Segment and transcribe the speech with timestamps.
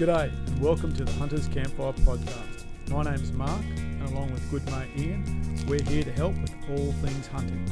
[0.00, 2.64] G'day and welcome to the Hunters Campfire Podcast.
[2.88, 5.22] My name's Mark and along with good mate Ian,
[5.68, 7.62] we're here to help with all things hunting.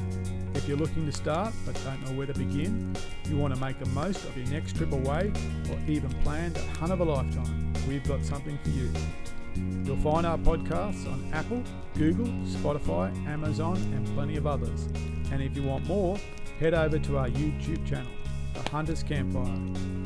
[0.55, 2.95] If you're looking to start but don't know where to begin,
[3.31, 5.33] you want to make the most of your next trip away
[5.71, 8.93] or even plan a hunt of a lifetime, we've got something for you.
[9.87, 11.63] You'll find our podcasts on Apple,
[11.97, 14.87] Google, Spotify, Amazon and plenty of others.
[15.33, 16.19] And if you want more,
[16.61, 18.13] head over to our YouTube channel,
[18.59, 19.45] The Hunters Campfire,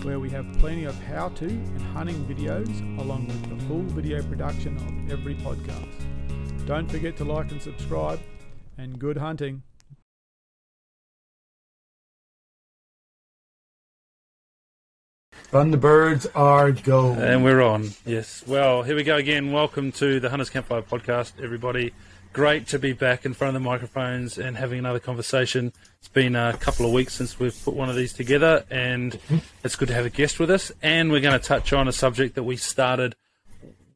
[0.04, 2.68] where we have plenty of how-to and hunting videos
[2.98, 6.66] along with the full video production of every podcast.
[6.66, 8.20] Don't forget to like and subscribe
[8.76, 9.62] and good hunting.
[15.50, 17.12] Thunderbirds are go.
[17.12, 17.90] And we're on.
[18.04, 18.44] Yes.
[18.46, 19.52] Well, here we go again.
[19.52, 21.94] Welcome to the Hunters Campfire podcast, everybody.
[22.32, 25.70] Great to be back in front of the microphones and having another conversation.
[25.98, 29.18] It's been a couple of weeks since we've put one of these together, and
[29.62, 30.72] it's good to have a guest with us.
[30.82, 33.16] And we're going to touch on a subject that we started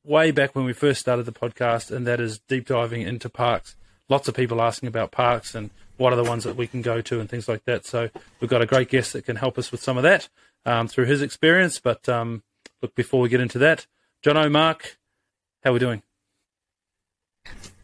[0.05, 3.75] way back when we first started the podcast, and that is deep diving into parks.
[4.10, 7.01] Lots of people asking about parks and what are the ones that we can go
[7.01, 7.87] to and things like that.
[7.87, 8.10] So
[8.41, 10.29] we've got a great guest that can help us with some of that
[10.66, 11.80] um, through his experience.
[11.80, 12.43] But um,
[12.82, 13.87] look, before we get into that,
[14.23, 14.99] John O'Mark,
[15.65, 16.03] how are we doing?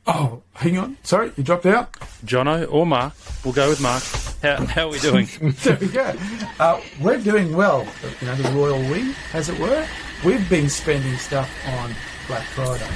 [0.06, 0.96] Oh, hang on.
[1.04, 1.92] Sorry, you dropped out.
[2.24, 3.14] Jono or Mark?
[3.44, 4.02] We'll go with Mark.
[4.42, 5.28] How, how are we doing?
[5.62, 6.14] there we go.
[6.58, 7.86] Uh, we're doing well.
[8.20, 9.86] You know, the royal we, as it were.
[10.24, 11.94] We've been spending stuff on
[12.26, 12.88] Black Friday.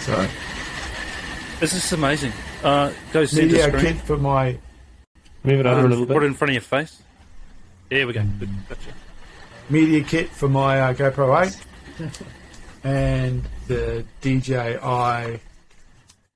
[0.00, 0.26] So,
[1.60, 2.32] this is amazing.
[2.62, 3.82] Uh, go see the media screen.
[3.82, 4.58] kit for my
[5.44, 6.14] Move it over Um, a little bit.
[6.14, 7.02] Put it in front of your face.
[7.90, 8.22] There we go.
[8.68, 8.90] Gotcha.
[9.68, 11.46] media kit for my uh, GoPro
[12.00, 12.10] 8
[12.84, 14.78] and the DJI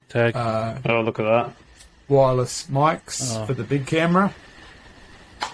[0.09, 0.35] Tag.
[0.37, 1.53] uh, Oh, look at that.
[2.09, 3.47] wireless mics Oh.
[3.47, 4.33] for the big camera.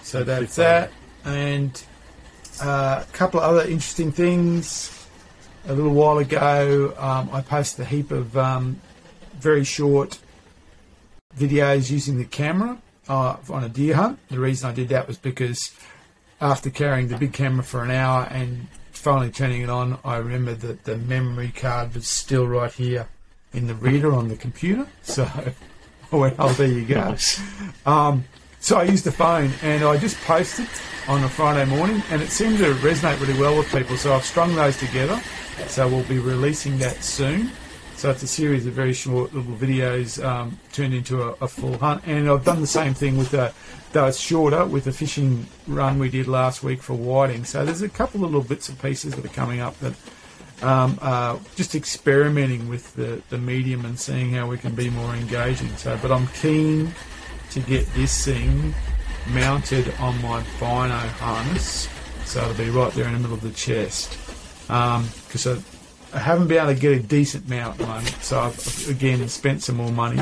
[0.01, 0.91] So Pretty that's that.
[1.25, 1.83] And
[2.61, 4.91] uh, a couple of other interesting things.
[5.67, 8.79] A little while ago, um, I posted a heap of um,
[9.39, 10.19] very short
[11.37, 12.77] videos using the camera
[13.09, 14.19] uh, on a deer hunt.
[14.29, 15.71] The reason I did that was because
[16.39, 20.61] after carrying the big camera for an hour and finally turning it on, I remembered
[20.61, 23.07] that the memory card was still right here
[23.55, 24.87] in the reader on the computer.
[25.03, 25.23] So
[26.11, 26.95] I went, oh, there you go.
[26.95, 27.41] Nice.
[27.85, 28.23] Um,
[28.59, 30.67] so I used the phone and I just posted
[31.07, 33.95] on a Friday morning, and it seemed to resonate really well with people.
[33.95, 35.21] So I've strung those together.
[35.67, 37.51] So we'll be releasing that soon.
[37.95, 41.77] So it's a series of very short little videos um, turned into a, a full
[41.77, 43.53] hunt, and I've done the same thing with the
[43.93, 47.45] though it's shorter with the fishing run we did last week for whiting.
[47.45, 49.93] So there's a couple of little bits and pieces that are coming up that
[50.61, 55.13] um, uh, just experimenting with the, the medium and seeing how we can be more
[55.15, 55.69] engaging.
[55.77, 56.93] So, but I'm keen
[57.51, 58.73] to get this thing
[59.29, 61.89] mounted on my bino harness,
[62.25, 64.17] so it'll be right there in the middle of the chest.
[64.67, 65.57] Because I,
[66.13, 68.89] I haven't been able to get a decent mount at the moment, so I've, I've
[68.89, 70.21] again spent some more money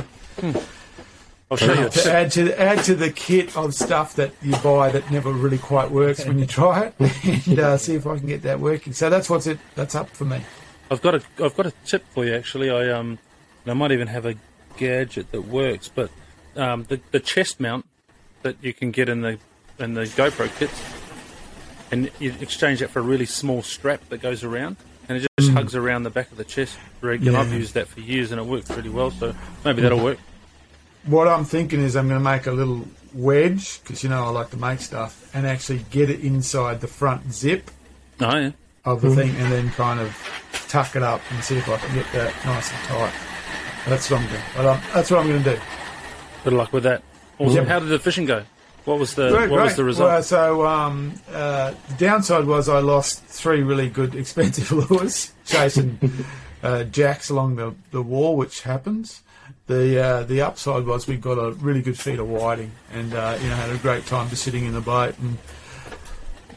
[1.51, 1.89] I'll show you.
[1.89, 5.57] to add to add to the kit of stuff that you buy that never really
[5.57, 8.93] quite works when you try it, and uh, see if I can get that working.
[8.93, 9.59] So that's what's it.
[9.75, 10.41] That's up for me.
[10.89, 12.69] I've got a I've got a tip for you actually.
[12.69, 13.19] I um
[13.65, 14.35] I might even have a
[14.77, 16.09] gadget that works, but
[16.55, 17.85] um, the the chest mount
[18.41, 19.37] that you can get in the
[19.79, 20.81] in the GoPro kits,
[21.91, 24.77] and you exchange that for a really small strap that goes around,
[25.07, 27.25] and it just hugs around the back of the chest rig.
[27.27, 29.11] And I've used that for years, and it works really well.
[29.11, 30.17] So maybe that'll work.
[31.05, 34.29] What I'm thinking is I'm going to make a little wedge because you know I
[34.29, 37.69] like to make stuff and actually get it inside the front zip
[38.21, 38.51] Oh yeah.
[38.85, 40.15] of the thing and then kind of
[40.69, 43.13] tuck it up and see if I can get that nice and tight.
[43.87, 44.67] That's what I'm doing.
[44.67, 45.61] Um, that's what I'm going to do.
[46.45, 47.03] Good luck with that.
[47.37, 47.55] Awesome.
[47.55, 47.67] Yep.
[47.67, 48.43] How did the fishing go?
[48.85, 50.09] What was the Great, what was the result?
[50.09, 55.99] Well, so um, uh, the downside was I lost three really good, expensive lures chasing
[56.61, 59.21] uh, jacks along the, the wall, which happens.
[59.67, 63.37] The uh, the upside was we got a really good feed of whiting, and uh,
[63.41, 65.37] you know had a great time just sitting in the boat and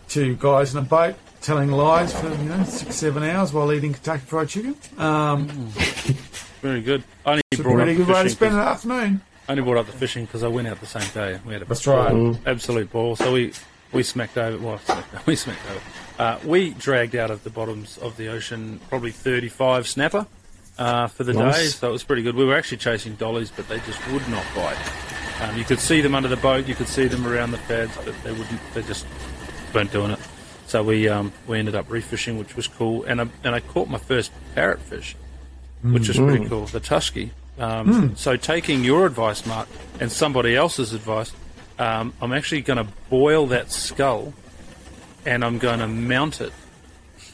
[0.09, 3.93] two guys in a boat telling lies for you know six seven hours while eating
[3.93, 4.77] Kentucky Fried Chicken.
[4.99, 5.47] Um,
[6.63, 7.05] Very good.
[7.25, 8.95] I only it's a brought up pretty the good way to fishing spend 'cause- an
[8.95, 9.21] afternoon.
[9.49, 11.39] I only brought up the fishing because I went out the same day.
[11.47, 12.37] We had a That's right.
[12.47, 13.15] Absolute ball.
[13.15, 13.53] So we
[13.93, 14.59] we smacked over.
[14.59, 15.81] Well, smacked- we smacked over.
[16.19, 20.27] Uh, we dragged out of the bottoms of the ocean probably 35 snapper
[20.79, 21.57] uh, for the Nice.
[21.57, 21.67] day.
[21.69, 22.35] So it was pretty good.
[22.35, 24.77] We were actually chasing dollies, but they just would not bite.
[25.41, 26.67] Um, you could see them under the boat.
[26.67, 28.61] You could see them around the pads, but they wouldn't.
[28.75, 29.07] They just
[29.75, 30.19] weren't doing it.
[30.67, 33.05] So we um, we ended up refishing, which was cool.
[33.05, 35.15] And I, and I caught my first parrotfish,
[35.83, 36.67] which is pretty cool.
[36.67, 37.33] The tusky.
[37.59, 39.69] Um, So taking your advice, Mark,
[40.01, 41.33] and somebody else's advice,
[41.79, 44.35] um, I'm actually going to boil that skull,
[45.25, 46.53] and I'm going to mount it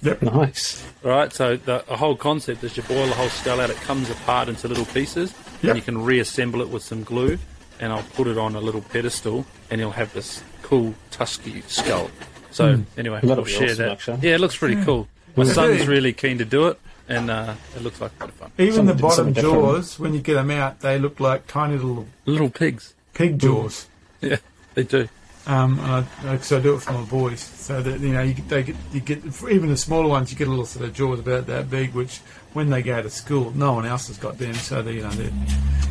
[0.02, 0.84] Nice.
[1.02, 4.10] Right, so the, the whole concept is you boil the whole skull out, it comes
[4.10, 5.70] apart into little pieces, Yep.
[5.70, 7.38] and you can reassemble it with some glue,
[7.80, 12.10] and I'll put it on a little pedestal, and you'll have this cool tusky skull.
[12.50, 12.82] So hmm.
[12.98, 13.92] anyway, That'll we'll share awesome, that.
[13.92, 14.18] actually.
[14.28, 14.84] Yeah, it looks pretty hmm.
[14.84, 15.08] cool.
[15.36, 15.52] My Yeah.
[15.52, 16.78] son's really keen to do it,
[17.08, 18.52] and uh, it looks like a bit of fun.
[18.58, 19.54] Even Something- the bottom something different.
[19.62, 22.94] jaws, when you get them out, they look like tiny little Little pigs.
[23.14, 23.38] pig hmm.
[23.38, 23.86] jaws.
[24.20, 24.36] Yeah,
[24.74, 25.08] they do.
[25.46, 28.34] Um, and I, so I do it for my boys, so that you know you,
[28.34, 30.94] get- they get you get even the smaller ones, you get a little sort of
[30.94, 32.18] jaws about that big, which
[32.52, 35.10] when they go to school, no one else has got them, so they you know
[35.10, 35.32] they're,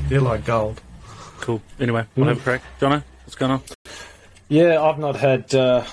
[0.07, 0.81] they're like gold.
[1.41, 1.61] Cool.
[1.79, 2.61] Anyway, we'll have a crack.
[2.79, 3.61] Jono, what's going on?
[4.47, 5.83] Yeah, I've not had uh,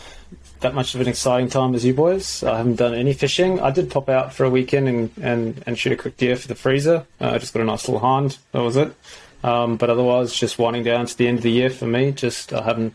[0.61, 2.43] that much of an exciting time as you boys.
[2.45, 3.59] I haven't done any fishing.
[3.61, 6.49] I did pop out for a weekend and, and, and shoot a quick deer for
[6.49, 7.07] the freezer.
[7.21, 8.37] Uh, I just got a nice little hind.
[8.53, 8.95] That was it.
[9.43, 12.13] Um, but otherwise, just winding down to the end of the year for me.
[12.13, 12.95] Just I haven't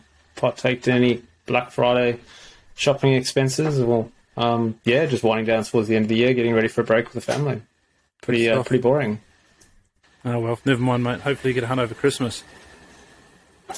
[0.52, 2.18] partaked in any Black Friday
[2.74, 3.80] shopping expenses.
[3.80, 6.80] Well, um, yeah, just winding down towards the end of the year, getting ready for
[6.82, 7.62] a break with the family.
[8.20, 9.20] Pretty uh, pretty boring.
[10.24, 11.20] Oh well, never mind, mate.
[11.20, 12.42] Hopefully you get a hunt over Christmas.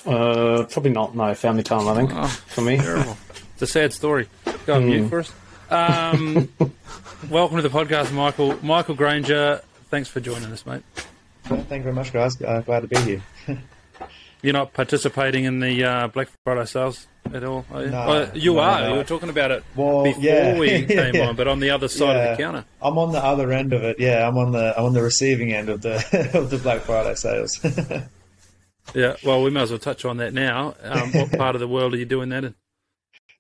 [0.05, 1.15] Uh, probably not.
[1.15, 1.87] No family time.
[1.89, 2.77] I think Oh, for me.
[2.79, 3.17] Terrible.
[3.55, 4.29] It's a sad story.
[4.67, 5.33] Go on mute for us.
[5.71, 6.49] Um,
[7.31, 8.59] welcome to the podcast, Michael.
[8.65, 9.61] Michael Granger,
[9.91, 10.83] thanks for joining us, mate.
[11.45, 12.41] Thank you very much, guys.
[12.43, 13.23] Uh, glad to be here.
[14.43, 17.91] You're not participating in the uh, Black Friday sales at all, are you?
[17.91, 18.81] No, Oh, you no, are.
[18.83, 18.89] no.
[18.91, 20.59] You were talking about it Well, before yeah.
[20.59, 21.29] we came Yeah.
[21.29, 22.65] on, but on the other side of the counter.
[22.81, 23.99] I'm on the other end of it.
[23.99, 25.97] Yeah, I'm on the I'm on the receiving end of the
[26.35, 27.61] of the Black Friday sales.
[28.95, 30.77] Yeah, well, we might as well touch on that now.
[30.81, 32.55] Um, what part of the world are you doing that in?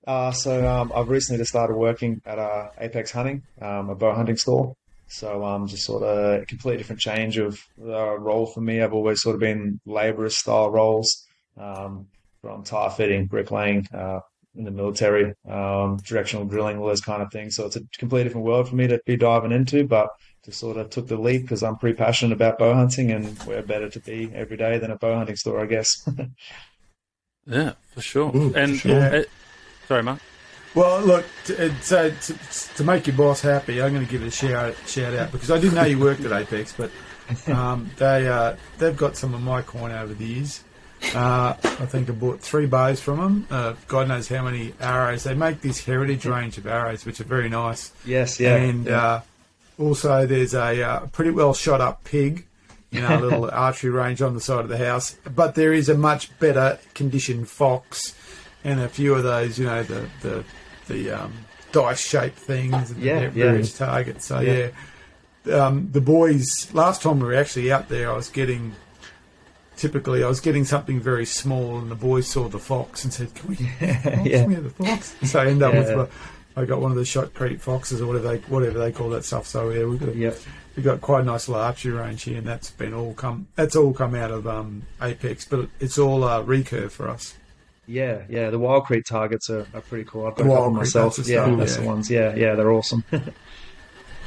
[0.05, 4.13] uh, so um, I've recently just started working at uh, Apex Hunting, um, a bow
[4.13, 4.75] hunting store.
[5.09, 8.81] So um, just sort of a completely different change of uh, role for me.
[8.81, 11.27] I've always sort of been labourer style roles,
[11.57, 12.07] um,
[12.43, 14.21] from tire fitting, bricklaying, uh,
[14.57, 17.57] in the military, um, directional drilling, all those kind of things.
[17.57, 20.09] So it's a completely different world for me to be diving into, but
[20.45, 23.63] just sort of took the leap because I'm pretty passionate about bow hunting, and where
[23.63, 26.09] better to be every day than a bow hunting store, I guess.
[27.49, 28.33] Yeah, for sure.
[28.33, 29.03] Mm, and sure.
[29.03, 29.23] uh,
[29.87, 30.21] sorry, Mark.
[30.77, 32.35] Well, look, to, so to,
[32.77, 35.51] to make your boss happy, I'm going to give it a shout, shout out because
[35.51, 36.91] I didn't know you worked at Apex, but
[37.49, 40.63] um, they uh, they've got some of my coin over the years.
[41.15, 43.47] Uh, I think I bought three bows from them.
[43.51, 45.25] Uh, God knows how many arrows.
[45.25, 47.93] They make this heritage range of arrows, which are very nice.
[48.05, 49.01] yes, yeah, and yeah.
[49.01, 49.21] Uh,
[49.79, 52.47] also there's a uh, pretty well shot up pig,
[52.91, 55.17] you know, a little archery range on the side of the house.
[55.35, 58.15] But there is a much better conditioned fox
[58.63, 60.45] and a few of those, you know, the the
[60.87, 61.33] the um,
[61.73, 63.45] dice shaped things and Yeah, the yeah.
[63.47, 64.27] various targets.
[64.27, 64.69] So Yeah.
[65.45, 66.69] yeah, um, the boys.
[66.73, 68.73] Last time we were actually out there, I was getting.
[69.77, 73.35] Typically, I was getting something very small, and the boys saw the fox and said,
[73.35, 74.27] "Can we get the fox?
[74.27, 74.39] Yeah.
[74.41, 75.95] Can we have the fox?" So I end up Yeah.
[75.97, 76.11] with.
[76.59, 79.27] I got one of the shot creek foxes or whatever they whatever they call that
[79.27, 79.47] stuff.
[79.47, 80.39] So yeah, we've got Yep.
[80.77, 83.77] we've got quite a nice little archery range here, and that's been all come that's
[83.77, 87.35] all come out of um, Apex, but it's all uh, recurve for us.
[87.87, 90.27] Yeah, yeah, the Wild Creek targets are, are pretty cool.
[90.27, 91.17] I've got The a couple Wild Creek, myself.
[91.17, 91.81] that's yeah, that's yeah.
[91.83, 92.11] the ones.
[92.11, 93.05] Yeah, yeah, they're awesome.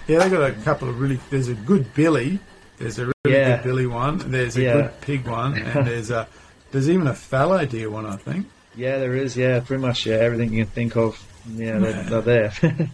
[0.08, 1.20] Yeah, they got a couple of really.
[1.30, 2.40] There's a good billy.
[2.78, 3.58] There's a really Yeah.
[3.58, 4.32] good billy one.
[4.32, 4.74] There's a Yeah.
[4.74, 6.28] good pig one, and there's a
[6.72, 8.48] there's even a fallow deer one, I think.
[8.76, 9.38] yeah, there is.
[9.38, 10.06] Yeah, pretty much.
[10.08, 11.24] Yeah, everything you can think of.
[11.54, 12.54] Yeah, they're, they're there.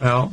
[0.00, 0.32] Well,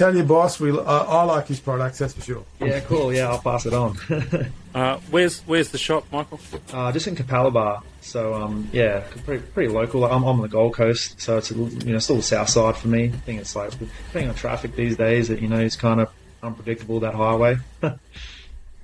[0.00, 0.70] tell your boss we.
[0.72, 2.44] I, I like his products, that's for sure.
[2.60, 3.12] yeah, cool.
[3.12, 3.96] Yeah, I'll pass it on.
[4.72, 6.38] Uh, where's where's the shop, Michael?
[6.72, 7.82] uh, just in Capalaba.
[8.02, 10.04] So um, yeah, pretty, pretty local.
[10.04, 12.50] I'm, I'm on the Gold Coast, so it's a, little- you know still the south
[12.50, 13.06] side for me.
[13.06, 16.08] I think it's like depending on traffic these days, that you know it's kind of
[16.40, 17.56] unpredictable that highway.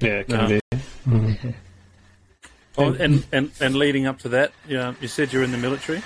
[0.01, 0.61] Yeah, it can
[1.07, 1.27] No.
[1.39, 1.55] be.
[2.77, 6.01] Oh, and, and and leading up to that, yeah, you said you're in the military.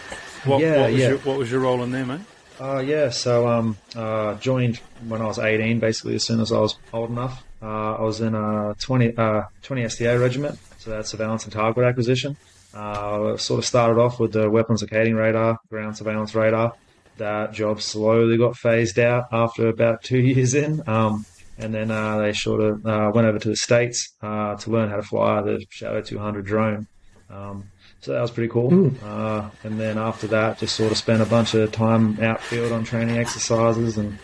[0.44, 1.08] What, Yeah, what was yeah.
[1.08, 2.20] Your, what was your role in there, mate?
[2.60, 4.76] Uh, yeah, so um, uh, joined
[5.08, 7.42] when I was 18, basically as soon as I was old enough.
[7.62, 11.84] Uh, I was in a 20, uh, 20 STA regiment, so that's surveillance and target
[11.84, 12.36] acquisition.
[12.74, 16.74] Uh, sort of started off with the weapons locating radar, ground surveillance radar.
[17.16, 20.86] That job slowly got phased out after about two years in.
[20.86, 21.24] Um,
[21.56, 24.90] and then uh, they sort of uh, went over to the States uh, to learn
[24.90, 26.86] how to fly the Shadow 200 drone.
[27.30, 28.90] Um, so that was pretty cool.
[29.04, 32.84] Uh, and then after that, just sort of spent a bunch of time outfield on
[32.84, 34.18] training exercises and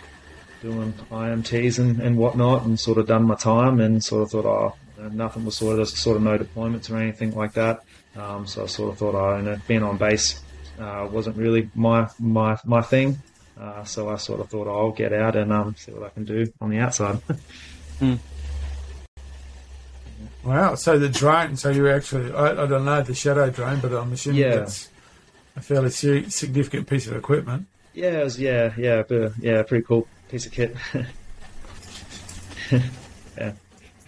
[0.63, 4.47] doing IMTs and, and whatnot, and sort of done my time and sort of thought,
[4.47, 7.85] oh, nothing was sort of there's sort of no deployments or anything like that.
[8.17, 10.41] Um, so I sort of thought, oh, you know, being on base
[10.79, 13.19] uh, wasn't really my my my thing.
[13.59, 16.09] Uh, so I sort of thought, oh, I'll get out and um, see what I
[16.11, 17.21] can do on the outside.
[20.47, 20.77] Wow.
[20.77, 21.57] So the drone.
[21.57, 22.33] So you actually.
[22.33, 24.63] I, I don't know the shadow drone, but I'm assuming Yeah.
[24.63, 24.89] it's
[25.57, 27.67] a fairly significant piece of equipment.
[27.95, 30.77] Yeah, was, yeah, yeah, but, yeah, pretty cool piece of kit.
[32.71, 33.53] yeah,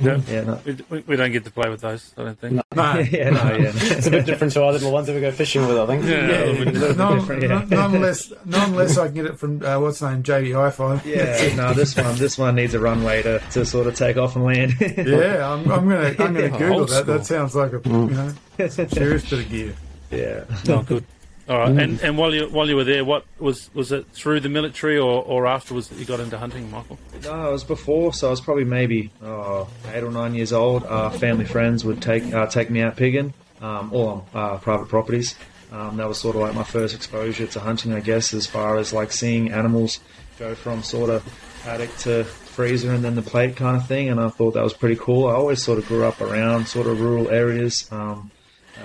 [0.01, 0.21] Yeah.
[0.29, 0.61] yeah, no.
[0.65, 2.53] We, we, we don't get to play with those, I don't think.
[2.55, 2.63] No.
[2.77, 3.73] No, yeah, no, yeah.
[3.75, 6.05] It's a bit different to our little ones that we go fishing with, I think.
[6.05, 6.99] Yeah, a little bit different.
[6.99, 7.49] none, different, yeah.
[7.49, 11.03] none- nonetheless, nonetheless, I can get it from uh, what's the name, JB Hi-Fi.
[11.09, 14.37] Yeah, no, this one, this one needs a runway to, to sort of take off
[14.37, 14.75] and land.
[14.81, 15.53] yeah.
[15.53, 17.07] I'm, I'm gonna, I'm gonna Google Old that.
[17.07, 18.33] That sounds like a, you know,
[18.69, 19.75] serious bit of gear.
[20.11, 20.45] yeah.
[20.69, 21.05] Oh, good.
[21.49, 21.71] All right.
[21.71, 24.99] And and while you while you were there, what was was it through the military
[24.99, 26.99] or, or afterwards that you got into hunting, Michael?
[27.23, 30.85] No, it was before, so I was probably maybe oh, eight or nine years old.
[30.85, 34.89] Uh, family friends would take uh, take me out pigging, um, all on uh, private
[34.89, 35.37] properties.
[35.73, 38.77] Um, that was sort of like my first exposure to hunting, I guess, as far
[38.77, 40.01] as like seeing animals
[40.39, 41.25] go from sort of
[41.63, 44.09] paddock to freezer and then the plate kind of thing.
[44.09, 45.29] And I thought that was pretty cool.
[45.29, 47.89] I always sort of grew up around sort of rural areas.
[47.91, 48.31] Um,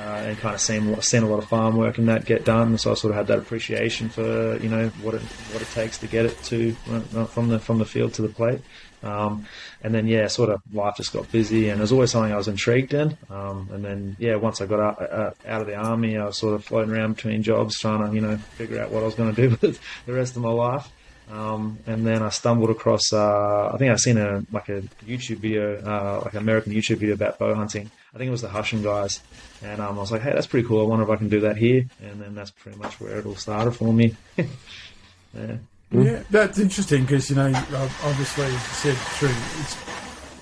[0.04, 2.78] uh, and kind of seen seen a lot of farm work and that get done.
[2.78, 5.98] So I sort of had that appreciation for you know what it what it takes
[6.00, 8.60] to get it to uh, from the from the field to the plate.
[9.02, 9.46] Um,
[9.82, 12.38] and then yeah, sort of life just got busy, and it was always something I
[12.38, 13.18] was intrigued in.
[13.30, 16.38] Um, and then yeah, once I got out, uh, out of the army, I was
[16.38, 19.16] sort of floating around between jobs, trying to you know figure out what I was
[19.16, 20.90] going to do with the rest of my life.
[21.32, 25.38] Um, and then I stumbled across, uh, I think I've seen a like a YouTube
[25.38, 27.90] video, uh, like an American YouTube video about bow hunting.
[28.14, 29.22] I think it was the Hushin guys,
[29.64, 30.82] and um, I was like, hey, that's pretty cool.
[30.82, 31.86] I wonder if I can do that here.
[32.02, 34.16] And then that's pretty much where it all started for me.
[34.38, 35.58] yeah.
[35.92, 39.30] Yeah, that's interesting because you know, I've obviously said through
[39.62, 39.78] it's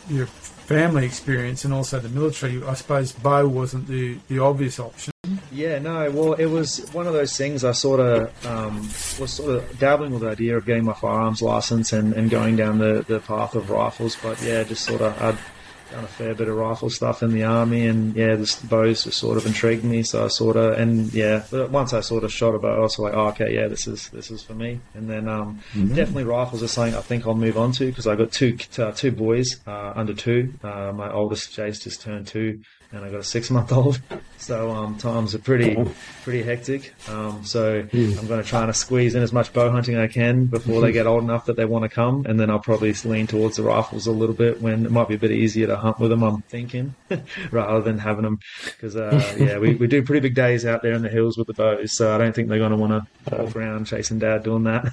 [0.09, 2.63] your family experience and also the military.
[2.63, 5.11] I suppose bow wasn't the the obvious option.
[5.51, 6.09] Yeah, no.
[6.09, 7.65] Well, it was one of those things.
[7.65, 8.81] I sort of um,
[9.19, 12.55] was sort of dabbling with the idea of getting my firearms license and, and going
[12.55, 14.15] down the, the path of rifles.
[14.15, 15.37] But yeah, just sort of I'd
[15.91, 19.17] done a fair bit of rifle stuff in the army, and yeah, the bows just
[19.17, 20.03] sort of intrigued me.
[20.03, 22.97] So I sort of and yeah, once I sort of shot a bow, I was
[22.99, 24.79] like, oh, okay, yeah, this is this is for me.
[24.93, 28.15] And then um, definitely rifles are something I think I'll move on to because I
[28.15, 30.53] got two uh, two boys uh, under two.
[30.63, 34.01] Uh, my oldest Jace just turned two and I got a six month old.
[34.41, 35.77] So um, times are pretty
[36.23, 36.95] pretty hectic.
[37.07, 40.47] Um, so I'm going to try and squeeze in as much bow hunting I can
[40.47, 43.27] before they get old enough that they want to come, and then I'll probably lean
[43.27, 45.99] towards the rifles a little bit when it might be a bit easier to hunt
[45.99, 46.23] with them.
[46.23, 46.95] I'm thinking
[47.51, 50.93] rather than having them because uh, yeah, we, we do pretty big days out there
[50.93, 51.95] in the hills with the bows.
[51.95, 54.91] So I don't think they're going to want to walk around chasing dad doing that.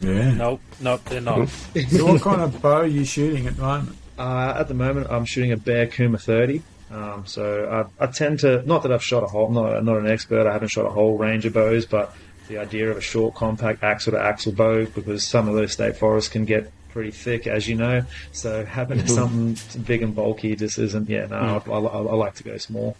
[0.00, 0.34] Yeah.
[0.34, 1.48] Nope, nope, they're not.
[1.48, 3.96] So what kind of bow are you shooting at the moment?
[4.18, 6.62] Uh, at the moment, I'm shooting a Bear Kuma 30.
[6.90, 10.06] Um, so I, I tend to not that I've shot a whole, not not an
[10.06, 10.46] expert.
[10.46, 12.14] I haven't shot a whole range of bows, but
[12.48, 15.96] the idea of a short, compact axle to axle bow because some of those state
[15.96, 18.04] forests can get pretty thick, as you know.
[18.32, 21.08] So having something big and bulky just isn't.
[21.10, 22.96] Yeah, no, I, I, I like to go small.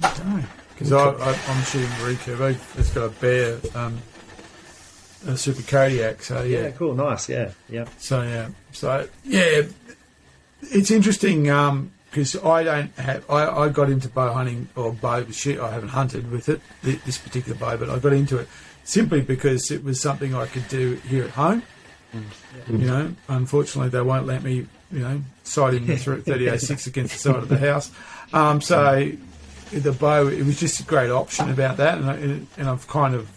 [0.00, 2.78] Because I, I, I'm shooting recurve.
[2.78, 3.98] It's got a bear, um,
[5.26, 6.22] a super Kodiak.
[6.22, 6.70] So Yeah, yeah.
[6.70, 7.28] cool, nice.
[7.28, 7.86] Yeah, yeah.
[7.98, 8.48] So yeah.
[8.72, 9.62] So yeah,
[10.62, 11.44] it's interesting
[12.10, 13.28] because I don't have.
[13.30, 15.60] I, I got into bow hunting or bow shoot.
[15.60, 18.48] I haven't hunted with it this particular bow, but I got into it
[18.84, 21.62] simply because it was something I could do here at home.
[22.68, 24.66] You know, unfortunately, they won't let me.
[24.92, 27.92] You know, sighting the 38.6 against the side of the house.
[28.32, 29.12] Um, so
[29.72, 32.14] the bow, it was just a great option about that, and, I,
[32.60, 33.30] and I've kind of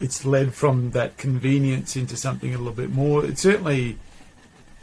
[0.00, 3.24] it's led from that convenience into something a little bit more.
[3.24, 3.98] It certainly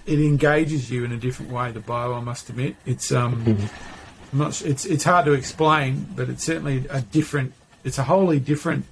[0.05, 1.71] it engages you in a different way.
[1.71, 3.43] The bow, I must admit, it's um,
[4.31, 4.61] I'm not.
[4.61, 7.53] It's it's hard to explain, but it's certainly a different.
[7.83, 8.85] It's a wholly different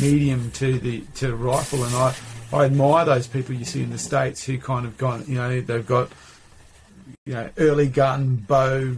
[0.00, 2.14] medium to the to the rifle, and I
[2.52, 5.24] I admire those people you see in the states who kind of gone.
[5.26, 6.10] You know, they've got
[7.24, 8.96] you know early gun bow,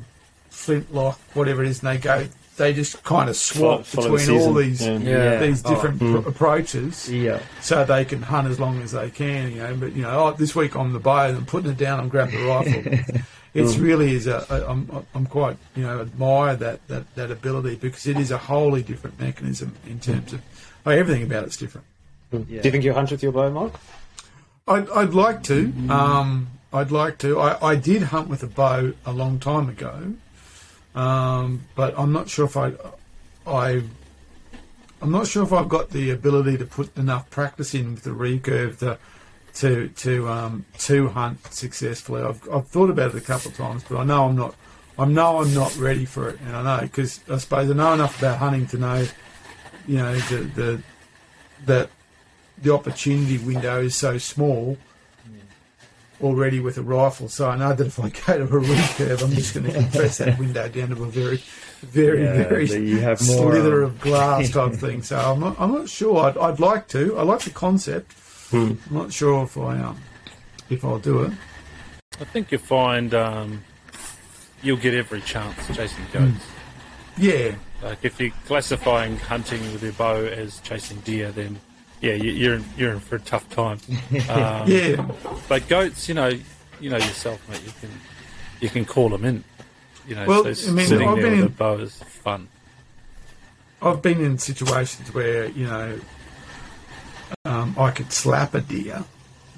[0.50, 2.26] flintlock, whatever it is, and they go.
[2.56, 4.98] They just kind of swap Follow the between all these Yeah.
[4.98, 5.38] Yeah.
[5.40, 5.70] these Oh.
[5.70, 6.22] different mm.
[6.22, 7.40] pr- approaches Yeah.
[7.60, 9.76] so they can hunt as long as they can, you know.
[9.76, 12.40] But you know, oh, this week I'm the bow and putting it down, I'm grabbing
[12.40, 13.22] the rifle.
[13.54, 13.82] it's mm.
[13.82, 18.06] really is a, a I'm I'm quite you know admire that, that that ability because
[18.06, 20.42] it is a wholly different mechanism in terms of
[20.84, 21.86] oh, everything about it's different.
[22.32, 22.46] Mm.
[22.48, 22.62] Yeah.
[22.62, 23.72] Do you think you'll hunt with your bow, Mark?
[24.68, 25.72] I'd, I'd like to.
[25.88, 27.38] Um, I'd like to.
[27.40, 30.14] I, I did hunt with a bow a long time ago,
[30.96, 32.72] um, but I'm not sure if I,
[33.46, 33.82] I,
[35.02, 38.10] I'm not sure if I've got the ability to put enough practice in with the
[38.10, 38.98] recurve to,
[39.54, 42.22] to to um, to hunt successfully.
[42.22, 44.54] I've, I've thought about it a couple of times, but I know I'm not.
[44.98, 47.92] I know I'm not ready for it, and I know because I suppose I know
[47.92, 49.06] enough about hunting to know,
[49.86, 50.82] you know, the the
[51.66, 51.90] that
[52.56, 54.78] the opportunity window is so small
[56.22, 59.30] already with a rifle, so I know that if I go to a recurve, I'm
[59.32, 61.42] just going to compress that window down to a very,
[61.82, 65.02] very, Yeah, very you have more, slither um, of glass type thing.
[65.02, 66.26] So I'm not, I'm not sure.
[66.26, 67.18] I'd, I'd like to.
[67.18, 68.14] I like the concept.
[68.52, 70.00] I'm not sure if I um,
[70.70, 71.32] if I'll do it.
[72.20, 73.62] I think you'll find um,
[74.62, 76.44] you'll get every chance chasing goats.
[77.18, 81.58] Yeah, Like if you're classifying hunting with your bow as chasing deer, then
[82.00, 83.78] yeah, you, you're in, you're in for a tough time.
[84.30, 85.06] Um, yeah,
[85.48, 86.28] But goats, you know,
[86.80, 87.62] you know yourself, mate.
[87.64, 87.90] You can
[88.60, 89.44] you can call them in.
[90.08, 91.96] You know, Well, so I mean, sitting I've there been with in- a bow is
[91.96, 92.48] fun.
[93.82, 95.98] I've been in situations where you know
[97.44, 99.04] um, I could slap a deer.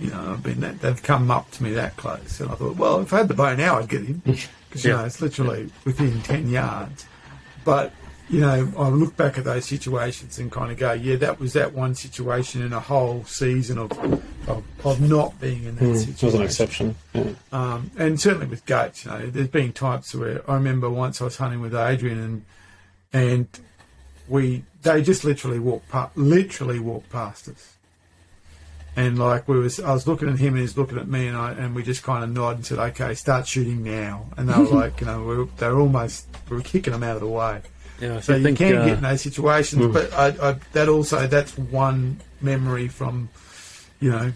[0.01, 2.77] You know, I've been that they've come up to me that close, and I thought,
[2.77, 4.99] well, if I had the bow now, I'd get him because you Yeah.
[4.99, 7.07] know it's literally within ten yards.
[7.65, 7.93] But
[8.29, 11.55] you know, I look back at those situations and kind of go, yeah, that was
[11.55, 13.93] that one situation in a whole season of
[14.49, 16.15] of, of not being in that Mm, situation.
[16.15, 16.95] it was an exception.
[17.15, 17.33] Yeah.
[17.53, 21.25] Um, and certainly with goats, you know, there's been times where I remember once I
[21.25, 22.45] was hunting with Adrian and
[23.13, 23.47] and
[24.29, 27.75] we they just literally walked past, literally walked past us.
[28.97, 31.37] And like we was, I was looking at him and he's looking at me, and
[31.37, 34.59] I and we just kind of nodded and said, "Okay, start shooting now." And they
[34.59, 37.29] were like, you know, we they were almost we were kicking them out of the
[37.29, 37.61] way.
[38.01, 41.27] Yeah, So you think can uh, get in those situations, but I, I, that also
[41.27, 43.29] that's one memory from,
[44.01, 44.33] you know,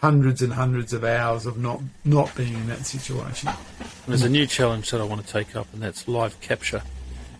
[0.00, 3.50] hundreds and hundreds of hours of not not being in that situation.
[4.06, 6.82] there's a new challenge that I want to take up, and that's live capture.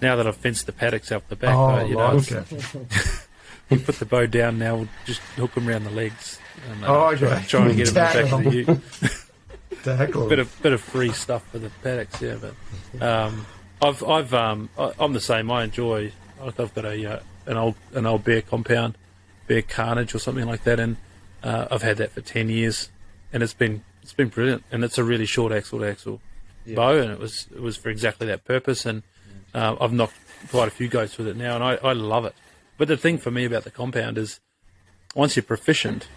[0.01, 2.87] Now that I've fenced the paddocks out the back, oh, uh, you know, live capture.
[3.71, 6.39] you put the bow down now, we'll just hook them around the legs.
[6.71, 7.27] And, uh, Oh, okay.
[7.27, 8.65] try, try and get them back to you.
[10.29, 12.37] bit of bit of free stuff for the paddocks, yeah.
[12.41, 13.47] But um,
[13.85, 15.51] I've I've um, I, I'm the same.
[15.51, 16.13] I enjoy.
[16.43, 18.97] I've got a uh, an old an old bear compound,
[19.47, 20.97] bear carnage or something like that, and
[21.43, 22.91] uh, I've had that for ten years,
[23.33, 24.65] and it's been it's been brilliant.
[24.73, 26.21] And it's a really short axle to axle
[26.67, 28.87] bow, and it was it was for exactly that purpose.
[28.87, 29.03] And
[29.55, 30.17] uh, I've knocked
[30.51, 32.35] quite a few goats with it now, and I, I love it.
[32.79, 34.41] But the thing for me about the compound is,
[35.15, 36.09] once you're proficient,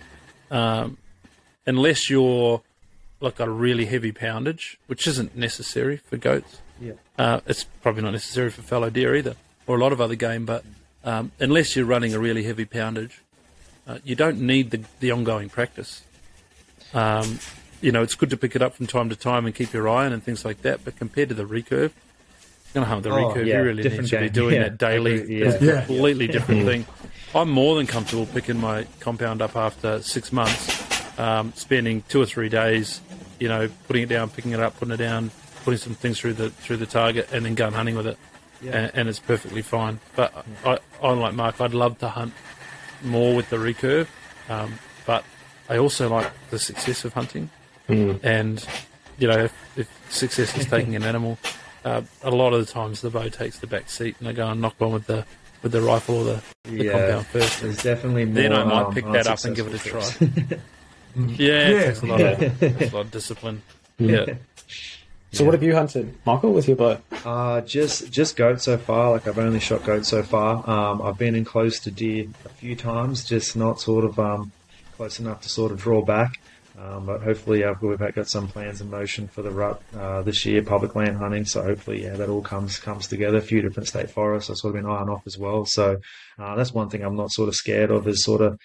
[0.50, 0.97] um,
[1.65, 2.63] unless you're
[3.19, 6.62] like a really heavy poundage, which isn't necessary for goats.
[6.79, 6.93] Yeah.
[7.17, 9.35] Uh, it's probably not necessary for fallow deer either,
[9.65, 10.45] or a lot of other game.
[10.45, 10.63] But
[11.03, 13.21] um, unless you're running a really heavy poundage,
[13.87, 16.03] uh, you don't need the, the ongoing practice.
[16.93, 17.39] Um,
[17.81, 19.87] you know, it's good to pick it up from time to time and keep your
[19.89, 20.83] eye on and things like that.
[20.83, 21.91] But compared to the recurve,
[22.73, 23.45] you're going to the Oh, recurve.
[23.45, 25.21] yeah, you really need different to be doing Yeah, that daily.
[25.21, 25.45] agree, yeah.
[25.47, 25.85] It's a Yeah.
[25.85, 26.85] completely different thing.
[27.35, 32.25] I'm more than comfortable picking my compound up after six months, um, spending two or
[32.25, 33.01] three days,
[33.39, 35.29] you know, putting it down, picking it up, putting it down,
[35.67, 38.17] putting some things through the through the target, and then going hunting with it,
[38.62, 39.99] and, and it's perfectly fine.
[40.15, 41.60] But I, I'm like Mark.
[41.60, 42.34] I'd love to hunt
[43.03, 44.08] more with the recurve,
[44.47, 45.25] um, but
[45.67, 47.49] I also like the success of hunting,
[47.89, 48.65] and
[49.17, 51.38] you know, if, if success is taking an animal,
[51.84, 54.47] uh, a lot of the times the bow takes the back seat, and I go
[54.47, 55.25] and knock on with the
[55.63, 57.62] with the rifle or the, the Yeah, compound first.
[57.62, 58.36] There's definitely more.
[58.36, 59.99] Then I might um, pick that up and give it a try.
[59.99, 60.60] unsuccessful
[61.38, 63.62] Yeah, it takes a lot of, takes a lot of discipline.
[63.99, 64.36] Yeah.
[65.38, 66.97] So what have you hunted, Michael, with your bow?
[67.23, 69.12] Uh, just just goat so far.
[69.12, 70.67] Like I've only shot goat so far.
[70.67, 74.52] Um, I've been in close to deer a few times, just not sort of um,
[74.95, 76.39] close enough to sort of draw back.
[76.76, 80.43] Um, but hopefully, uh, we've got some plans in motion for the rut uh, this
[80.43, 81.45] year, public land hunting.
[81.45, 83.38] So hopefully, yeah, that all comes comes together.
[83.38, 85.65] A few different state forests I've sort of been eyeing off as well.
[85.67, 85.97] So
[86.39, 88.60] uh, that's one thing I'm not sort of scared of is sort of.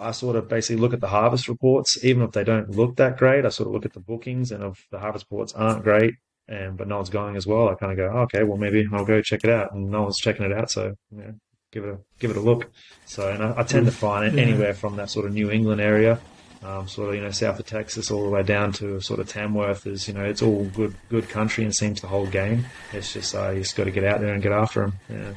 [0.00, 3.16] I sort of basically look at the harvest reports, even if they don't look that
[3.18, 3.44] great.
[3.44, 6.14] I sort of look at the bookings, and if the harvest reports aren't great,
[6.48, 8.86] and but no one's going as well, I kind of go, oh, okay, well maybe
[8.92, 11.34] I'll go check it out, and no one's checking it out, so you know,
[11.72, 12.70] give it a give it a look.
[13.06, 14.42] So, and I, I tend to find it Yeah.
[14.48, 16.18] anywhere from that sort of New England area,
[16.64, 19.28] um, sort of you know south of Texas, all the way down to sort of
[19.28, 19.86] Tamworth.
[19.86, 22.66] Is you know it's all good good country and seems the whole game.
[22.92, 24.92] It's just uh, you just got to get out there and get after them.
[25.08, 25.32] Yeah.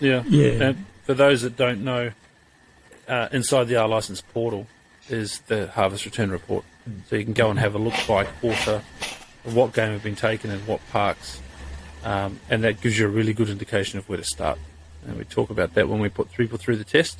[0.00, 0.22] Yeah.
[0.28, 0.62] Yeah.
[0.68, 2.10] And for those that don't know,
[3.08, 4.66] uh, inside the R license portal
[5.08, 6.64] is the harvest return report.
[7.08, 8.82] So you can go and have a look by quarter
[9.44, 11.40] of what game have been taken and what parks.
[12.04, 14.58] Um, and that gives you a really good indication of where to start.
[15.06, 17.18] And we talk about that when we put people through the test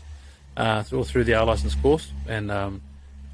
[0.56, 2.12] uh, or through the R license course.
[2.26, 2.82] And um,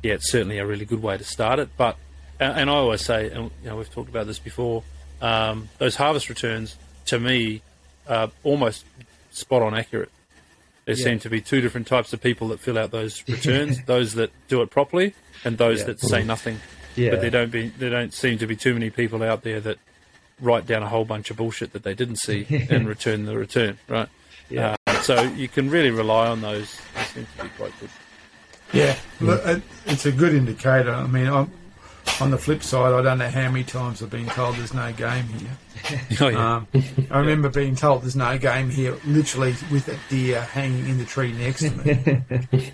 [0.03, 1.71] yeah, it's certainly a really good way to start it.
[1.77, 1.97] But
[2.41, 4.83] and I always say, and you know, we've talked about this before.
[5.21, 7.63] Um, those harvest returns, to me,
[8.09, 8.85] are almost
[9.31, 10.11] spot on accurate.
[10.87, 11.05] There Yeah.
[11.05, 14.31] seem to be two different types of people that fill out those returns: those that
[14.49, 15.87] do it properly, and those Yeah.
[15.87, 16.61] that say nothing.
[16.97, 17.11] Yeah.
[17.11, 19.79] But there don't be there don't seem to be too many people out there that
[20.41, 23.79] write down a whole bunch of bullshit that they didn't see and return the return.
[23.89, 24.09] Right.
[24.51, 24.77] Yeah.
[24.87, 26.77] Uh, so you can really rely on those.
[26.95, 27.91] They seem to be quite good.
[28.73, 30.91] Yeah, look, it's a good indicator.
[30.91, 31.51] I mean, I'm,
[32.21, 34.93] on the flip side, I don't know how many times I've been told there's no
[34.93, 35.51] game here.
[36.19, 36.57] Oh, yeah.
[36.57, 36.69] Um,
[37.11, 41.05] I remember being told there's no game here, literally with a deer hanging in the
[41.05, 42.23] tree next to me.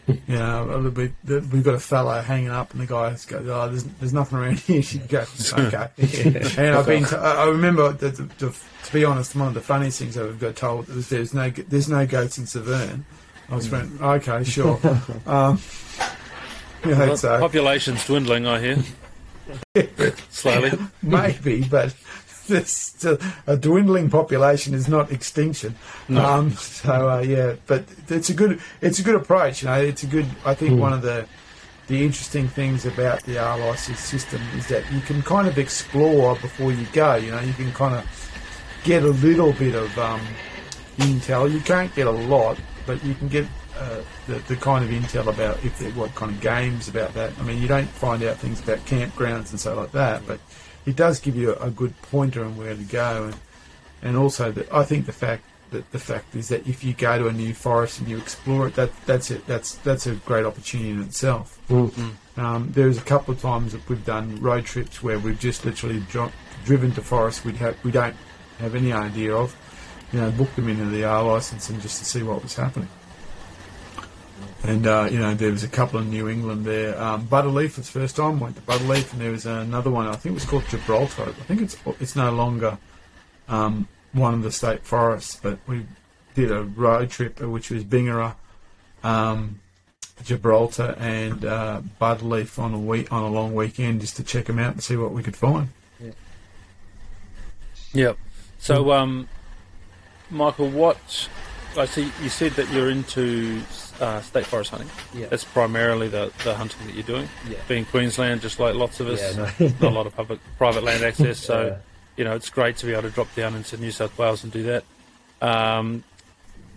[0.28, 3.26] you know, a little bit, we've got a fellow hanging up, and the guy goes,
[3.32, 5.88] "Oh, there's, there's nothing around here." She goes, "Okay."
[6.56, 9.60] and I've been, to, I remember that, the, the, to be honest, one of the
[9.60, 13.04] funniest things I've got told is there's no, there's no goats in Severn.
[13.48, 14.78] I was went, okay, sure.
[15.26, 15.60] Um,
[16.84, 18.76] Well, so Population's dwindling, I hear.
[20.30, 20.72] Slowly.
[21.02, 21.94] maybe, but
[22.50, 25.74] this still, a dwindling population is not extinction.
[26.10, 29.62] Um, so uh, yeah, but it's a good it's a good approach.
[29.62, 30.26] You know, it's a good.
[30.44, 31.26] I think one of the
[31.86, 36.72] the interesting things about the RLIC system is that you can kind of explore before
[36.72, 37.16] you go.
[37.16, 38.04] You know, you can kind of
[38.84, 40.20] get a little bit of um,
[40.98, 41.50] intel.
[41.50, 43.46] You can't get a lot, but you can get
[43.80, 47.32] uh, the, the kind of intel about if there what kind of games about that.
[47.38, 50.38] I mean, you don't find out things about campgrounds and so like that, but
[50.86, 53.36] it does give you a, a good pointer on where to go, and
[54.02, 57.18] and also that I think the fact that the fact is that if you go
[57.18, 59.46] to a new forest and you explore it, that that's it.
[59.46, 61.58] That's that's a great opportunity in itself.
[62.36, 66.00] Um, there's a couple of times that we've done road trips where we've just literally
[66.08, 66.32] dro-
[66.64, 68.16] driven to forests we'd have we don't
[68.58, 69.54] have any idea of,
[70.12, 72.88] you know, booked them into the R license and just to see what was happening.
[74.62, 77.00] And uh, you know, there was a couple in New England there.
[77.00, 80.06] Um, Butterleaf the first time went to Butterleaf, and there was another one.
[80.06, 81.22] I think it was called Gibraltar.
[81.22, 82.78] I think it's it's no longer
[83.48, 85.86] um, one of the state forests, but we
[86.34, 88.34] did a road trip which was Bingara,
[89.02, 89.60] um,
[90.24, 94.58] Gibraltar, and uh, Butterleaf on a week on a long weekend just to check them
[94.58, 95.68] out and see what we could find.
[95.98, 96.10] Yeah.
[97.92, 98.18] Yep.
[98.58, 99.26] So, um,
[100.28, 101.28] Michael, what
[101.78, 103.62] I see you said that you're into
[104.00, 104.88] uh, state forest hunting.
[105.14, 105.26] Yeah.
[105.26, 107.28] That's primarily the, the hunting that you're doing.
[107.48, 107.58] Yeah.
[107.68, 109.66] Being Queensland, just like lots of us, Yeah, no.
[109.80, 111.38] not a lot of public private land access.
[111.50, 111.76] So, Yeah.
[112.16, 114.52] you know, it's great to be able to drop down into New South Wales and
[114.52, 114.84] do that.
[115.40, 116.04] Um,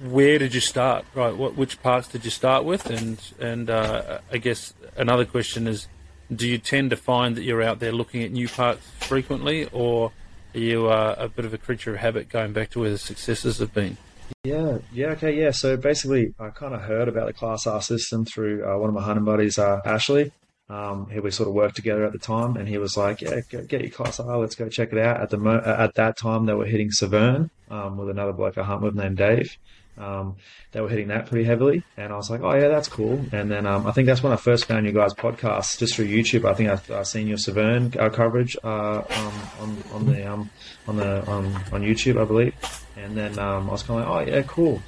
[0.02, 1.06] where did you start?
[1.14, 2.90] Right, what which parks did you start with?
[2.90, 5.88] And and uh, I guess another question is,
[6.34, 10.12] do you tend to find that you're out there looking at new parks frequently, or
[10.56, 12.98] are you uh, a bit of a creature of habit, going back to where the
[12.98, 13.98] successes have been?
[14.44, 15.52] Yeah, yeah, okay, yeah.
[15.52, 18.96] So basically, I kind of heard about the Class R system through uh, one of
[18.96, 20.32] my hunting buddies, uh, Ashley.
[20.70, 23.68] Um, we sort of worked together at the time, and he was like, "Yeah, get,
[23.68, 26.46] get your Class R, let's go check it out." At the mo- at that time,
[26.46, 29.58] they were hitting Severn um, with another bloke I hunt with named Dave.
[29.98, 30.38] Um,
[30.72, 33.52] they were hitting that pretty heavily, and I was like, "Oh yeah, that's cool." And
[33.52, 36.50] then um, I think that's when I first found your guys' podcast just through YouTube.
[36.50, 40.50] I think I, I seen your Severn uh, coverage uh, um, on on the um,
[40.88, 42.56] on the on, on YouTube, I believe.
[42.98, 44.82] And then um, I was kind of like, "Oh yeah, cool."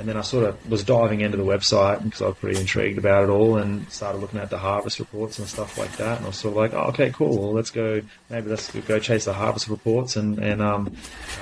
[0.00, 2.96] And then I sort of was diving into the website because I was pretty intrigued
[2.96, 6.16] about it all and started looking at the harvest reports and stuff like that.
[6.16, 7.36] And I was sort of like, oh, okay, cool.
[7.36, 8.00] Well, let's go.
[8.30, 10.96] Maybe let's go chase the harvest reports and and um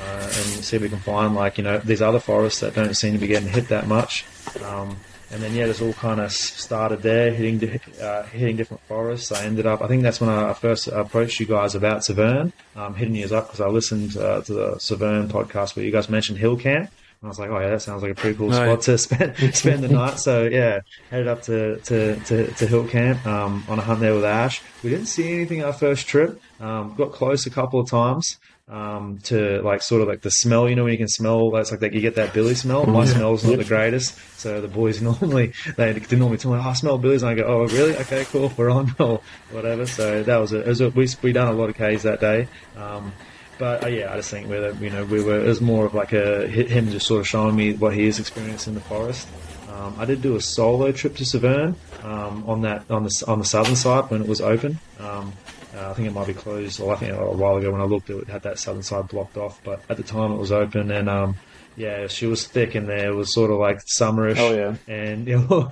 [0.04, 2.94] uh, and see if we can find like you know these other forests that don't
[2.94, 4.24] seem to be getting hit that much.
[4.64, 4.96] Um,
[5.30, 9.30] and then yeah, this all kind of started there, hitting uh, hitting different forests.
[9.30, 9.82] I ended up.
[9.82, 13.46] I think that's when I first approached you guys about Severn, um, hitting you up
[13.46, 16.90] because I listened uh, to the Severn podcast where you guys mentioned Hill Camp.
[17.20, 18.98] And I was like, oh yeah, that sounds like a pretty cool Oh, spot to
[18.98, 20.18] spend spend the night.
[20.20, 24.14] So yeah, headed up to to, to, to Hill Camp um, on a hunt there
[24.14, 24.62] with Ash.
[24.84, 26.40] We didn't see anything our first trip.
[26.60, 30.68] Um, got close a couple of times um, to like sort of like the smell.
[30.68, 32.86] You know when you can smell, it's like that you get that billy smell.
[32.86, 36.68] My smell's not the greatest, so the boys normally they they normally tell me, oh,
[36.68, 37.96] I smell billies, and I go, oh really?
[37.96, 39.86] Okay, cool, we're on or whatever.
[39.86, 40.60] So that was it.
[40.60, 42.48] it was a, we we done a lot of K's that day.
[42.76, 43.12] Um,
[43.58, 45.94] but uh, yeah, I just think whether you know we were it was more of
[45.94, 49.28] like a him just sort of showing me what he has experienced in the forest.
[49.68, 53.38] Um, I did do a solo trip to Severn um, on that on the on
[53.38, 54.78] the southern side when it was open.
[54.98, 55.32] Um,
[55.76, 57.84] uh, I think it might be closed, or I think a while ago when I
[57.84, 59.60] looked, it had that southern side blocked off.
[59.62, 61.36] But at the time, it was open, and um,
[61.76, 63.10] yeah, she was thick in there.
[63.10, 64.38] It was sort of like summerish.
[64.38, 64.76] Oh, yeah.
[64.92, 65.68] and you know,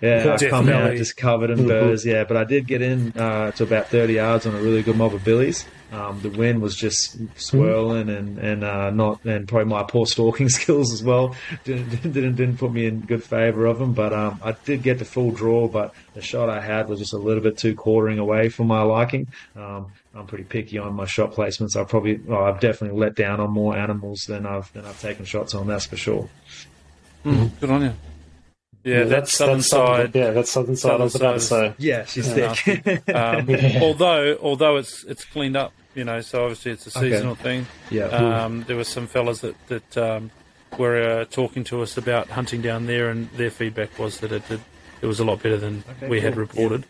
[0.00, 2.06] yeah, I come out just covered in burrs.
[2.06, 4.96] Yeah, but I did get in uh, to about thirty yards on a really good
[4.96, 5.66] mob of billies.
[5.92, 10.48] Um, the wind was just swirling and and uh, not and probably my poor stalking
[10.58, 13.92] skills as well didn't didn't, didn't put me in good favour of them.
[13.92, 17.12] But um, I did get the full draw, but the shot I had was just
[17.12, 19.28] a little bit too quartering away for my liking.
[19.54, 21.76] Um, I'm pretty picky on my shot placements.
[21.76, 25.54] I probably I've definitely let down on more animals than I've than I've taken shots
[25.54, 25.66] on.
[25.66, 26.28] That's for sure.
[27.24, 27.92] Good on you.
[28.86, 30.14] Yeah, that southern that's side.
[30.14, 31.00] Yeah, that's southern side.
[31.00, 31.74] I was about to say.
[31.78, 32.54] Yeah, she's Yeah.
[32.54, 33.08] thick.
[33.14, 33.48] Um,
[33.82, 37.10] although although it's it's cleaned up, you know, so obviously it's a Okay.
[37.10, 37.66] seasonal thing.
[37.90, 38.04] yeah.
[38.06, 40.30] Um, there were some fellas that that um,
[40.78, 44.48] were uh, talking to us about hunting down there, and their feedback was that it
[44.48, 44.60] did
[45.02, 46.40] it was a lot better than Okay, we had cool.
[46.42, 46.84] reported.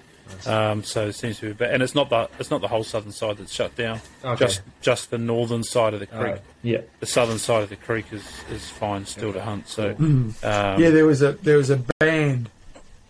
[0.46, 2.84] Um, so it seems to be, but and it's not the it's not the whole
[2.84, 4.00] southern side that's shut down.
[4.24, 4.44] Okay.
[4.46, 6.20] Just just the northern side of the creek.
[6.20, 6.40] Alright.
[6.62, 6.80] Yeah.
[7.00, 9.68] The southern side of the creek is, is fine still to hunt.
[9.68, 12.50] So um, yeah, there was a there was a band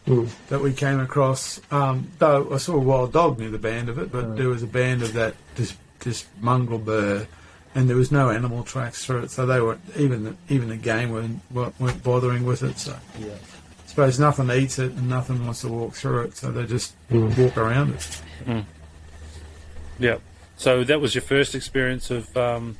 [0.06, 0.30] Mm.
[0.50, 1.60] that we came across.
[1.72, 4.36] Um, though I saw a wild dog near the band of it, but Mm.
[4.36, 7.26] there was a band of that this this mongrel bird,
[7.74, 9.32] and there was no animal tracks through it.
[9.32, 12.78] So they were even the, even the game weren't, weren't weren't bothering with it.
[12.78, 13.30] So Yeah.
[13.96, 16.36] I suppose nothing eats it and nothing wants to walk through it.
[16.36, 17.34] So they just Mm.
[17.38, 18.64] walk around it.
[19.98, 20.16] yeah.
[20.58, 22.76] So that was your first experience of um,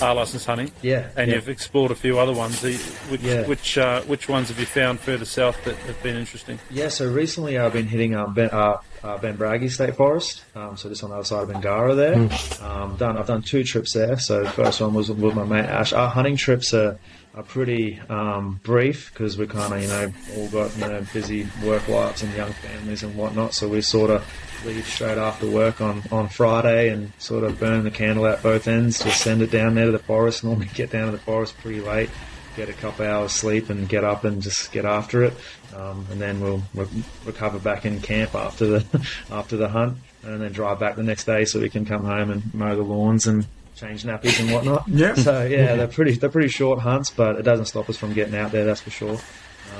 [0.00, 1.06] R license hunting, Yeah.
[1.16, 1.36] and yeah.
[1.36, 2.60] you've explored a few other ones.
[2.62, 3.46] Which Yeah.
[3.46, 6.58] which uh, which ones have you found further south that have been interesting?
[6.70, 10.88] Yeah, so recently I've been hitting um, ben, uh, uh, Benbraggie State Forest, um, so
[10.88, 12.66] just on the other side of Bingara there.
[12.68, 14.18] Um, done, I've done two trips there.
[14.18, 15.92] So the first one was with my mate Ash.
[15.92, 16.98] Our hunting trips are,
[17.34, 21.48] are pretty um, brief because we kind of, you know, all got you know busy
[21.64, 23.54] work lives and young families and whatnot.
[23.54, 24.26] So we sort of
[24.66, 28.68] leave straight after work on, on Friday and sort of burn the candle at both
[28.68, 29.02] ends.
[29.02, 30.44] Just send it down there to the forest.
[30.44, 32.10] Normally get down to the forest pretty late
[32.56, 35.32] get a couple hours sleep and get up and just get after it.
[35.74, 40.40] Um, and then we'll re- recover back in camp after the after the hunt, and
[40.40, 43.26] then drive back the next day so we can come home and mow the lawns
[43.26, 44.86] and change nappies and whatnot.
[44.88, 45.14] Yeah.
[45.14, 48.34] So yeah, they're pretty they're pretty short hunts, but it doesn't stop us from getting
[48.34, 48.64] out there.
[48.64, 49.18] That's for sure.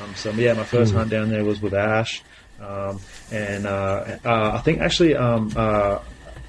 [0.00, 2.22] Um, so yeah, my first hunt down there was with Ash,
[2.60, 2.98] um,
[3.30, 5.98] and uh, uh, I think actually um, uh,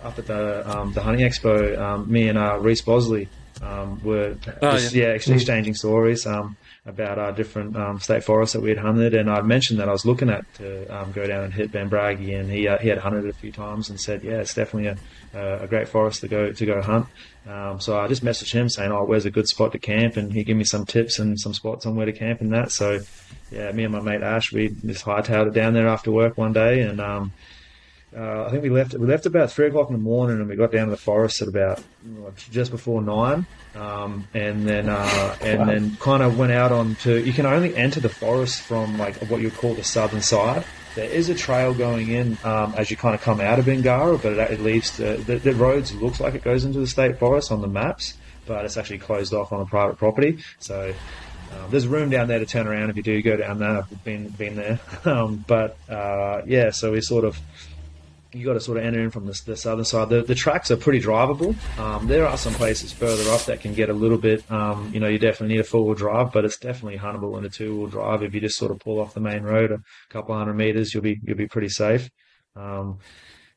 [0.04, 3.28] up at the um, the hunting expo, um, me and uh, Reese Bosley
[3.62, 8.54] um, were Oh, just, yeah, ex- exchanging stories um, about our different um, state forests
[8.54, 11.26] that we had hunted, and I'd mentioned that I was looking at to um, go
[11.28, 14.00] down and hit Benbraggie, and he uh, he had hunted it a few times and
[14.00, 14.98] said, yeah, it's definitely a,
[15.34, 17.08] a, a great forest to go to go hunt.
[17.48, 20.32] Um, so I just messaged him saying, oh, where's a good spot to camp, and
[20.32, 22.72] he gave me some tips and some spots on where to camp and that.
[22.72, 23.02] So
[23.52, 26.54] yeah, me and my mate Ash, we just hightailed it down there after work one
[26.54, 27.34] day, and um,
[28.16, 30.56] uh, I think we left we left about three o'clock in the morning, and we
[30.56, 31.84] got down to the forest at about
[32.52, 37.16] just before nine, um, and then uh, and then kind of went out onto.
[37.16, 40.64] You can only enter the forest from like what you would call the southern side.
[40.96, 44.22] There is a trail going in um, as you kind of come out of Bingara,
[44.22, 47.18] but it, it leaves to, the, the roads looks like it goes into the state
[47.18, 50.38] forest on the maps, but it's actually closed off on a private property.
[50.60, 50.94] So
[51.52, 53.78] um, there's room down there to turn around if you do go down there.
[53.80, 56.72] I've been been there, um, but uh, yeah.
[56.72, 57.40] So we sort of
[58.34, 60.10] you got to sort of enter in from the, the southern side.
[60.10, 61.56] The, the tracks are pretty drivable.
[61.80, 64.50] Um, there are some places further up that can get a little bit.
[64.52, 67.46] Um, you know, you definitely need a four wheel drive, but it's definitely huntable in
[67.46, 68.24] a two wheel drive.
[68.24, 71.04] If you just sort of pull off the main road a couple hundred meters, you'll
[71.04, 72.10] be you'll be pretty safe.
[72.56, 73.00] Um,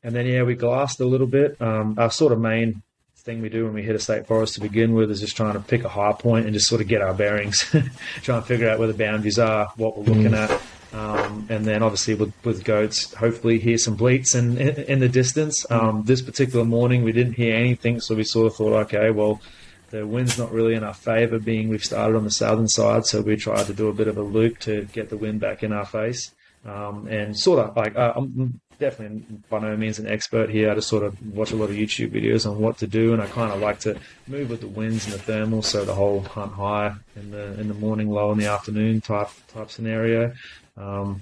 [0.03, 1.59] and then yeah, we glassed a little bit.
[1.61, 2.83] Um, our sort of main
[3.15, 5.53] thing we do when we hit a state forest to begin with is just trying
[5.53, 7.59] to pick a high point and just sort of get our bearings,
[8.21, 10.61] try and figure out where the boundaries are, what we're looking at.
[10.93, 15.09] Um, and then obviously with, with goats, hopefully hear some bleats in, in, in the
[15.09, 15.65] distance.
[15.69, 19.41] Um, this particular morning we didn't hear anything, so we sort of thought, okay, well,
[19.89, 23.21] the wind's not really in our favour, being we've started on the southern side, so
[23.21, 25.71] we tried to do a bit of a loop to get the wind back in
[25.71, 26.31] our face.
[26.65, 30.69] Um, and sort of like uh, I'm definitely by no means an expert here.
[30.69, 33.21] I just sort of watch a lot of YouTube videos on what to do, and
[33.21, 33.97] I kind of like to
[34.27, 37.69] move with the winds and the thermal, so the whole hunt high in the in
[37.69, 40.33] the morning, low in the afternoon type type scenario.
[40.77, 41.21] Um,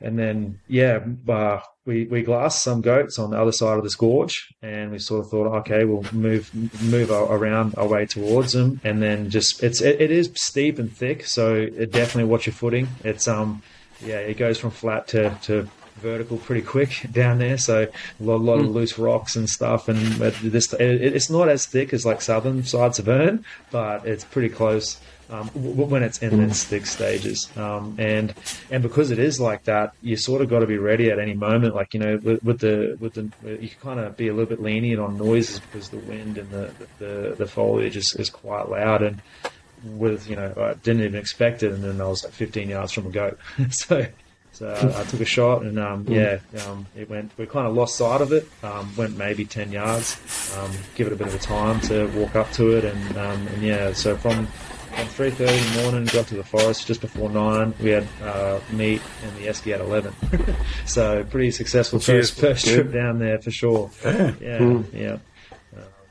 [0.00, 3.94] and then yeah, uh, we we glassed some goats on the other side of this
[3.94, 6.50] gorge, and we sort of thought, okay, we'll move
[6.82, 10.78] move our, around our way towards them, and then just it's it, it is steep
[10.78, 12.88] and thick, so it definitely watch your footing.
[13.04, 13.62] It's um
[14.04, 17.58] yeah, it goes from flat to to vertical pretty quick down there.
[17.58, 19.88] So a lot, lot of loose rocks and stuff.
[19.88, 24.24] And this, it, it's not as thick as like southern sides of Severn, but it's
[24.24, 25.00] pretty close
[25.32, 27.50] um, w- when it's in its thick stages.
[27.56, 28.34] Um, and
[28.70, 31.34] and because it is like that, you sort of got to be ready at any
[31.34, 31.74] moment.
[31.74, 34.60] Like you know, with, with the with the you kind of be a little bit
[34.60, 39.02] lenient on noises because the wind and the the, the foliage is, is quite loud
[39.02, 39.20] and.
[39.84, 42.92] With you know, I didn't even expect it, and then I was like 15 yards
[42.92, 43.36] from a goat.
[43.70, 44.06] so
[44.52, 47.32] so I, I took a shot, and um, yeah, um, it went.
[47.38, 48.46] We kind of lost sight of it.
[48.62, 50.20] Um, went maybe ten yards.
[50.56, 53.46] Um, give it a bit of a time to walk up to it, and, um,
[53.48, 53.92] and yeah.
[53.94, 54.46] So from
[54.92, 57.74] from three thirty in the morning, got to the forest just before nine.
[57.80, 60.14] We had uh, meat, and the esky at eleven.
[60.86, 62.30] so pretty successful Cheers.
[62.30, 63.90] first first trip down there for sure.
[64.04, 65.18] Yeah, yeah.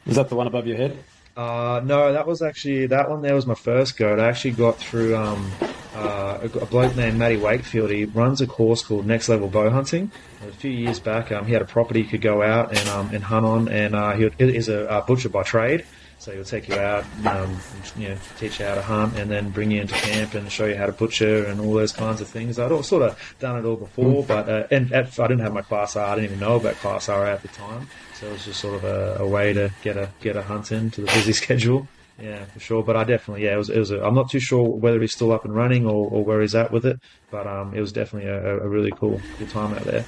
[0.07, 0.97] Is that the one above your head?
[1.37, 3.21] Uh, no, that was actually that one.
[3.21, 4.19] There was my first goat.
[4.19, 5.51] I actually got through um,
[5.95, 7.89] uh, a, a bloke named Matty Wakefield.
[7.89, 10.11] He runs a course called Next Level Bow Hunting.
[10.47, 13.09] A few years back, um, he had a property he could go out and um,
[13.13, 15.85] and hunt on, and uh, he he's a uh, butcher by trade.
[16.21, 17.57] So he'll take you out, um,
[17.97, 20.65] you know, teach you how to hunt, and then bring you into camp and show
[20.65, 22.59] you how to butcher and all those kinds of things.
[22.59, 25.51] I'd all sort of done it all before, but uh, and at, I didn't have
[25.51, 26.05] my class R.
[26.05, 28.75] I didn't even know about class R at the time, so it was just sort
[28.75, 31.87] of a, a way to get a get a hunt in to the busy schedule.
[32.21, 32.83] Yeah, for sure.
[32.83, 33.71] But I definitely, yeah, it was.
[33.71, 33.89] It was.
[33.89, 36.53] A, I'm not too sure whether he's still up and running or, or where he's
[36.53, 36.99] at with it,
[37.31, 40.05] but um, it was definitely a, a really cool, cool time out there.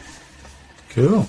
[0.90, 1.28] Cool.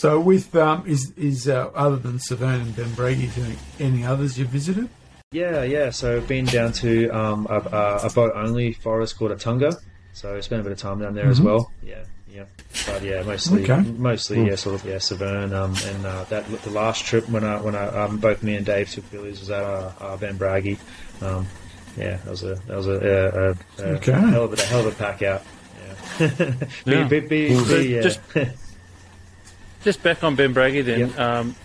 [0.00, 4.48] So, with um, is is uh, other than Severn and Benbraggie, doing any others you've
[4.48, 4.88] visited?
[5.30, 5.90] Yeah, yeah.
[5.90, 9.78] So I've been down to um, a, a, a boat only forest called Atunga.
[10.14, 11.70] So I spent a bit of time down there as well.
[11.82, 12.44] Yeah, yeah.
[12.86, 13.82] But yeah, mostly, Okay.
[13.90, 15.52] mostly, yeah, sort of, yeah, Severn.
[15.52, 18.64] Um, and uh, that the last trip when I when I um, both me and
[18.64, 20.78] Dave took Billy's was at uh, uh, Benbraggie.
[21.20, 21.46] Um,
[21.98, 22.92] yeah, that was a that was a,
[23.78, 24.12] a, a, a Okay.
[24.12, 25.42] hell of a, a hell of a pack out.
[26.18, 26.28] Yeah.
[26.86, 27.06] be, Yeah.
[27.06, 28.00] be, be, So be, yeah.
[28.00, 28.20] just-
[29.82, 31.00] Just back on Benbraggie then.
[31.00, 31.18] Yep.
[31.18, 31.56] Um,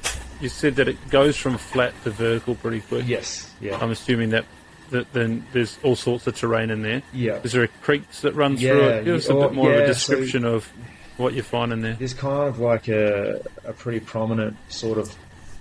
[0.42, 3.06] you said that it goes from flat to vertical pretty quick.
[3.08, 4.46] yes, yeah, I'm assuming that,
[4.92, 7.02] that then there's all sorts of terrain in there.
[7.14, 7.40] yeah.
[7.44, 9.06] Is there a creeks that run Yeah, through it?
[9.06, 10.66] Give us a bit more of yeah, a so- description of
[11.18, 11.94] what you find in there.
[11.94, 15.16] There's kind of like a, a pretty prominent sort of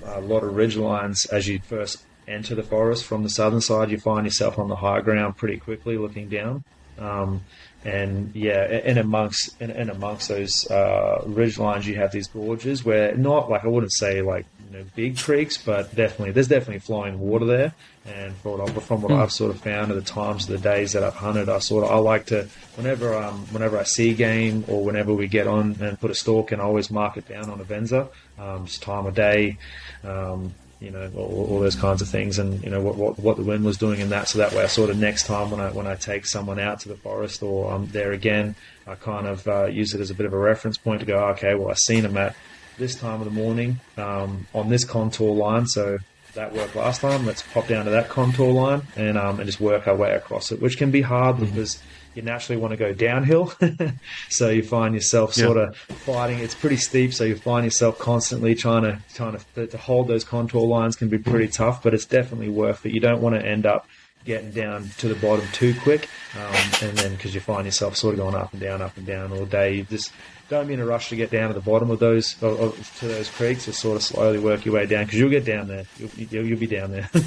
[0.05, 3.91] a lot of ridge lines as you first enter the forest from the southern side.
[3.93, 6.65] You find yourself on the high ground pretty quickly, looking down.
[6.99, 7.43] Um,
[7.85, 12.85] and yeah, in amongst in, in amongst those uh, ridge lines, you have these gorges
[12.85, 16.79] where not like I wouldn't say like you know big creeks, but definitely there's definitely
[16.79, 17.75] flowing water there.
[18.07, 20.59] And from what, I, from what I've sort of found at the times of the
[20.59, 24.15] days that I've hunted, I sort of I like to whenever um whenever I see
[24.15, 27.29] game or whenever we get on and put a stalk, and I always mark it
[27.29, 29.59] down on Avenza, um, just time of day.
[30.03, 33.37] Um, you know, all, all those kinds of things, and you know what, what what
[33.37, 34.29] the wind was doing in that.
[34.29, 36.81] So that way, I sort of next time when I when I take someone out
[36.81, 38.55] to the forest or I'm there again,
[38.87, 41.17] I kind of uh, use it as a bit of a reference point to go,
[41.31, 42.37] okay, well, I seen them at
[42.79, 45.99] this time of the morning um, on this contour line, so
[46.35, 47.25] that worked last time.
[47.25, 50.53] Let's pop down to that contour line and um, and just work our way across
[50.53, 51.83] it, which can be hard because
[52.15, 53.53] you naturally want to go downhill.
[54.29, 55.45] so you find yourself Yeah.
[55.45, 56.39] sort of fighting.
[56.39, 60.25] It's pretty steep, so you find yourself constantly trying to trying to, to hold those
[60.25, 62.93] contour lines can be pretty tough, but it's definitely worth it.
[62.93, 63.87] You don't want to end up
[64.25, 68.15] getting down to the bottom too quick, um, and then because you find yourself sort
[68.15, 69.75] of going up and down, up and down all day.
[69.75, 70.13] You just
[70.49, 72.99] don't be in a rush to get down to the bottom of those of, of,
[73.01, 73.67] to those creeks.
[73.67, 75.85] Just sort of slowly work your way down because you'll get down there.
[75.99, 77.11] You'll, you'll, you'll be down there.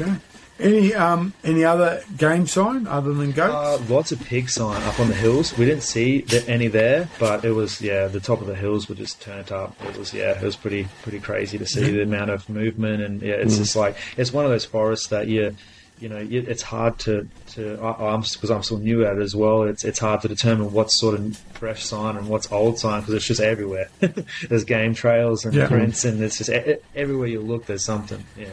[0.00, 0.14] Okay.
[0.60, 3.34] Any um any other game sign other than Uh,
[3.76, 3.90] goats?
[3.90, 5.56] lots of pig sign up on the hills.
[5.58, 8.06] We didn't see th- any there, but it was yeah.
[8.06, 9.74] The top of the hills were just turned up.
[9.88, 10.38] It was yeah.
[10.38, 13.34] It was pretty pretty crazy to see the amount of movement and yeah.
[13.34, 15.56] It's just like it's one of those forests that you
[16.00, 19.34] you know it's hard to to I, I'm because I'm still new at it as
[19.34, 19.64] well.
[19.64, 23.14] It's it's hard to determine what's sort of fresh sign and what's old sign because
[23.14, 23.88] it's just everywhere.
[24.48, 25.66] there's game trails and Yeah.
[25.66, 27.66] prints and it's just e- everywhere you look.
[27.66, 28.24] There's something.
[28.38, 28.46] Yeah.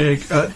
[0.00, 0.50] Yeah, uh,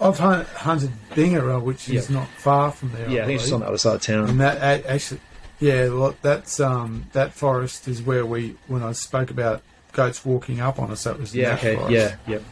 [0.00, 2.16] I've hunted Bingara, which is Yeah.
[2.20, 3.08] not far from there.
[3.10, 3.22] Yeah.
[3.24, 4.28] I think it's on the other side of town.
[4.28, 5.20] And that actually,
[5.60, 10.60] yeah, well, that's um, that forest is where we when I spoke about goats walking
[10.60, 11.04] up on us.
[11.04, 11.54] That was Yeah.
[11.54, 11.74] Okay.
[11.76, 11.92] forest.
[11.92, 12.14] Yeah.
[12.26, 12.42] Yep.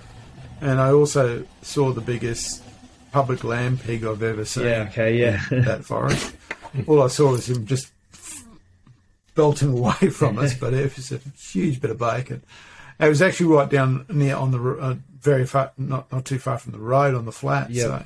[0.61, 2.63] And I also saw the biggest
[3.13, 4.65] public land pig I've ever seen.
[4.65, 4.87] Yeah.
[4.91, 5.17] Okay.
[5.17, 5.41] Yeah.
[5.51, 6.35] in that forest.
[6.87, 7.93] All I saw was him just
[9.35, 12.43] belting away from us, but it was a huge bit of bacon.
[12.99, 14.95] It was actually right down near on the uh,
[15.27, 17.69] very far, not not too far from the road on the flat.
[17.71, 17.85] Yep.
[17.87, 18.05] So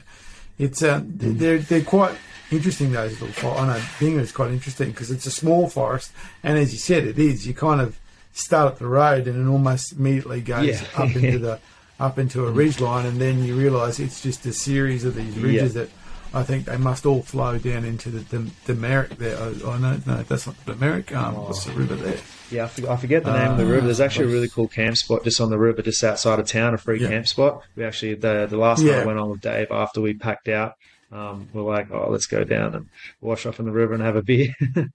[0.59, 2.15] it's uh, they're they're quite
[2.51, 2.93] interesting.
[2.93, 3.61] Those little forests.
[3.63, 6.11] I know Bingara is quite interesting because it's a small forest,
[6.43, 7.47] and as you said, it is.
[7.47, 7.99] You kind of
[8.33, 10.87] start at the road, and it almost immediately goes Yeah.
[10.97, 11.61] up into the
[12.01, 15.37] up into a ridge line, and then you realise it's just a series of these
[15.39, 15.83] ridges Yeah.
[15.83, 15.91] that
[16.33, 19.37] I think they must all flow down into the Merrick there.
[19.39, 21.15] Oh, oh no, no, that's not the Merrick.
[21.15, 22.19] Um, What's the river there?
[22.51, 23.85] Yeah, I forget, I forget the name of the river.
[23.87, 26.47] There's actually a Uh, really cool camp spot just on the river, just outside of
[26.47, 27.09] town, a free Yeah.
[27.09, 27.63] camp spot.
[27.77, 28.93] We actually the the last Yeah.
[28.97, 30.75] time I went on with Dave after we packed out,
[31.13, 32.87] um, we're like, oh, let's go down and
[33.21, 34.55] wash off in the river and have a beer.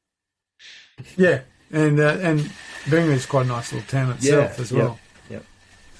[1.17, 2.39] Yeah, and uh, and
[2.85, 4.99] Bingara is quite a nice little town itself Yeah, as well.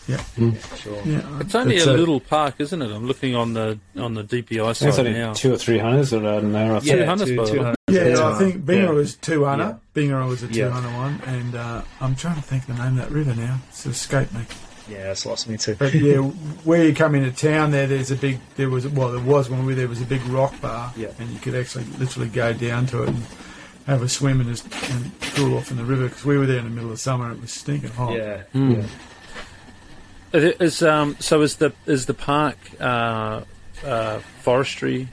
[0.07, 1.01] Yep, Yeah, sure.
[1.05, 1.39] yeah.
[1.39, 2.91] It's only It's a a- little park, isn't it?
[2.91, 5.33] I'm looking on the on the DPI I think it's side only now.
[5.33, 6.75] two or three hunters around there.
[6.75, 6.99] I think.
[6.99, 7.05] Yeah.
[7.05, 7.57] hunters, by the way.
[7.57, 7.75] hunters.
[7.89, 8.27] Yeah, Yeah.
[8.29, 8.89] I think Bingara Yeah.
[8.91, 9.77] was two under.
[9.95, 10.75] Bingara was a two Yeah.
[10.75, 13.59] under one, and uh, I'm trying to think the name of that river now.
[13.69, 14.41] It's escaped me.
[14.87, 15.75] Yeah, it's lost me too.
[15.79, 18.39] But yeah, where you come into town, there, there's a big.
[18.57, 21.07] There was well, there was when we were there was a big rock bar, Yeah.
[21.19, 23.23] and you could actually literally go down to it and
[23.87, 26.59] have a swim and just and cool off in the river because we were there
[26.59, 27.25] in the middle of summer.
[27.29, 28.13] and It was stinking hot.
[28.13, 28.77] Yeah, Mm.
[28.77, 28.83] yeah.
[30.33, 33.41] Is- um so is the is the park uh,
[33.85, 35.07] uh, forestry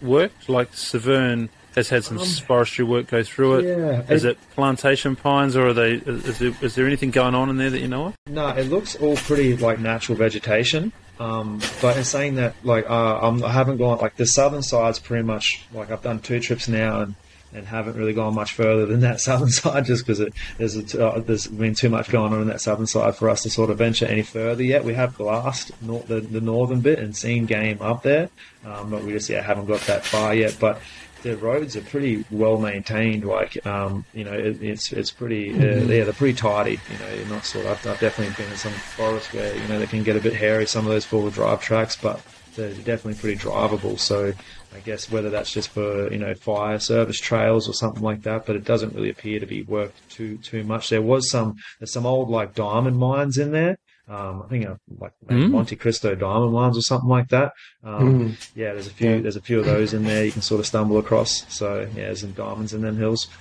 [0.00, 1.48] worked like Severn?
[1.76, 3.78] has had some forestry work go through it.
[3.78, 5.92] Yeah, Is it- it plantation pines, or are they?
[6.04, 8.14] Is there, is there anything going on in there that you know of?
[8.26, 10.90] No, it looks all pretty like natural vegetation.
[11.20, 14.98] Um, but in saying that, like, uh, I'm, I haven't gone like the southern side's
[14.98, 17.14] pretty much like I've done two trips now and,
[17.52, 20.24] and haven't really gone much further than that southern side just because
[20.58, 23.42] there's a uh, there's been too much going on in that southern side for us
[23.42, 24.84] to sort of venture any further yet.
[24.84, 28.28] We have glassed nor- the, the northern bit and seen game up there,
[28.64, 30.56] um, but we just yeah haven't got that far yet.
[30.60, 30.80] But
[31.22, 33.24] the roads are pretty well maintained.
[33.24, 36.80] Like, um, you know, it, it's it's pretty, uh, yeah, they're pretty tidy.
[36.90, 37.72] You know, you're not sort of.
[37.72, 40.34] I've, I've definitely been in some forests where you know they can get a bit
[40.34, 40.66] hairy.
[40.66, 42.22] Some of those four-wheel drive tracks, but
[42.56, 43.98] they're definitely pretty drivable.
[43.98, 44.32] So,
[44.74, 48.46] I guess whether that's just for you know fire service trails or something like that,
[48.46, 50.88] but it doesn't really appear to be worked too too much.
[50.90, 53.78] There was some there's some old like diamond mines in there.
[54.08, 55.50] Um, I think uh, like Mm.
[55.52, 57.52] Monte Cristo diamond mines or something like that.
[57.84, 59.10] Um, yeah, there's a few.
[59.10, 59.20] Yeah.
[59.20, 61.44] There's a few of those in there you can sort of stumble across.
[61.54, 63.28] So yeah, there's some diamonds in them hills.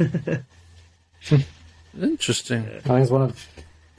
[1.99, 2.65] Interesting.
[2.67, 3.47] I think it's one of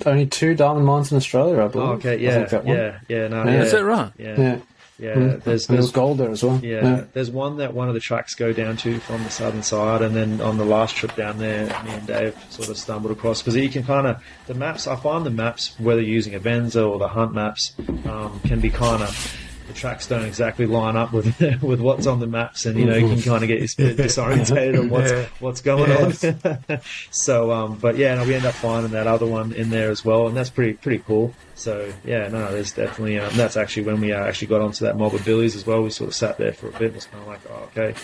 [0.07, 1.89] only two diamond mines in Australia, I believe.
[1.89, 3.51] oh, okay, yeah, think yeah, yeah, no, Yeah.
[3.53, 4.13] yeah, Is that right?
[4.19, 4.59] Yeah, Yeah.
[5.01, 5.15] Yeah.
[5.15, 5.43] Mm.
[5.43, 6.61] There's there's gold there as well.
[6.63, 10.03] yeah, there's one that one of the tracks go down to from the southern side,
[10.03, 13.41] and then on the last trip down there, me and Dave sort of stumbled across
[13.41, 14.87] because you can kind of the maps.
[14.87, 17.73] I find the maps, whether using Avenza or the Hunt maps,
[18.05, 19.37] um, can be kind of
[19.73, 21.27] the tracks don't exactly line up with
[21.63, 24.89] with what's on the maps, and you know you can kind of get disorientated on
[24.91, 25.27] what's Yeah.
[25.39, 26.81] what's going on.
[27.11, 30.05] so, um, but yeah, no, we end up finding that other one in there as
[30.05, 31.35] well, and that's pretty pretty cool.
[31.55, 34.97] So yeah, no, there's definitely um, that's actually when we uh, actually got onto that
[34.97, 35.83] mob of Billy's as well.
[35.83, 37.95] We sort of sat there for a bit, and was kind of like, oh, okay,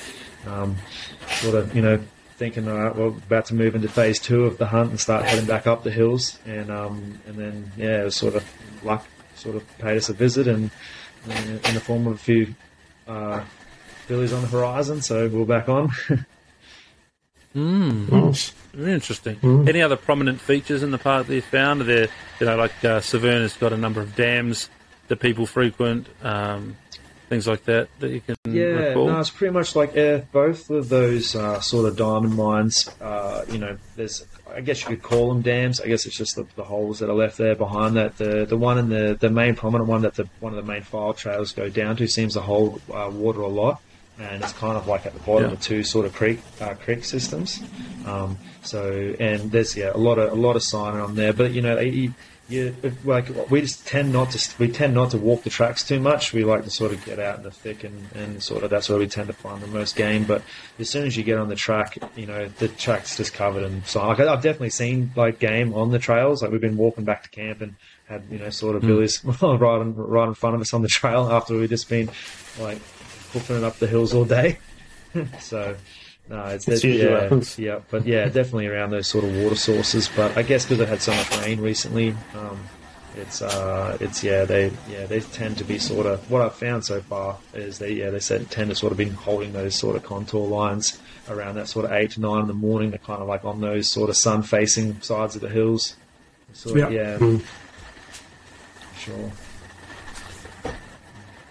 [0.46, 0.76] um,
[1.40, 1.98] sort of you know
[2.36, 5.24] thinking, all right, well, about to move into phase two of the hunt and start
[5.24, 8.44] heading back up the hills, and um, and then yeah, it was sort of
[8.84, 9.06] luck
[9.36, 10.70] sort of paid us a visit, and
[11.28, 12.54] uh, in the form of a few
[13.08, 13.42] uh,
[14.08, 15.90] billies on the horizon, so we're back on.
[17.54, 18.10] Mm.
[18.12, 18.50] Nice.
[18.74, 19.36] Very interesting.
[19.36, 19.68] Mm.
[19.68, 21.80] Any other prominent features in the park that you found?
[21.80, 22.08] Are there,
[22.38, 24.68] you know, like uh, Severna's got a number of dams
[25.08, 26.76] that people frequent, um,
[27.30, 29.06] things like that that you can Yeah, recall.
[29.06, 32.90] no, it's pretty much like uh, both of those uh, sort of diamond mines.
[33.00, 35.80] Uh, you know, there's, I guess you could call them dams.
[35.80, 38.16] I guess it's just the, the holes that are left there behind that.
[38.16, 40.82] The the one in the the main prominent one that the one of the main
[40.82, 43.80] file trails go down to seems to hold uh, water a lot.
[44.18, 45.56] And it's kind of like at the bottom Yeah.
[45.56, 47.60] of two sort of creek uh, creek systems.
[48.06, 51.52] Um, so and there's yeah a lot of a lot of sign on there, but
[51.52, 52.14] you know you,
[52.48, 55.98] if, like we just tend not to we tend not to walk the tracks too
[55.98, 56.32] much.
[56.32, 58.88] We like to sort of get out in the thick and, and sort of that's
[58.88, 60.24] where we tend to find the most game.
[60.24, 60.42] But
[60.78, 63.84] as soon as you get on the track, you know the track's just covered in
[63.84, 64.08] sign.
[64.08, 66.42] Like I've definitely seen like game on the trails.
[66.42, 67.74] Like we've been walking back to camp and
[68.06, 68.88] had you know sort of hmm.
[68.88, 72.08] billies right in, right in front of us on the trail after we've just been
[72.60, 72.78] like
[73.32, 74.58] hoofing it up the hills all day.
[75.40, 75.76] so.
[76.28, 77.58] No, it's, It's usually yeah, happens.
[77.58, 80.08] yeah, but yeah, definitely around those sort of water sources.
[80.14, 82.58] But I guess because I've had so much rain recently, um,
[83.16, 86.84] it's uh, it's yeah, they yeah they tend to be sort of what I've found
[86.84, 90.02] so far is they yeah they tend to sort of been holding those sort of
[90.02, 90.98] contour lines
[91.28, 92.90] around that sort of eight to nine in the morning.
[92.90, 95.94] They're kind of like on those sort of sun facing sides of the hills.
[96.54, 97.18] Sort of, Yeah.
[97.20, 97.38] yeah,
[98.98, 99.30] sure.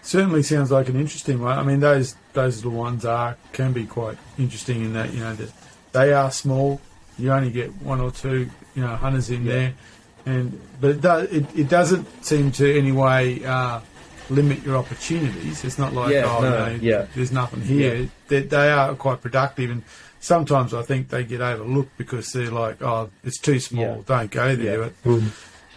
[0.01, 1.57] Certainly sounds like an interesting one.
[1.57, 5.33] I mean, those those little ones are can be quite interesting in that you know
[5.33, 5.51] that
[5.93, 6.79] they are small.
[7.17, 9.51] You only get one or two you know hunters in Yeah.
[9.53, 9.73] there,
[10.27, 13.79] and but it, does, it, it doesn't seem to any way uh,
[14.29, 15.63] limit your opportunities.
[15.63, 17.07] It's not like Yeah, oh no, no, yeah.
[17.15, 17.95] there's nothing here.
[17.95, 18.05] Yeah.
[18.27, 19.83] They, they are quite productive, and
[20.19, 24.01] sometimes I think they get overlooked because they're like oh it's too small, Yeah.
[24.05, 24.81] don't go there.
[24.83, 24.89] Yeah.
[25.03, 25.21] But,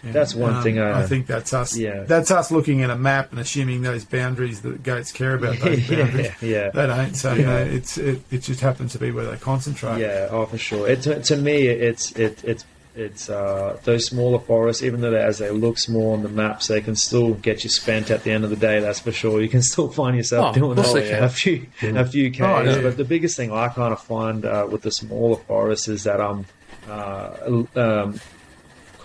[0.05, 1.77] yeah, That's one thing I- I think that's us.
[1.77, 2.05] Yeah.
[2.05, 5.89] That's us looking at a map and assuming those boundaries that goats care about those
[5.89, 6.27] boundaries.
[6.41, 6.71] yeah, yeah.
[6.71, 7.15] They don't.
[7.15, 10.01] So you know, it's it, it just happens to be where they concentrate.
[10.01, 10.89] Yeah, oh for sure.
[10.89, 14.83] It, to, to me, it's it, it's it's uh, those smaller forests.
[14.83, 18.11] Even though as they look small on the maps, they can still get you spent
[18.11, 18.81] at the end of the day.
[18.81, 19.41] That's for sure.
[19.41, 22.41] You can still find yourself Oh, doing course a, a few a few k's.
[22.41, 22.81] Oh, yeah.
[22.83, 26.21] But the biggest thing I kind of find uh, with the smaller forests is that
[26.21, 26.45] I'm
[26.89, 28.21] uh, um,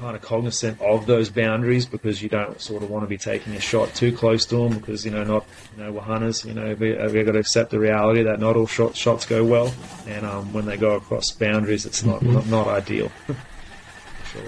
[0.04, 3.54] kind of cognizant of those boundaries because you don't sort of want to be taking
[3.54, 5.46] a shot too close to them because you know not
[5.78, 8.58] you know we're hunters you know we, we've got to accept the reality that not
[8.58, 9.74] all shot, shots go well
[10.06, 13.10] and um, when they go across boundaries it's not not, not ideal
[14.34, 14.42] sure.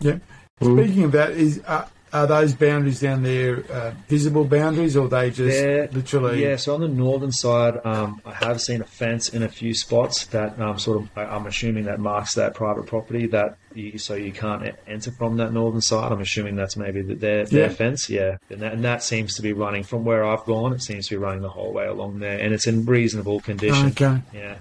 [0.00, 0.20] Yep.
[0.60, 5.30] Speaking of that, is uh, are those boundaries down there uh, visible boundaries, or they
[5.30, 6.42] just They're- literally?
[6.42, 9.74] Yeah, so on the northern side, um, I have seen a fence in a few
[9.74, 14.14] spots that um, sort of, I'm assuming that marks that private property that you, so
[14.14, 16.10] you can't enter from that northern side.
[16.10, 17.74] I'm assuming that's maybe the, their, their Yeah.
[17.74, 18.36] fence, yeah.
[18.50, 20.72] And that, and that seems to be running from where I've gone.
[20.72, 23.88] It seems to be running the whole way along there, and it's in reasonable condition.
[23.88, 24.20] Okay.
[24.32, 24.56] Yeah,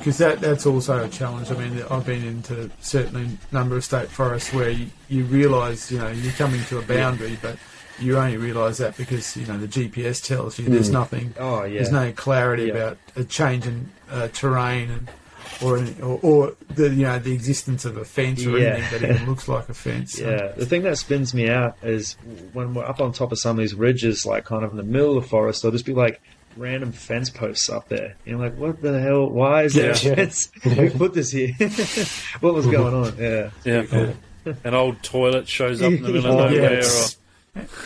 [0.00, 1.50] because that that's also a challenge.
[1.50, 5.90] I mean, I've been into certainly a number of state forests where you, you realise,
[5.92, 7.56] you know, you're coming to a boundary, but
[7.98, 11.74] you only realise that because you know the GPS tells you there's nothing, Oh yeah.
[11.74, 12.72] there's no clarity Yeah.
[12.74, 15.10] about a change in uh, terrain and.
[15.62, 18.76] Or, or, or the you know the existence of a fence or Yeah.
[18.76, 20.14] anything that even looks like a fence.
[20.14, 22.16] So- Yeah, the thing that spins me out is
[22.54, 24.82] when we're up on top of some of these ridges, like kind of in the
[24.84, 26.22] middle of the forest, they'll just be like
[26.56, 28.16] random fence posts up there.
[28.24, 29.28] You're like, what the hell?
[29.28, 30.14] Why is there a Yeah.
[30.16, 30.50] fence?
[30.62, 31.52] Who put this here?
[32.40, 33.16] what was going on?
[33.18, 33.50] Yeah.
[33.64, 34.12] Yeah.
[34.64, 36.82] An old toilet shows up in the middle of Oh, yeah, nowhere.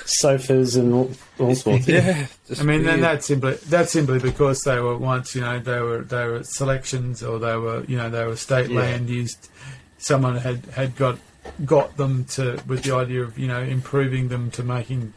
[0.05, 1.89] Sofas and all, all sorts.
[1.89, 2.27] or, yeah.
[2.59, 2.95] I mean, weird.
[2.95, 6.43] and that's simply that's simply because they were once, you know, they were they were
[6.45, 8.81] selections or they were, you know, they were state Yeah.
[8.81, 9.49] land used.
[9.99, 11.19] Someone had had got
[11.65, 15.13] got them to with the idea of you know improving them to making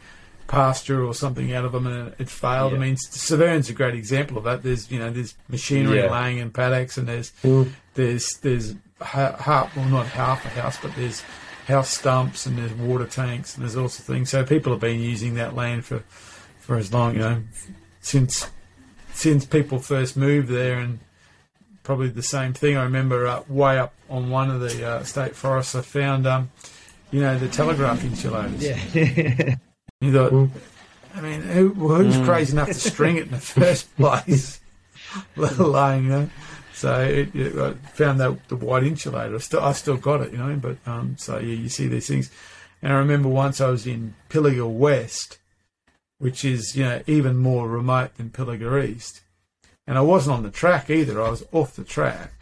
[0.48, 2.74] pasture or something out of them, and it failed.
[2.74, 4.62] I mean, Severn's a great example of that.
[4.64, 6.10] There's you know there's machinery Yeah.
[6.10, 7.70] laying in paddocks, and there's Mm.
[7.94, 11.22] there's there's ha- half well not half a house, but there's
[11.68, 14.30] house stumps and there's water tanks and there's all sorts of things.
[14.30, 16.00] So people have been using that land for
[16.60, 17.42] for as long, you know,
[18.00, 18.48] since
[19.12, 20.98] since people first moved there, and
[21.82, 22.76] probably the same thing.
[22.76, 26.50] I remember uh, way up on one of the uh, state forests, I found, um,
[27.10, 28.62] you know, the telegraph insulators.
[28.62, 29.54] Yeah.
[30.00, 30.50] You thought, Mm.
[31.14, 34.60] I mean, who, who's crazy enough to string it in the first place?
[35.36, 36.30] Let alone, you know.
[36.72, 39.34] So it, it, I found that the white insulator.
[39.34, 40.54] I still, I still got it, you know.
[40.56, 42.30] But um, so yeah, you see these things.
[42.80, 45.38] And I remember once I was in Pilliga West,
[46.18, 49.22] which is you know even more remote than Pilliga East,
[49.88, 51.20] and I wasn't on the track either.
[51.20, 52.37] I was off the track,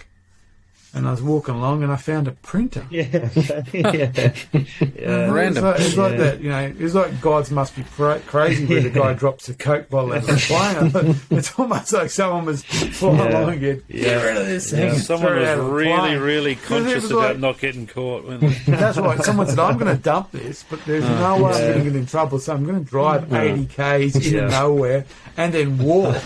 [0.97, 2.85] and I was walking along, and I found a printer.
[2.91, 3.29] yeah.
[3.73, 4.33] yeah.
[4.53, 5.31] Yeah.
[5.31, 5.65] Random.
[5.67, 6.19] It's like, it's like Yeah.
[6.19, 6.75] that, you know.
[6.79, 10.19] It's like gods must be cra- crazy where the guy drops a coke bottle out
[10.19, 11.17] of the plane.
[11.39, 13.29] It's almost like someone was flying Yeah.
[13.41, 14.89] along and get, get rid of this thing.
[14.95, 14.99] Yeah.
[14.99, 18.25] Someone was out of the really, really conscious about like- not getting caught.
[18.67, 19.23] That's right.
[19.23, 21.91] Someone said, "I'm going to dump this, but there's uh, no way I'm going to
[21.91, 24.47] get in trouble, so I'm going to drive 80 k's into Yeah.
[24.49, 25.05] nowhere
[25.37, 26.17] and then walk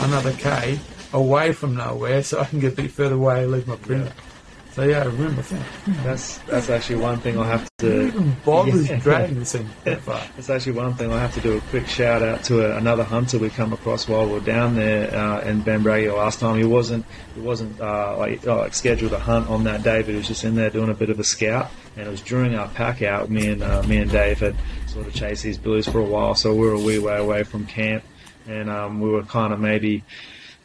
[0.00, 0.78] another k
[1.12, 4.12] away from nowhere, so I can get a bit further away and leave my printer."
[4.72, 5.62] So yeah, I remember that.
[6.04, 8.06] That's that's actually one thing I'll have to.
[8.06, 9.00] even bothers Yeah.
[9.00, 10.22] dragging this thing that far?
[10.36, 13.02] That's actually one thing I have to do a quick shout out to a, another
[13.02, 16.58] hunter we come across while we are down there uh, in Benbraggie last time.
[16.58, 17.04] He wasn't
[17.34, 20.28] he wasn't uh, like, uh, like scheduled a hunt on that day, but he was
[20.28, 21.70] just in there doing a bit of a scout.
[21.96, 23.30] And it was during our pack out.
[23.30, 24.54] Me and uh, me and Dave had
[24.86, 27.42] sort of chased these blues for a while, so we were a wee way away
[27.42, 28.04] from camp,
[28.46, 30.04] and um, we were kind of maybe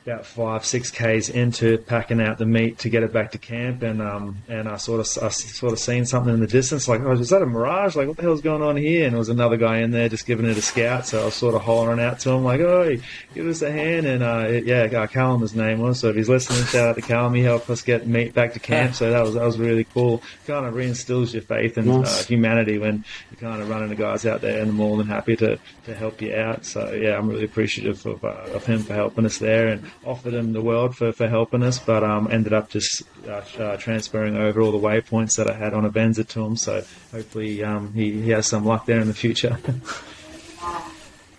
[0.06, 3.84] about five, six k's into packing out the meat to get it back to camp,
[3.84, 7.01] and um, and I sort of I sort of seen something in the distance, like,
[7.01, 7.95] oh, is that a mirage?
[7.95, 9.06] Like, what the hell's going on here?
[9.06, 11.36] And there was another guy in there just giving it a scout, so I was
[11.36, 12.95] sort of hollering out to him, like, oh,
[13.34, 16.16] give us a hand, and uh, it- yeah, uh, Callum his name was, so if
[16.16, 19.10] he's listening, shout out to Callum, he helped us get meat back to camp, so
[19.10, 20.22] that was that was really cool.
[20.45, 24.26] Kind of reinstills your faith in uh, humanity when you're kind of running the guys
[24.26, 26.66] out there and more than happy to, to help you out.
[26.66, 30.33] So yeah, I'm really appreciative of, uh, of him for helping us there and offered
[30.33, 34.35] him the world for, for helping us, but um, ended up just uh, uh, transferring
[34.35, 36.55] over all the waypoints that I had on Avenza to him.
[36.55, 39.55] So hopefully um, he, he has some luck there in the future.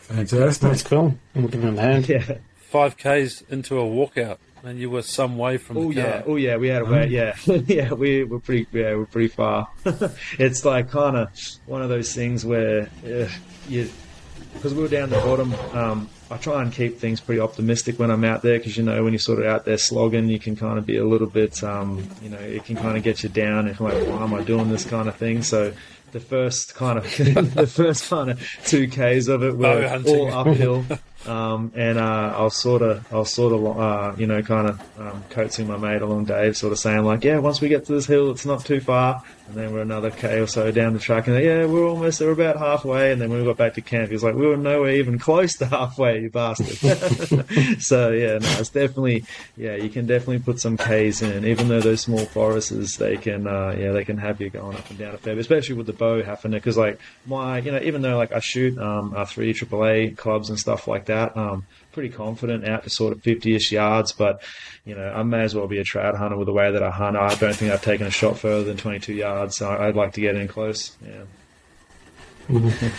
[0.04, 0.68] Fantastic.
[0.68, 1.16] That's cool.
[1.34, 2.08] We'll give him a hand.
[2.08, 2.38] yeah.
[2.56, 6.56] Five k's into a walkout, and you were some way from Oh yeah, oh yeah,
[6.56, 9.68] we had a way, yeah, yeah, we we're pretty, yeah, we're pretty far.
[10.40, 11.28] it's like kind of
[11.66, 13.28] one of those things where uh,
[13.68, 13.88] you,
[14.54, 15.54] because we were down the bottom.
[15.72, 19.04] Um, I try and keep things pretty optimistic when I'm out there because you know
[19.04, 21.62] when you're sort of out there slogging, you can kind of be a little bit,
[21.62, 24.42] um, you know, it can kind of get you down and like, why am I
[24.42, 25.42] doing this kind of thing?
[25.42, 25.72] So.
[26.12, 30.30] The first kind of the first kind of two k's of it were hunting.
[30.30, 30.84] all uphill,
[31.26, 34.68] um, and uh, I was sort of, I was sort of, uh, you know, kind
[34.68, 37.86] of um, coaxing my mate along, Dave, sort of saying like, yeah, once we get
[37.86, 40.94] to this hill, it's not too far, and then we're another k or so down
[40.94, 43.74] the track, and yeah, we're almost, we're about halfway, and then when we got back
[43.74, 46.66] to camp, he was like, we were nowhere even close to halfway, you bastard.
[47.80, 49.24] so yeah, no, it's definitely,
[49.56, 53.46] yeah, you can definitely put some k's in, even though those small forests, they can,
[53.46, 55.86] uh, yeah, they can have you going up and down a fair bit, especially with
[55.86, 59.24] the bow happening, because like my, you know, even though like I shoot um, uh,
[59.24, 63.70] three AAA clubs and stuff like that, um, pretty confident out to sort of 50ish
[63.70, 64.42] yards, but
[64.84, 66.90] you know, I may as well be a trout hunter with the way that I
[66.90, 67.16] hunt.
[67.16, 70.20] I don't think I've taken a shot further than 22 yards, so I'd like to
[70.20, 70.96] get in close.
[72.50, 72.80] Yeah.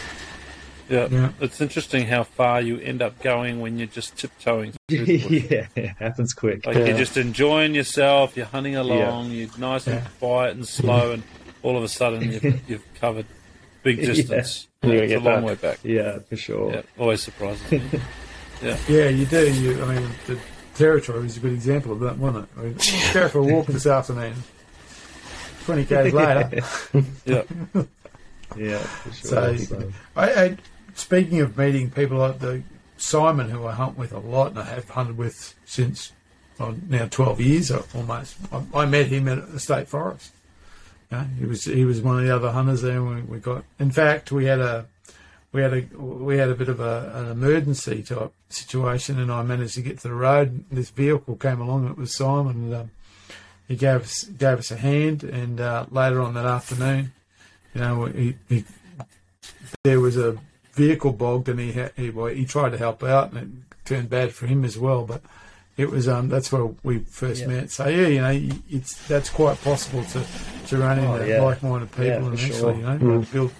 [0.87, 1.07] Yeah.
[1.09, 1.31] Yeah.
[1.41, 5.17] It's interesting how far you end up going when you're just tiptoeing through the
[5.49, 6.63] yeah, it happens quick.
[6.65, 6.85] Like Yeah.
[6.85, 10.07] you're just enjoying yourself, you're hunting along, you're nice and Yeah.
[10.19, 11.23] quiet and slow, and
[11.63, 13.25] all of a sudden you've, you've covered
[13.81, 14.67] big distance.
[14.83, 15.43] You gotta It's a get long back.
[15.45, 15.79] way back.
[15.81, 16.71] Yeah, for sure.
[16.73, 17.81] Yeah, always surprises me.
[18.61, 19.53] Yeah, yeah, you do.
[19.53, 20.39] You, I mean, the,
[20.75, 22.59] Territory was a good example of that, wasn't it?
[22.59, 24.35] I mean, go for a walk this afternoon.
[25.63, 26.63] 20 k's later.
[27.25, 27.43] Yeah.
[28.57, 29.13] Yeah, sure.
[29.13, 30.57] So, So, I, I,
[30.93, 32.61] speaking of meeting people like the
[32.97, 36.11] Simon, who I hunt with a lot and I have hunted with since
[36.59, 40.31] well, now 12 years almost, I, I met him at the state forest.
[41.11, 43.01] Know, he was he was one of the other hunters there.
[43.01, 44.87] We, we got, in fact, we had a
[45.55, 49.41] we had a we had a bit of a, an emergency type situation, and I
[49.41, 50.65] managed to get to the road.
[50.69, 52.55] This vehicle came along, it was Simon.
[52.65, 52.91] And, um,
[53.67, 57.13] he gave us gave us a hand, and uh, later on that afternoon,
[57.73, 58.65] you know, he, he
[59.83, 60.37] there was a
[60.73, 64.09] vehicle bogged, and he ha- he well, he tried to help out, and it turned
[64.09, 65.05] bad for him as well.
[65.05, 65.21] But
[65.77, 67.47] it was um that's where we first Yeah.
[67.47, 67.71] met.
[67.71, 70.21] So yeah, you know, it's that's quite possible to
[70.67, 71.41] to run Oh, into yeah.
[71.41, 72.75] like-minded people Yeah, and actually, sure.
[72.75, 73.51] you know, build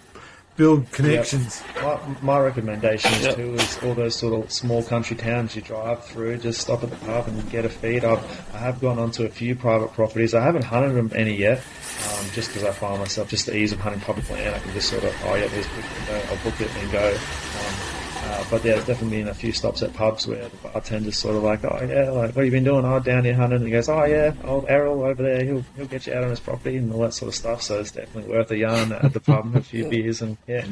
[0.56, 1.62] build connections.
[1.82, 3.36] my, my recommendation is Yep.
[3.36, 6.90] too is all those sort of small country towns you drive through, just stop at
[6.90, 8.06] the pub and get a feed.
[8.06, 10.34] I've I have gone onto a few private properties.
[10.34, 13.74] I haven't hunted them any yet, um, just because I find myself just the ease
[13.74, 14.56] of hunting public land.
[14.56, 17.10] I can just sort of oh yeah, there's window, I'll book it and go.
[17.10, 17.95] Um,
[18.28, 21.44] uh, but there's definitely been a few stops at pubs where the bartender's sort of
[21.44, 22.84] like, oh yeah, like what have you been doing?
[22.84, 23.58] Oh, down here hunting.
[23.58, 26.30] And he goes, oh yeah, old Errol over there, he'll he'll get you out on
[26.32, 27.62] his property and all that sort of stuff.
[27.62, 30.66] So it's definitely worth a yarn at the pub and a few beers and yeah.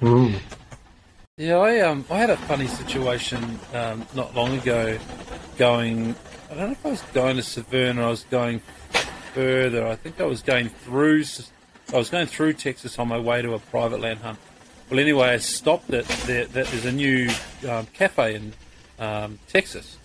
[0.00, 0.40] Mm.
[1.38, 4.98] Yeah, I um I had a funny situation um, not long ago,
[5.58, 6.14] going.
[6.50, 8.60] I don't know if I was going to Severn or I was going
[9.34, 9.86] further.
[9.86, 11.20] I think I was going through.
[11.20, 11.50] S-
[11.92, 14.38] I was going through Texas on my way to a private land hunt.
[14.90, 16.44] Well, anyway, I stopped at there.
[16.46, 17.28] there there's a new
[17.68, 18.52] um, cafe in
[18.98, 19.98] um, Texas.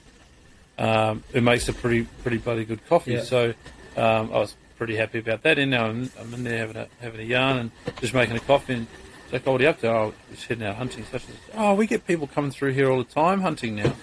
[0.78, 3.14] Um, it makes a pretty pretty bloody good coffee.
[3.14, 3.24] Yeah.
[3.24, 3.54] So
[3.96, 5.60] um, I was pretty happy about that.
[5.60, 8.40] And now I'm, I'm in there having a having a yarn and just making a
[8.40, 8.74] coffee.
[8.74, 8.88] And
[9.26, 9.92] it's like, oh, what are you up to?
[9.92, 11.06] Oh, just heading out hunting.
[11.12, 13.94] Such as, oh, we get people coming through here all the time hunting now.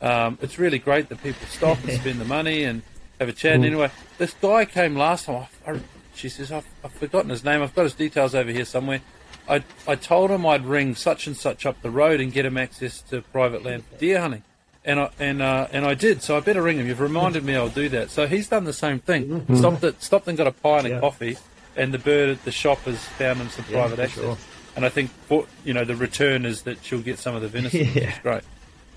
[0.00, 2.80] Um, it's really great that people stop and spend the money and
[3.20, 3.56] have a chat.
[3.56, 5.46] And anyway, this guy came last time.
[5.66, 5.80] I, I,
[6.14, 7.60] she says, I've, I've forgotten his name.
[7.60, 9.02] I've got his details over here somewhere.
[9.48, 12.56] I, I told him I'd ring such and such up the road and get him
[12.56, 14.42] access to private land for deer hunting.
[14.86, 16.86] And I and uh, and I did, so I better ring him.
[16.86, 18.10] You've reminded me I'll do that.
[18.10, 19.46] So he's done the same thing.
[19.56, 21.38] Stopped at, stopped and got a pie and a coffee,
[21.74, 24.22] and the bird at the shop has found him some Yeah, private access.
[24.24, 24.36] sure.
[24.76, 27.48] And I think for, you know the return is that she'll get some of the
[27.48, 28.42] venison, which is great.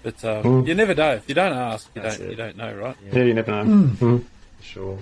[0.03, 1.13] But um, you never know.
[1.13, 2.29] If you don't ask, you That's don't it.
[2.31, 2.97] you don't know, right?
[3.11, 3.95] Yeah, you never know.
[3.95, 4.23] Mm.
[4.61, 4.97] Sure.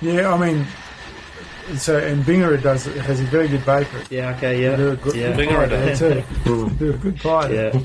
[0.00, 0.66] Yeah, I mean,
[1.76, 4.02] so and Bingara does has a very good bakery.
[4.10, 4.34] Yeah.
[4.36, 4.62] Okay.
[4.62, 4.76] Yeah.
[4.76, 5.34] Do a good yeah.
[5.34, 6.68] pie Bingara there too.
[6.78, 7.48] Do a good pie.
[7.48, 7.74] there.
[7.76, 7.82] Yeah.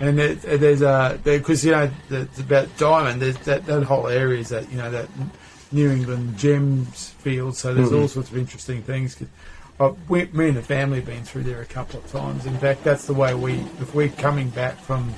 [0.00, 3.20] And there, there's a because you know it's about diamond.
[3.20, 5.08] There's that that whole area is that you know that
[5.72, 7.56] New England gems field.
[7.56, 9.14] So there's all sorts of interesting things.
[9.14, 9.28] 'Cause,
[9.78, 12.44] uh, we, me and the family have been through there a couple of times.
[12.46, 15.12] In fact, that's the way we if we're coming back from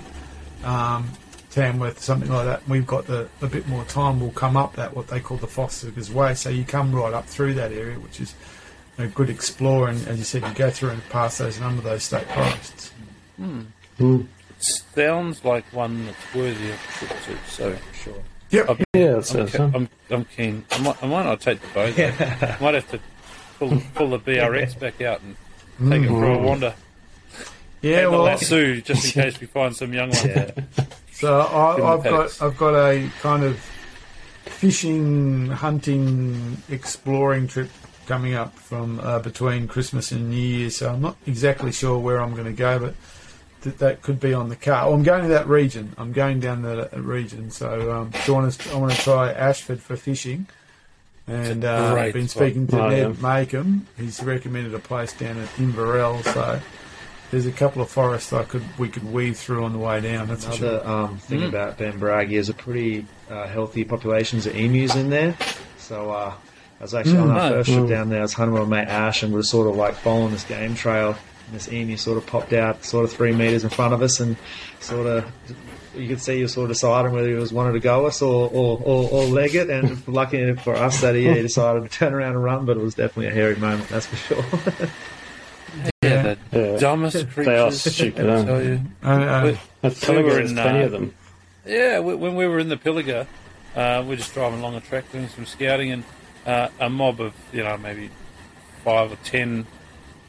[0.65, 1.09] um,
[1.53, 2.61] Tamworth, something like that.
[2.63, 4.21] and We've got the, a bit more time.
[4.21, 6.35] We'll come up that what they call the Fossickers Way.
[6.35, 8.35] So you come right up through that area, which is
[8.99, 9.89] a good explore.
[9.89, 12.93] And as you said, you go through and pass those number of those state forests.
[14.01, 14.27] It
[14.95, 17.51] sounds like one that's worthy of a trip to.
[17.51, 18.15] So Sure.
[18.51, 18.69] Yep.
[18.69, 19.51] I'll be- Yeah, that's I'm, it.
[19.53, 20.65] ke- I'm, I'm keen.
[20.71, 21.95] I might, I might not take the boat.
[21.97, 22.05] though.
[22.09, 23.01] I might have to
[23.59, 25.37] pull, pull the BRX back out and
[25.79, 25.91] hmm.
[25.91, 26.75] take it for a wander.
[27.81, 30.25] Yeah, and the well, lasso, just in case we find some young ones.
[30.25, 30.51] Yeah.
[31.23, 32.39] So I, I've paddocks.
[32.41, 33.57] got I've got a kind of
[34.45, 37.71] fishing, hunting, exploring trip
[38.07, 40.71] coming up from uh, between Christmas and New Year.
[40.71, 42.95] So I'm not exactly sure where I'm going to go, but
[43.63, 44.87] th- that could be on the car.
[44.87, 45.95] Oh, I'm going to that region.
[45.97, 47.53] I'm going down that uh, region.
[47.53, 50.49] So um, I want to I want to try Ashford for fishing.
[51.29, 53.15] And uh, I've been speaking to Oh, Ned yeah.
[53.15, 53.83] Makem.
[53.97, 56.25] He's recommended a place down at Inverell.
[56.25, 56.61] So
[57.33, 60.29] there's a couple of forests I could we could weave through on the way down.
[60.29, 60.69] That's for sure.
[60.81, 61.49] Another um, thing Mm.
[61.49, 65.35] about Ben Bragg is a pretty uh, healthy populations of emus in there.
[65.79, 66.35] So uh,
[66.79, 67.57] I was actually on our no.
[67.57, 68.21] first trip down there.
[68.21, 70.45] I was hunting with my mate Ash, and we were sort of like following this
[70.45, 71.17] game trail.
[71.47, 74.21] And this emu sort of popped out, sort of three meters in front of us,
[74.21, 74.37] and
[74.81, 75.25] sort of
[75.97, 78.23] you could see he was sort of deciding whether he was wanted to go us
[78.23, 79.71] or or, or, or leg it.
[79.71, 82.83] And lucky for us that he, he decided to turn around and run, but it
[82.83, 84.45] was definitely a hairy moment, that's for sure.
[86.53, 87.47] Yeah, dumbest creatures.
[87.47, 88.45] They are stupid, I huh?
[88.45, 88.81] tell you.
[89.03, 91.15] I, I, We- That's We we were in, plenty uh, of them.
[91.67, 93.27] Yeah, w- when we were in the Pilliga,
[93.75, 96.05] uh, we're just driving along a track doing some scouting, and
[96.47, 98.11] uh, a mob of you know maybe
[98.85, 99.67] five or ten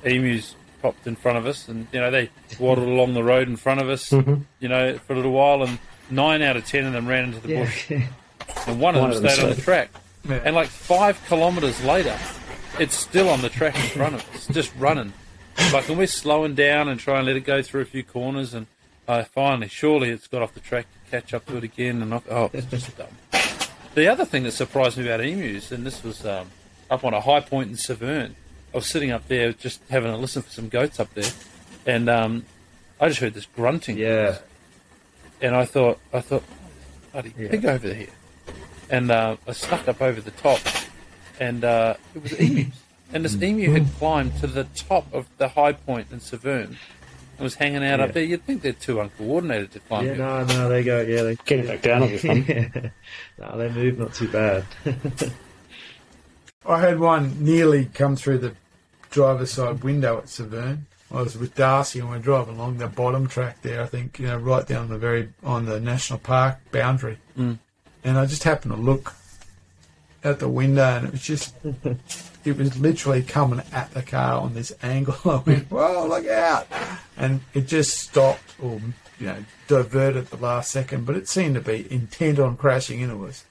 [0.03, 3.55] emus popped in front of us, and you know they waddled along the road in
[3.57, 5.77] front of us, you know, for a little while, and
[6.09, 7.91] nine out of ten of them ran into the bush,
[8.67, 9.89] and one of One them of them stayed on the track.
[10.27, 10.39] Yeah.
[10.45, 12.17] And like five kilometres later,
[12.79, 15.11] it's still on the track in front of us, just running.
[15.71, 18.53] Like, and we're slowing down and trying to let it go through a few corners,
[18.53, 18.67] and
[19.07, 22.13] I finally, surely it's got off the track to catch up to it again, and
[22.13, 23.07] I, oh, it's just dumb.
[23.95, 26.47] The other thing that surprised me about emus, and this was um,
[26.89, 28.35] up on a high point in Severn,
[28.73, 31.31] I was sitting up there just having a listen for some goats up there,
[31.85, 32.45] and um,
[32.99, 33.97] I just heard this grunting.
[33.97, 34.37] Yeah.
[35.41, 36.43] and I thought, I thought,
[37.11, 37.49] bloody Yeah.
[37.49, 38.07] pig over here,
[38.89, 40.59] and uh, I snuck up over the top,
[41.39, 42.67] and uh, it was emus,
[43.13, 46.77] and this emu had climbed to the top of the high point in Severn,
[47.37, 48.13] and was hanging out up Yeah.
[48.13, 48.23] there.
[48.23, 50.05] You'd think they're too uncoordinated to climb.
[50.05, 50.17] Yeah, it.
[50.17, 51.01] no, no, they go.
[51.01, 52.45] Yeah, they Getting back down will be fun.
[52.47, 52.89] yeah.
[53.39, 54.65] No, they move not too bad.
[56.65, 58.55] I had one nearly come through the
[59.09, 60.85] driver's side window at Severn.
[61.11, 64.17] I was with Darcy and we we're driving along the bottom track there, I think,
[64.17, 67.19] you know, right down the very, on the national park boundary.
[67.37, 67.59] Mm.
[68.03, 69.13] And I just happened to look
[70.23, 71.53] at the window and it was just,
[72.45, 75.15] it was literally coming at the car on this angle.
[75.25, 75.75] I went, hmm.
[75.75, 76.67] whoa, look out.
[77.17, 78.81] And it just stopped or,
[79.19, 83.01] you know, diverted at the last second, but it seemed to be intent on crashing
[83.01, 83.45] into us.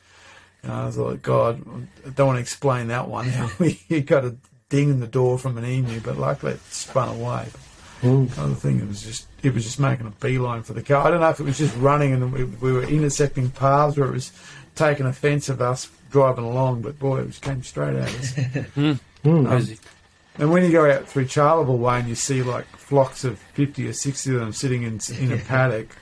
[0.63, 1.63] And I was like, God,
[2.07, 3.31] I don't want to explain that one.
[3.59, 4.37] he got a
[4.69, 7.49] ding in the door from an emu, but luckily it spun away.
[8.01, 8.27] Hmm.
[8.27, 11.07] Kind of thing, it was just it was just making a beeline for the car.
[11.07, 14.07] I don't know if it was just running and we, we were intersecting paths or
[14.07, 14.33] it was
[14.75, 18.35] taking offence of us driving along, but boy, it just came straight at us.
[18.75, 18.93] Hmm.
[19.25, 19.79] Um, Crazy.
[20.39, 23.87] and when you go out through Charleville Way and you see like flocks of 50
[23.89, 25.97] or 60 of them sitting in, in a paddock,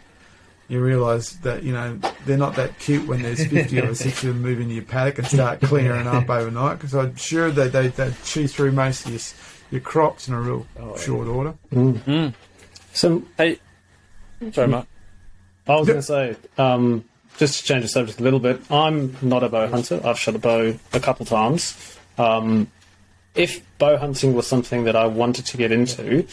[0.68, 4.34] you realise that, you know, they're not that cute when there's 50 or 60 of
[4.34, 7.88] them move into your paddock and start clearing up overnight because I'm sure that they,
[7.88, 9.20] they chew through most of your,
[9.72, 11.02] your crops in a real Oh, yeah.
[11.02, 11.54] short order.
[11.70, 11.90] Hmm.
[11.92, 12.28] Hmm.
[12.94, 13.58] So Hey,
[14.52, 14.86] sorry, Mark.
[15.68, 17.04] I was going to say, um,
[17.38, 20.00] just to change the subject a little bit, I'm not a bow hunter.
[20.04, 21.98] I've shot a bow a couple times.
[22.18, 22.70] Um,
[23.34, 26.26] if bow hunting was something that I wanted to get into,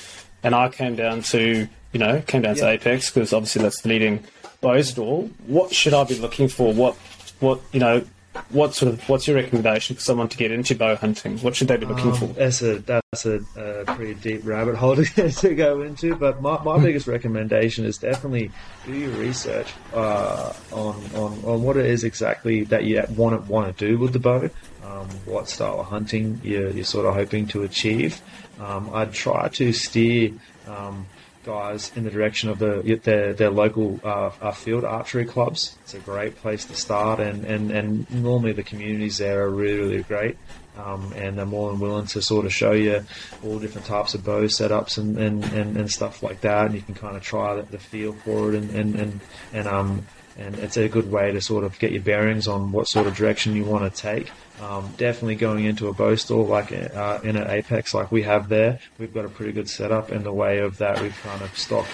[0.43, 3.89] and I came down to, you know, came down to Apex because obviously that's the
[3.89, 4.23] leading
[4.61, 5.23] bow store.
[5.45, 6.73] What should I be looking for?
[6.73, 6.95] What,
[7.39, 8.05] what, you know,
[8.49, 11.37] what sort of, what's your recommendation for someone to get into bow hunting?
[11.39, 12.25] What should they be looking Um, for?
[12.27, 16.15] That's a that's a, a pretty deep rabbit hole to, to go into.
[16.15, 18.51] But my, my biggest recommendation is definitely
[18.85, 23.51] do your research uh, on, on on what it is exactly that you want to
[23.51, 24.49] want to do with the bow.
[24.83, 28.21] Um, what style of hunting you're, you're sort of hoping to achieve.
[28.59, 30.31] Um, I'd try to steer
[30.65, 31.05] um,
[31.47, 35.77] guys in the direction of the their, their local uh, uh, field archery clubs.
[35.81, 39.79] It's a great place to start, and, and, and normally the communities there are really
[39.79, 40.37] really great.
[40.77, 43.03] Um, and they're more than willing to sort of show you
[43.43, 46.83] all different types of bow setups and, and, and, and stuff like that, and you
[46.83, 49.19] can kind of try the, the feel for it, and and and,
[49.53, 50.05] and um
[50.37, 53.15] and it's a good way to sort of get your bearings on what sort of
[53.15, 54.31] direction you want to take.
[54.61, 58.49] Um, definitely going into a bow store like uh, in an Apex like we have
[58.49, 61.01] there, we've got a pretty good setup in the way of that.
[61.01, 61.89] We've kind of stocked,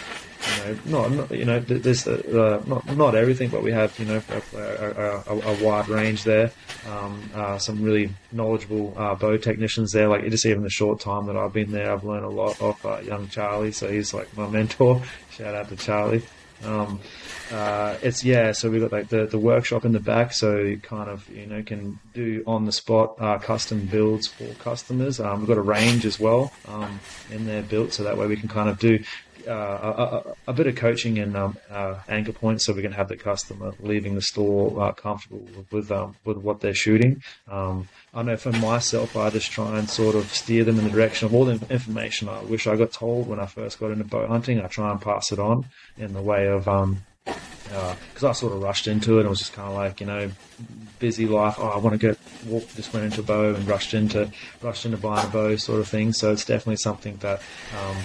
[0.86, 4.06] you know, not, you know, th- there's uh, not not everything, but we have you
[4.06, 6.52] know a, a, a, a wide range there.
[6.90, 10.08] Um, uh, some really knowledgeable uh, bow technicians there.
[10.08, 12.86] Like just even the short time that I've been there, I've learned a lot off
[12.86, 13.74] uh, young Charlie.
[13.74, 15.02] So he's like my mentor.
[15.32, 16.24] Shout out to Charlie.
[16.64, 17.02] Um,
[17.54, 18.52] uh, it's yeah.
[18.52, 21.46] So we've got like the, the workshop in the back, so you kind of you
[21.46, 25.20] know can do on the spot uh, custom builds for customers.
[25.20, 27.00] Um, we've got a range as well um,
[27.30, 29.04] in there built, so that way we can kind of do
[29.48, 33.08] uh, a, a, bit of coaching and um, uh, anchor points, so we can have
[33.08, 37.22] the customer leaving the store uh, comfortable with with, um, with what they're shooting.
[37.48, 40.92] Um, I know for myself, I just try and sort of steer them in the
[40.92, 44.06] direction of all the information I wish I got told when I first got into
[44.06, 44.60] bow hunting.
[44.60, 45.66] I try and pass it on
[45.98, 46.68] in the way of
[47.26, 49.26] because I sort of rushed into it.
[49.26, 50.32] I was just kind of like you know,
[51.00, 51.56] busy life.
[51.58, 52.68] Oh, I want to get walk.
[52.76, 55.88] Just went into a bow and rushed into rushed into buying a bow, sort of
[55.88, 56.14] thing.
[56.14, 57.42] So it's definitely something that.
[57.78, 57.98] Um,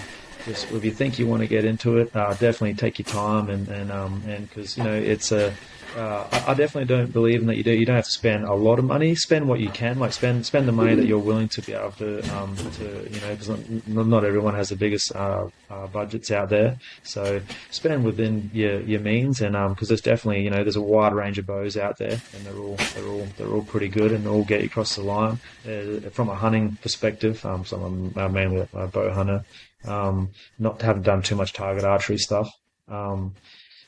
[0.45, 3.49] just if you think you want to get into it, uh, definitely take your time
[3.49, 5.53] and and um and because you know it's a.
[5.95, 7.71] Uh, I, I definitely don't believe in that you do.
[7.71, 9.15] You don't have to spend a lot of money.
[9.15, 9.99] Spend what you can.
[9.99, 13.21] Like spend spend the money that you're willing to be able to um, to you
[13.21, 13.49] know because
[13.87, 16.77] not, not everyone has the biggest uh, uh, budgets out there.
[17.03, 21.13] So spend within your, your means, and because there's definitely you know there's a wide
[21.13, 24.27] range of bows out there, and they're all they're all they're all pretty good, and
[24.27, 25.39] all get you across the line.
[25.67, 29.43] Uh, from a hunting perspective, um, so I'm uh, mainly a bow hunter.
[29.85, 32.49] Um, not haven't done too much target archery stuff.
[32.87, 33.35] Um,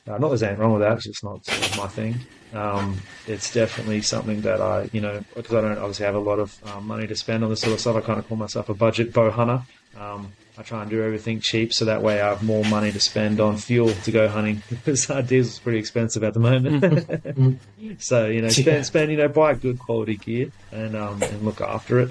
[0.08, 0.92] uh, not there's anything wrong with that.
[0.96, 2.16] It's just not sort of my thing.
[2.54, 6.38] Um, it's definitely something that I, you know, because I don't obviously have a lot
[6.38, 7.96] of um, money to spend on this sort of stuff.
[7.96, 9.62] I kind of call myself a budget bow hunter.
[9.98, 13.00] Um, I try and do everything cheap, so that way I have more money to
[13.00, 17.58] spend on fuel to go hunting because uh, diesel's pretty expensive at the moment.
[17.98, 18.82] so you know, spend Yeah.
[18.82, 22.10] spend you know buy good quality gear and um, and look after it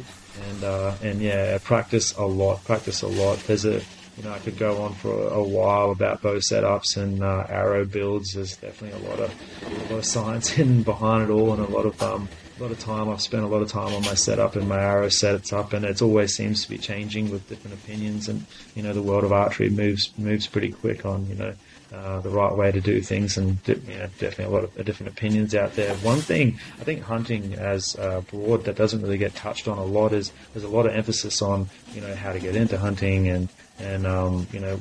[0.49, 3.37] and uh, and yeah, practice a lot, practice a lot.
[3.45, 3.81] There's a
[4.21, 7.85] you know, I could go on for a, while about bow setups and uh, arrow
[7.85, 8.33] builds.
[8.33, 9.33] There's definitely a lot of
[9.65, 12.71] a lot of science hidden behind it all, and a lot of um, a lot
[12.71, 13.09] of time.
[13.09, 16.03] I've spent a lot of time on my setup and my arrow setup, and it
[16.03, 18.29] always seems to be changing with different opinions.
[18.29, 18.45] And
[18.75, 21.55] you know, the world of archery moves moves pretty quick on you know
[21.91, 25.11] uh, the right way to do things, and you know, definitely a lot of different
[25.11, 25.95] opinions out there.
[25.95, 29.83] One thing I think hunting as uh, broad that doesn't really get touched on a
[29.83, 33.27] lot is there's a lot of emphasis on you know how to get into hunting
[33.27, 33.49] and
[33.81, 34.79] and um, you know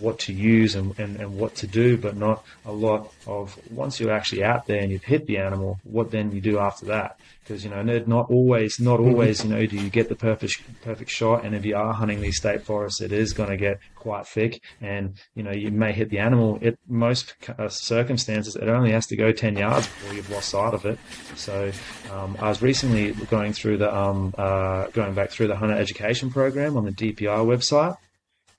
[0.00, 4.00] what to use and, and, and what to do, but not a lot of once
[4.00, 7.18] you're actually out there and you've hit the animal, what then you do after that.
[7.40, 11.10] Because you know, not always, not always, you know, do you get the perfect perfect
[11.10, 11.44] shot.
[11.44, 14.62] And if you are hunting these state forests, it is going to get quite thick,
[14.80, 16.58] and you know, you may hit the animal.
[16.60, 20.74] It most uh, circumstances, it only has to go ten yards before you've lost sight
[20.74, 20.98] of it.
[21.34, 21.72] So,
[22.12, 26.30] um, I was recently going through the um, uh, going back through the hunter education
[26.30, 27.96] program on the DPI website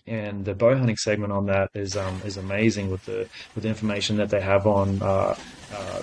[0.08, 3.70] and the bow hunting segment on that is um, is amazing with the with the
[3.70, 5.36] information that they have on uh,
[5.74, 6.02] uh,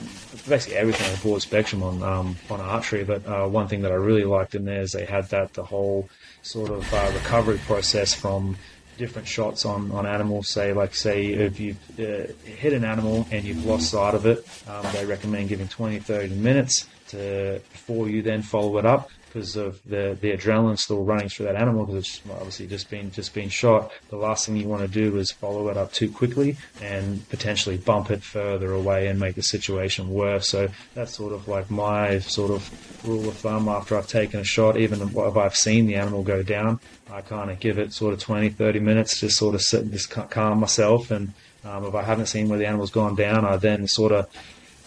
[0.49, 3.05] basically everything on the broad spectrum on um, on archery.
[3.05, 5.65] But uh, one thing that I really liked in there is they had that the
[5.65, 6.09] whole
[6.43, 8.57] sort of uh, recovery process from
[8.99, 10.49] different shots on, on animals.
[10.49, 14.47] Say, like, say, if you've uh, hit an animal and you've lost sight of it,
[14.69, 19.09] um, they recommend giving 20, 30 minutes to before you then follow it up
[19.39, 23.11] because of the, the adrenaline still running through that animal because it's obviously just been
[23.13, 23.93] just been shot.
[24.11, 27.77] The last thing you want to do is follow it up too quickly and potentially
[27.77, 30.49] bump it further away and make the situation worse.
[30.49, 34.45] So that's sort of like my sort of rule of thumb after I've taken a
[34.45, 36.81] shot, even if I've seen the animal go down,
[37.11, 39.93] I kind of give it sort of 20, 30 minutes to sort of sit and
[39.93, 41.13] just calm myself.
[41.13, 41.33] And
[41.65, 44.29] um, if I haven't seen where the animal's gone down, I then sort of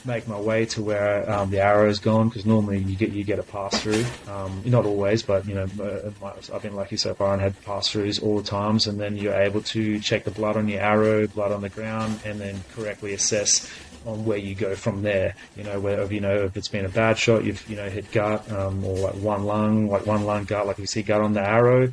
[0.06, 3.24] make my way to where um, the arrow is gone because normally you get you
[3.24, 4.04] get a pass through.
[4.28, 7.90] Um, not always, but you know uh, I've been lucky so far and had pass
[7.90, 11.28] throughs all the times, and then you're able to check the blood on your arrow,
[11.28, 13.72] blood on the ground, and then correctly assess
[14.06, 15.36] on where you go from there.
[15.56, 18.12] You know, whether you know if it's been a bad shot, you've you know hit
[18.12, 21.34] gut um, or like one lung, like one lung gut, like you see gut on
[21.34, 21.92] the arrow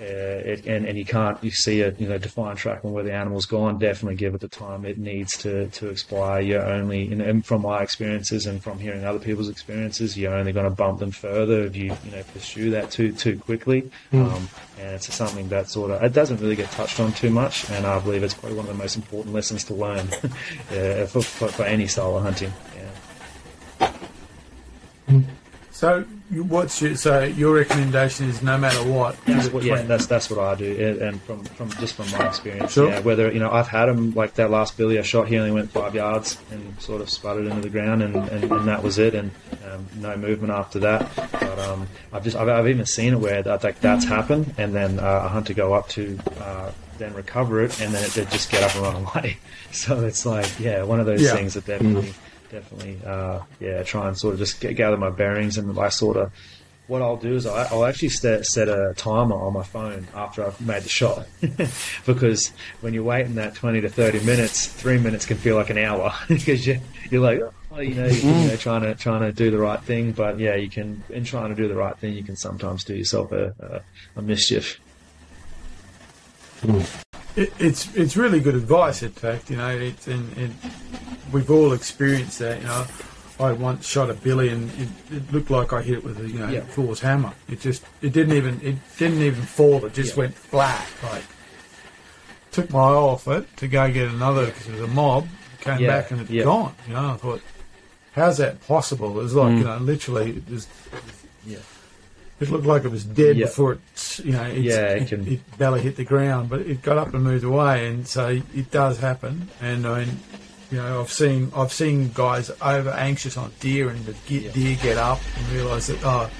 [0.00, 3.02] uh, it, and, and you can't you see a you know defined track on where
[3.02, 6.40] the animal's gone, definitely give it the time it needs to, to expire.
[6.40, 10.52] You're only you know, from my experiences and from hearing other people's experiences, you're only
[10.52, 13.90] going to bump them further if you you know pursue that too too quickly.
[14.12, 14.32] Mm.
[14.32, 17.68] Um, and it's something that sort of it doesn't really get touched on too much,
[17.70, 19.98] and I believe it's probably one of the most important lessons to learn
[20.70, 22.52] uh, for, for, for, any style of hunting.
[23.80, 23.92] Yeah.
[25.08, 25.24] Mm.
[25.78, 29.16] So, what's your so your recommendation is no matter what?
[29.26, 32.72] That's what yeah, that's that's what I do, and from from just from my experience,
[32.72, 32.88] sure.
[32.88, 32.98] yeah.
[32.98, 35.70] Whether you know, I've had him like that last billy I shot, he only went
[35.70, 39.14] five yards and sort of sputtered into the ground, and, and, and that was it,
[39.14, 39.30] and
[39.70, 41.14] um, no movement after that.
[41.14, 44.74] But um, I've just I've, I've, even seen it where that like that's happened, and
[44.74, 46.18] then uh, a hunter go up to.
[46.40, 49.36] Uh, then recover it, and then it, it, just get up and run away.
[49.70, 51.30] So it's like, yeah, one of those yeah.
[51.30, 52.14] things that definitely mm
[52.50, 55.58] definitely, uh, yeah, try and sort of just get, gather my bearings.
[55.58, 56.32] And I sort of,
[56.86, 60.44] what I'll do is I, will actually set, set a timer on my phone after
[60.44, 61.26] I've made the shot.
[62.06, 65.78] because when you're waiting that 20 to 30 minutes, three minutes can feel like an
[65.78, 66.80] hour because you,
[67.10, 67.40] you're like,
[67.70, 70.12] oh, you know, you know, trying to, trying to do the right thing.
[70.12, 72.94] But yeah, you can, in trying to do the right thing, you can sometimes do
[72.96, 74.80] yourself a, a, a mischief.
[77.36, 79.02] It, it's it's really good advice.
[79.02, 80.54] In fact, you know, it's and, and
[81.32, 82.60] we've all experienced that.
[82.60, 82.86] You know,
[83.40, 86.28] I once shot a billy and it, it looked like I hit it with a
[86.28, 86.60] you know yeah.
[86.60, 87.32] Thor's hammer.
[87.48, 89.84] It just it didn't even it didn't even fall.
[89.84, 90.22] It just yeah.
[90.22, 90.86] went flat.
[91.04, 91.24] Like
[92.50, 95.28] took my eye off it to go get another because it was a mob.
[95.60, 95.86] Came yeah.
[95.88, 96.74] back and it's gone.
[96.86, 97.42] You know, I thought,
[98.12, 99.10] how's that possible?
[99.20, 99.58] It was like mm.
[99.58, 100.66] you know, literally it was.
[101.46, 101.58] Yeah
[102.40, 103.48] it looked like it was dead yep.
[103.48, 105.26] before it, you know, yeah, it, can...
[105.26, 108.70] it, barely hit the ground, but it got up and moved away, and so it
[108.70, 109.48] does happen.
[109.60, 110.20] And I mean,
[110.70, 114.76] you know, I've seen I've seen guys over anxious on deer, and the get, deer
[114.80, 116.30] get up and realise that oh,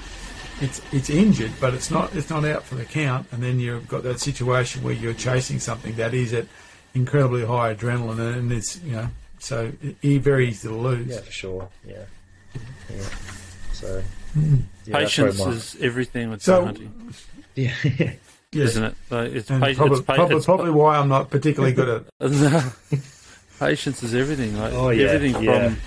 [0.61, 3.87] it's it's injured, but it's not it's not out for the count, and then you've
[3.87, 6.45] got that situation where you're chasing something that is at
[6.93, 9.07] incredibly high adrenaline, and it's you know,
[9.39, 11.07] so it, very easy to lose.
[11.07, 11.69] Yeah, for sure.
[11.85, 12.05] Yeah,
[12.89, 13.09] yeah.
[13.73, 14.03] So
[14.35, 17.13] yeah, Patience is everything with so, hunting.
[17.55, 17.73] Yeah.
[17.83, 18.13] yeah.
[18.53, 18.95] Isn't it?
[19.09, 22.73] So it's, pa- probably, it's pa- probably, it's probably why I'm not particularly good at
[23.59, 24.57] Patience is everything.
[24.57, 25.77] Like oh, yeah, everything from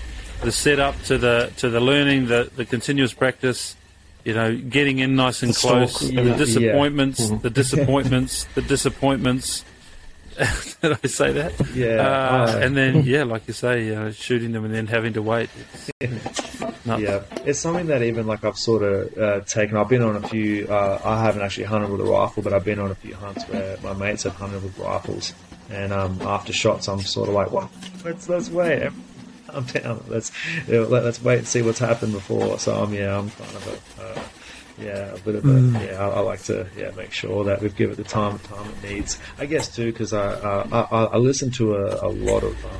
[0.43, 3.75] the setup to the to the learning, the, the continuous practice,
[4.23, 7.41] you know, getting in nice and the close, and the disappointments, mm-hmm.
[7.41, 9.65] the disappointments, the disappointments,
[10.81, 11.53] Did I say that?
[11.73, 15.21] Yeah, Uh, and then, yeah, like you say, uh, shooting them and then having to
[15.21, 15.49] wait.
[15.99, 16.63] It's.
[16.85, 19.77] Yeah, it's something that even like I've sort of uh, taken.
[19.77, 20.67] I've been on a few.
[20.67, 23.45] Uh, I haven't actually hunted with a rifle, but I've been on a few hunts
[23.47, 25.33] where my mates have hunted with rifles.
[25.69, 27.71] And um, after shots, I'm sort of like, "Well,
[28.03, 28.89] let's let's wait.
[29.47, 30.03] I'm down.
[30.09, 30.31] Let's
[30.67, 33.55] you know, let, let's wait and see what's happened before." So I'm yeah, I'm kind
[33.55, 33.67] of
[33.99, 34.19] a.
[34.79, 35.99] Yeah, a bit of a yeah.
[35.99, 38.89] I, I like to yeah make sure that we give it the time time it
[38.89, 39.19] needs.
[39.37, 42.71] I guess too because I, uh, I I listen to a, a lot of um,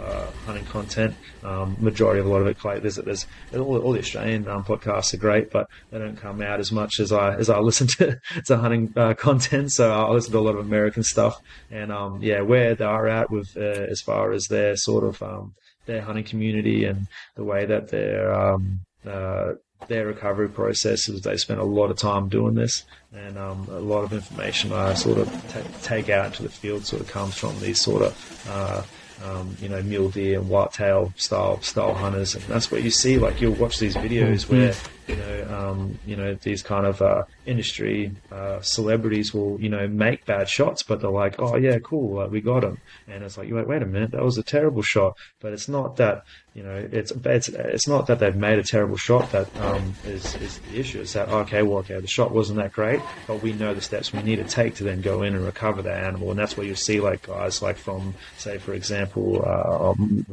[0.00, 1.14] uh, hunting content.
[1.44, 4.64] Um, majority of a lot of it, like there's there's all, all the Australian um,
[4.64, 7.86] podcasts are great, but they don't come out as much as I as I listen
[7.98, 9.72] to to hunting uh, content.
[9.72, 13.06] So I listen to a lot of American stuff, and um, yeah, where they are
[13.06, 15.54] at with uh, as far as their sort of um,
[15.86, 19.52] their hunting community and the way that they're um, uh,
[19.86, 21.22] their recovery processes.
[21.22, 24.94] They spend a lot of time doing this, and um, a lot of information I
[24.94, 28.48] sort of ta take out into the field sort of comes from these sort of.
[28.48, 28.82] Uh,
[29.24, 33.18] um, you know, mule deer and whitetail style style hunters, and that's what you see.
[33.18, 34.74] Like you'll watch these videos where
[35.08, 39.88] you know, um, you know, these kind of uh, industry uh, celebrities will you know
[39.88, 42.78] make bad shots, but they're like, oh yeah, cool, like, we got him,
[43.08, 45.96] and it's like you're wait a minute, that was a terrible shot, but it's not
[45.96, 46.22] that
[46.58, 50.34] you know, it's it's it's not that they've made a terrible shot that um, is
[50.34, 51.00] is the issue.
[51.00, 54.12] It's that okay, well, okay, the shot wasn't that great, but we know the steps
[54.12, 56.66] we need to take to then go in and recover that animal, and that's where
[56.66, 60.26] you see like guys like from say for example, uh, um,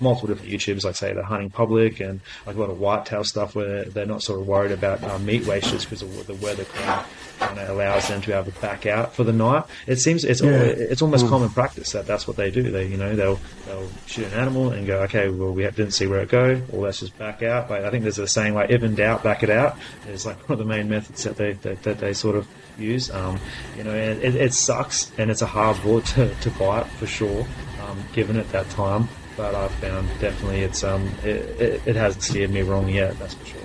[0.00, 3.54] multiple different YouTubers, like say the hunting public and like a lot of whitetail stuff
[3.54, 7.38] where they're not sort of worried about uh, meat wastage because the weather kind of,
[7.38, 9.64] kind of allows them to be able to back out for the night.
[9.86, 12.70] It seems it's al- it's almost common practice that that's what they do.
[12.70, 16.06] They you know they'll they'll shoot an animal and go okay well we didn't see
[16.06, 17.68] where it go or let's just back out.
[17.68, 19.76] But I think there's a saying like if in doubt back it out
[20.08, 22.46] is like one of the main methods that they that, that they sort of
[22.78, 23.10] use.
[23.10, 23.38] Um,
[23.76, 27.06] you know and it, it sucks and it's a hard bullet to, to bite for
[27.06, 27.46] sure.
[27.82, 32.22] Um, given at that time, but I've found definitely it's um it, it, it hasn't
[32.24, 33.18] steered me wrong yet.
[33.18, 33.60] That's for sure.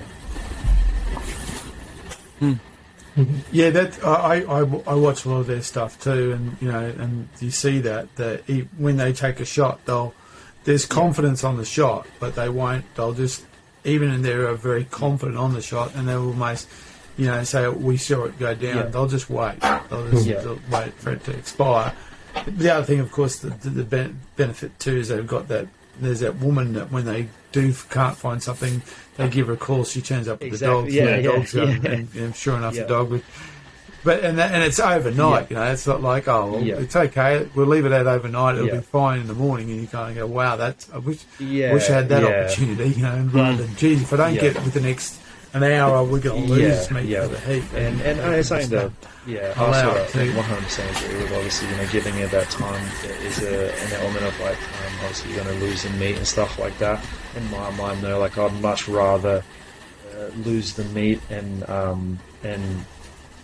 [3.51, 6.85] Yeah, that I, I, I watch a lot of their stuff too, and you know,
[6.85, 10.13] and you see that that e- when they take a shot, they'll
[10.63, 12.85] there's confidence on the shot, but they won't.
[12.95, 13.43] They'll just
[13.83, 16.69] even in they're very confident on the shot, and they'll almost
[17.17, 18.75] you know say we saw it go down.
[18.77, 18.83] Yeah.
[18.83, 19.59] They'll just wait.
[19.89, 20.39] They'll just Yeah.
[20.39, 21.93] they'll wait for it to expire.
[22.47, 25.67] The other thing, of course, the, the, the benefit too is they've got that.
[25.99, 28.81] There's that woman that when they do can't find something,
[29.17, 29.83] they give her a call.
[29.83, 30.95] She turns up with Exactly, the dogs.
[30.95, 31.91] yeah, when the yeah, dogs yeah.
[31.91, 32.83] and, and sure enough, Yeah.
[32.83, 33.23] the dog would.
[34.01, 35.63] But and that, and it's overnight, you know.
[35.63, 37.49] It's not like oh, well, it's okay.
[37.53, 38.55] We'll leave it out overnight.
[38.55, 40.89] It'll be fine in the morning, and you kind of go, wow, that's.
[40.93, 43.13] I wish, Yeah, wish I had that opportunity, you know.
[43.13, 43.63] And rather hmm.
[43.63, 45.18] than, geez, if I don't get it with the next
[45.53, 47.21] an hour, we're going to lose Yeah, me yeah.
[47.23, 47.63] for the heat.
[47.75, 48.91] And and I saying that
[49.27, 52.83] yeah, I to- one hundred percent agree with obviously you know giving it that time
[53.23, 56.27] is a, an element of like um, obviously you're going to lose the meat and
[56.27, 57.03] stuff like that.
[57.35, 59.43] In my mind though, like I'd much rather
[60.15, 62.85] uh, lose the meat and um, and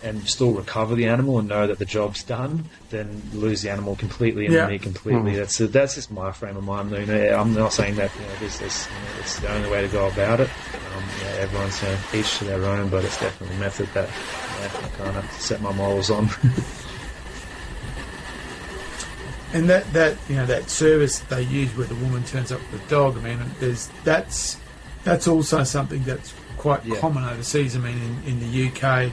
[0.06, 3.96] and still recover the animal and know that the job's done than lose the animal
[3.96, 4.64] completely and Yeah.
[4.66, 5.34] the meat completely.
[5.36, 6.90] That's that's just my frame of mind.
[6.92, 9.70] You know, I'm not saying that you know, this, this, you know, it's the only
[9.70, 10.48] way to go about it.
[10.96, 13.88] Um, you know, everyone's you know, each to their own, but it's definitely a method
[13.94, 14.68] that I
[15.02, 16.30] kind of set my morals on.
[19.52, 22.82] And that, that you know that service they use where the woman turns up with
[22.82, 23.16] the dog.
[23.16, 24.58] I mean, there's that's
[25.04, 26.96] that's also something that's quite Yeah.
[26.98, 27.76] common overseas.
[27.76, 27.96] I mean,
[28.26, 29.12] in, in the UK,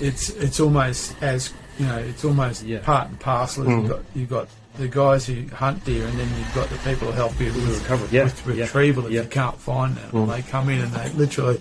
[0.00, 2.80] it's it's almost as you know, it's almost Yeah.
[2.80, 3.64] part and parcel.
[3.64, 3.88] You've mm-hmm.
[3.88, 7.12] got you've got the guys who hunt deer, and then you've got the people who
[7.12, 7.68] help you mm-hmm.
[7.68, 9.22] with, recover it, yeah, with yeah, retrieval if yeah.
[9.22, 10.10] you can't find them.
[10.10, 10.34] Mm.
[10.34, 11.60] They come in and they literally.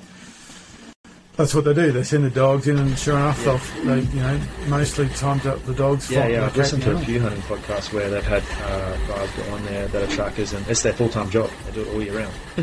[1.36, 1.92] That's what they do.
[1.92, 5.64] They send the dogs in, and sure enough, they'll, they, you know, mostly times up
[5.66, 6.12] the dogs.
[6.12, 6.46] Yeah, yeah.
[6.46, 9.88] I've listened to a few hunting podcasts where they've had uh, guys go on there
[9.88, 11.50] that are trackers, and it's their full time job.
[11.66, 12.34] They do it all year round.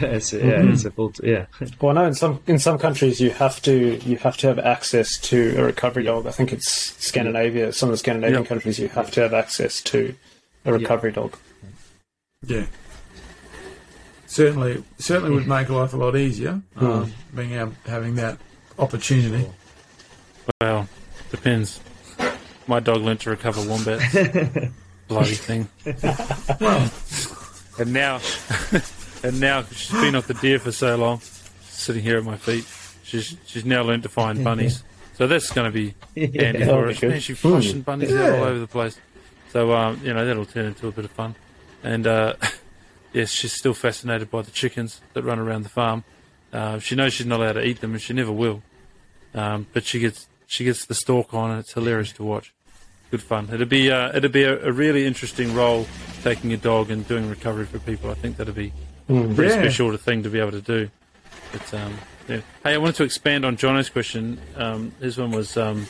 [0.00, 1.10] yeah, it's a, yeah, it's a full.
[1.10, 1.46] T- yeah,
[1.80, 4.60] Well, I know in some in some countries you have to you have to have
[4.60, 6.28] access to a recovery dog.
[6.28, 6.70] I think it's
[7.04, 7.72] Scandinavia.
[7.72, 8.48] Some of the Scandinavian Yeah.
[8.48, 10.14] countries you have to have access to
[10.64, 11.36] a recovery dog.
[12.46, 12.66] Yeah.
[14.36, 16.60] Certainly, certainly would make life a lot easier.
[16.76, 18.36] Um, being able, having that
[18.78, 19.48] opportunity.
[20.60, 20.86] Well,
[21.30, 21.80] depends.
[22.66, 24.04] My dog learnt to recover wombats.
[25.08, 25.68] Bloody thing.
[26.60, 26.90] Well,
[27.78, 28.20] And now,
[29.22, 31.20] and now she's been off the deer for so long,
[31.62, 32.66] sitting here at my feet.
[33.04, 34.82] She's she's now learnt to find bunnies.
[35.14, 37.00] So that's going to be handy that'll for be us.
[37.00, 37.10] good.
[37.10, 38.98] Man, she's flushing bunnies out all over the place.
[39.50, 41.34] So um, you know that'll turn into a bit of fun.
[41.82, 42.34] And uh,
[43.16, 46.04] yes, she's still fascinated by the chickens that run around the farm.
[46.52, 48.62] Uh, she knows she's not allowed to eat them, and she never will.
[49.34, 52.52] Um, but she gets she gets the stalk on, and it's hilarious to watch.
[53.10, 53.48] good fun.
[53.52, 55.86] It'd be uh, it'd be a, a really interesting role
[56.22, 58.10] taking a dog and doing recovery for people.
[58.10, 58.72] I think that'd be
[59.08, 59.60] a pretty Yeah.
[59.62, 60.88] special thing to be able to do.
[61.52, 61.94] But um,
[62.28, 62.40] yeah.
[62.64, 64.38] Hey, I wanted to expand on Jono's question.
[64.56, 65.86] Um, his one was, um,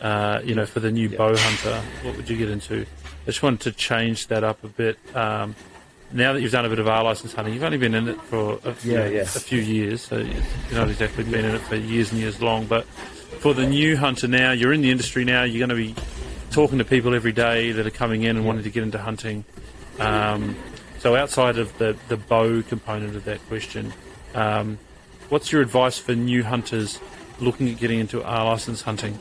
[0.00, 2.82] uh, you know, for the new bow hunter, what would you get into?
[3.22, 4.98] I just wanted to change that up a bit.
[5.14, 5.54] Um,
[6.12, 8.20] now that you've done a bit of R license hunting, you've only been in it
[8.22, 9.20] for a, few- Yeah, yeah.
[9.22, 12.66] a few years, so you've not exactly been in it for years and years long.
[12.66, 12.84] But
[13.40, 15.42] for the new hunter now, you're in the industry now.
[15.44, 15.94] You're going to be
[16.50, 19.44] talking to people every day that are coming in and wanting to get into hunting.
[19.98, 20.56] Um,
[20.98, 23.92] so outside of the, the bow component of that question,
[24.34, 24.78] um,
[25.28, 27.00] what's your advice for new hunters
[27.40, 29.18] looking at getting into R license hunting?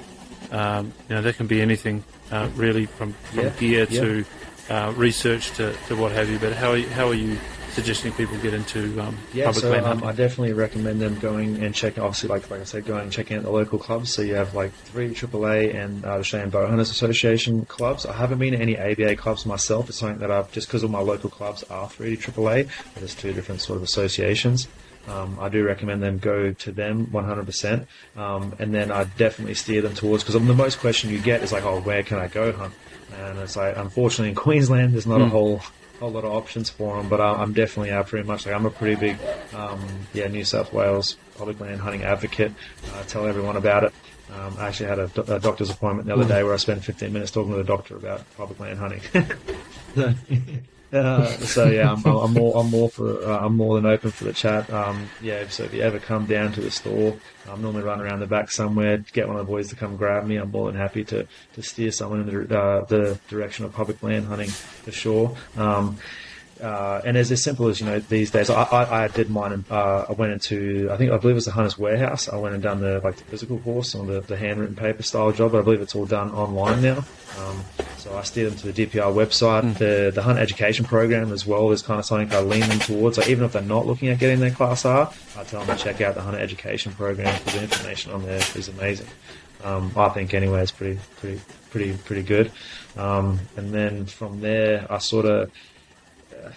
[0.52, 4.26] Um, you know, that can be anything uh, really from, from Yeah, gear to
[4.72, 6.40] uh, research to, to what have you.
[6.40, 7.38] But how are you, how are you
[7.72, 10.04] suggesting people get into um, Yeah, public so land um?
[10.04, 12.02] I definitely recommend them going and checking.
[12.02, 14.14] Obviously, like like I said, going and checking out the local clubs.
[14.14, 18.06] So you have like three AAA and uh, the Australian Bow Hunters Association clubs.
[18.06, 19.90] I haven't been to any ABA clubs myself.
[19.90, 22.70] It's something that I've just because all my local clubs are three AAA.
[22.96, 24.68] There's two different sort of associations.
[25.08, 29.82] Um, I do recommend them go to them 100%, um, and then I definitely steer
[29.82, 32.52] them towards because the most question you get is like, oh, where can I go
[32.52, 32.76] hunt?
[33.20, 35.62] And it's like, unfortunately, in Queensland, there's not a whole
[36.00, 38.66] whole lot of options for them, but I- I'm definitely uh, pretty much like I'm
[38.66, 39.18] a pretty big,
[39.54, 39.80] um,
[40.14, 42.52] yeah, New South Wales public land hunting advocate.
[42.94, 43.94] Uh, tell everyone about it.
[44.34, 46.84] Um, I actually had a, do- a doctor's appointment the other day where I spent
[46.84, 49.02] 15 minutes talking to the doctor about public land hunting.
[49.94, 50.14] So,
[50.94, 54.26] uh, so yeah, I'm, I'm more I'm more for uh, I'm more than open for
[54.26, 54.70] the chat.
[54.72, 57.16] Um, yeah, so if you ever come down to the store,
[57.50, 58.98] I'm normally running around the back somewhere.
[59.14, 60.36] Get one of the boys to come grab me.
[60.38, 64.02] I'm more than happy to, to steer someone in the, uh, the direction of public
[64.04, 65.36] land hunting for sure.
[65.58, 65.98] Um,
[66.62, 69.52] uh, and as, as simple as you know these days, I, I, I did mine.
[69.52, 72.30] And, uh, I went into I think I believe it was the Hunters Warehouse.
[72.30, 75.32] I went and done the like the physical course on the, the handwritten paper style
[75.32, 75.52] job.
[75.52, 77.04] But I believe it's all done online now.
[77.40, 77.64] Um,
[77.98, 81.72] so I steer them to the DPR website, the the Hunt Education Program as well
[81.72, 83.18] is kind of something I lean them towards.
[83.18, 85.84] Like even if they're not looking at getting their Class R, I tell them to
[85.84, 89.08] check out the Hunt Education Program because the information on there is amazing.
[89.64, 92.52] Um, I think anyway, it's pretty pretty pretty pretty good.
[92.98, 95.52] Um, and then from there, I sort of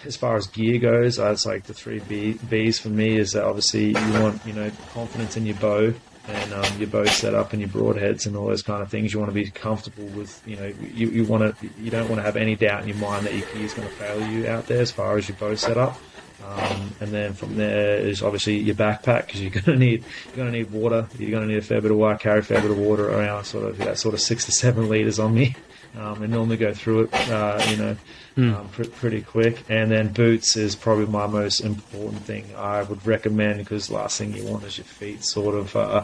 [0.05, 3.33] as far as gear goes, uh, it's like the three B, B's for me is
[3.33, 5.93] that obviously you want you know confidence in your bow
[6.27, 9.13] and um, your bow setup and your broadheads and all those kind of things.
[9.13, 12.19] You want to be comfortable with you know you, you want to you don't want
[12.19, 14.47] to have any doubt in your mind that your gear is going to fail you
[14.47, 15.99] out there as far as your bow setup.
[16.43, 20.35] Um, and then from there is obviously your backpack because you're going to need you're
[20.35, 21.07] going to need water.
[21.17, 22.17] You're going to need a fair bit of water.
[22.17, 24.89] Carry a fair bit of water around, sort of that sort of six to seven
[24.89, 25.55] liters on me,
[25.97, 27.29] um, and normally go through it.
[27.29, 27.97] Uh, you know,
[28.37, 29.63] um, pr- pretty quick.
[29.69, 34.35] And then boots is probably my most important thing I would recommend because last thing
[34.35, 36.03] you want is your feet sort of uh,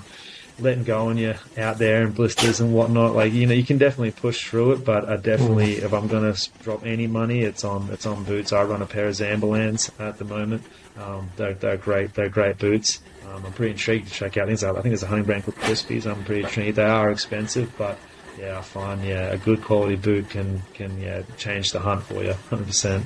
[0.59, 3.15] letting go on you out there and blisters and whatnot.
[3.15, 6.35] Like you know, you can definitely push through it, but I definitely if I'm gonna
[6.61, 8.53] drop any money, it's on it's on boots.
[8.53, 10.63] I run a pair of Zamberlans at the moment.
[10.97, 12.13] Um, they're, they're great.
[12.13, 13.01] They're great boots.
[13.27, 14.63] Um, I'm pretty intrigued to check out things.
[14.63, 16.05] I think there's a hunting brand called Crispies.
[16.05, 16.75] I'm pretty intrigued.
[16.75, 17.97] They are expensive, but
[18.39, 22.23] yeah, I find yeah a good quality boot can can yeah change the hunt for
[22.23, 22.65] you 100.
[22.67, 23.05] percent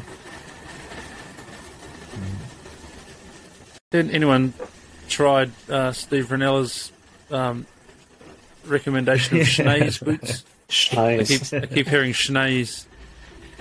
[3.91, 4.53] Did anyone
[5.07, 6.91] tried uh, Steve Rinella's
[7.31, 7.65] um,
[8.65, 10.43] recommendation of Schnee's boots?
[10.97, 12.87] I keep, I keep hearing Schnee's.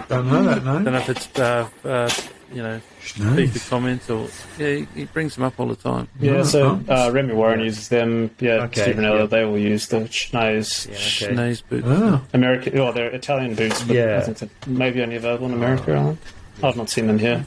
[0.08, 2.10] Don't know that, I don't know if it's uh, uh,
[2.54, 4.28] you know feature comments or
[4.58, 6.08] yeah, he, he brings them up all the time.
[6.20, 7.08] Yeah, so Oh.
[7.08, 8.30] uh, Remy Warren uses them.
[8.40, 9.26] Yeah, Okay, Steve Rinella, yeah.
[9.26, 10.86] they all use the Schnee's.
[10.86, 11.34] Yeah, okay.
[11.34, 11.86] Schnee's boots.
[11.88, 14.18] Oh, American, well, they're Italian boots, but Yeah.
[14.18, 15.94] I think they're maybe only available in America.
[15.96, 16.18] aren't?
[16.62, 17.44] I've not seen them here.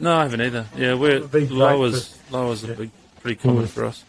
[0.00, 0.66] No, I haven't either.
[0.76, 1.90] Yeah, we're Big Lowas.
[1.90, 2.30] breakfast.
[2.32, 2.74] Lowas are Yeah.
[2.74, 2.90] big,
[3.22, 3.68] pretty common Mm.
[3.68, 4.02] for us.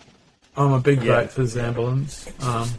[0.58, 1.22] I'm a big Yeah.
[1.22, 2.28] vote for Zamberlans.
[2.44, 2.70] Um,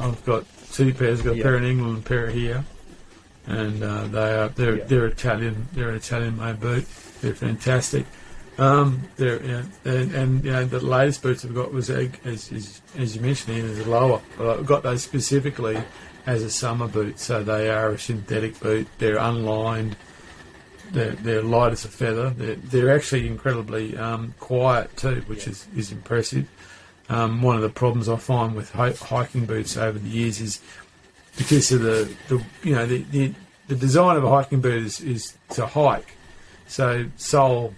[0.00, 1.20] I've got two pairs.
[1.20, 2.64] I've got a pair in England, and a pair here,
[3.48, 4.84] and uh, they are they're Yeah.
[4.84, 5.68] they're Italian.
[5.72, 6.86] They're an Italian made boot.
[7.20, 8.06] They're fantastic.
[8.58, 12.82] Um, they're yeah, and, and you know the latest boots I've got was as as,
[12.96, 14.20] as you mentioned, is Lowa.
[14.36, 15.82] But I've got those specifically
[16.26, 18.86] as a summer boot, so they are a synthetic boot.
[18.98, 19.96] They're unlined.
[20.90, 22.30] They're, they're light as a feather.
[22.30, 26.48] They're, they're actually incredibly um, quiet too, which is, is impressive.
[27.10, 30.60] Um, one of the problems I find with hi- hiking boots over the years is
[31.38, 33.32] because of the, the you know the, the,
[33.68, 36.16] the design of a hiking boot is, is to hike,
[36.66, 37.72] so sole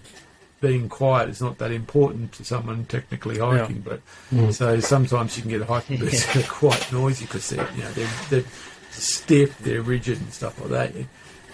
[0.59, 3.81] being quiet is not that important to someone technically hiking.
[3.81, 4.01] But
[4.31, 4.53] mm.
[4.53, 7.91] so sometimes you can get hiking boots that are quite noisy because they're you know
[7.91, 8.49] they're, they're
[8.91, 11.05] stiff, they're rigid and stuff like that.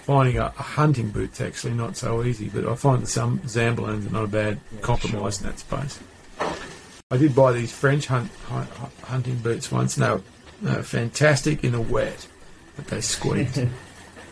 [0.03, 4.07] Finding a, a hunting boot's actually not so easy, but I find that some Zamberlans
[4.07, 5.99] are not a bad compromise in that space.
[7.09, 8.69] I did buy these French hunt, hunt,
[9.03, 10.21] hunting boots once, and they were,
[10.61, 12.27] they were fantastic in a wet.
[12.75, 13.57] but they squeaked.
[13.57, 13.71] And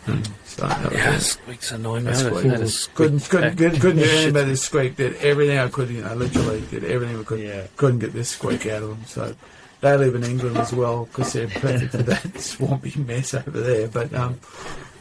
[0.44, 1.20] so that was Yeah, it.
[1.20, 2.02] squeaks annoy me.
[2.04, 2.44] That's I squeak.
[2.46, 4.22] had a squeak couldn't couldn't couldn't, couldn't get Shit.
[4.24, 4.96] anybody to squeak.
[4.96, 5.88] Did everything I could.
[5.90, 7.40] You know, literally did everything we could.
[7.40, 7.66] Yeah.
[7.76, 9.04] Couldn't get this squeak out of them.
[9.06, 9.34] So
[9.80, 13.88] they live in England as well because they're perfect for that swampy mess over there.
[13.88, 14.38] But um,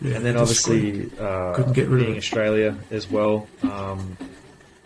[0.01, 2.19] yeah, And then obviously, uh, Couldn't get rid of being it.
[2.19, 4.17] Australia as well, um,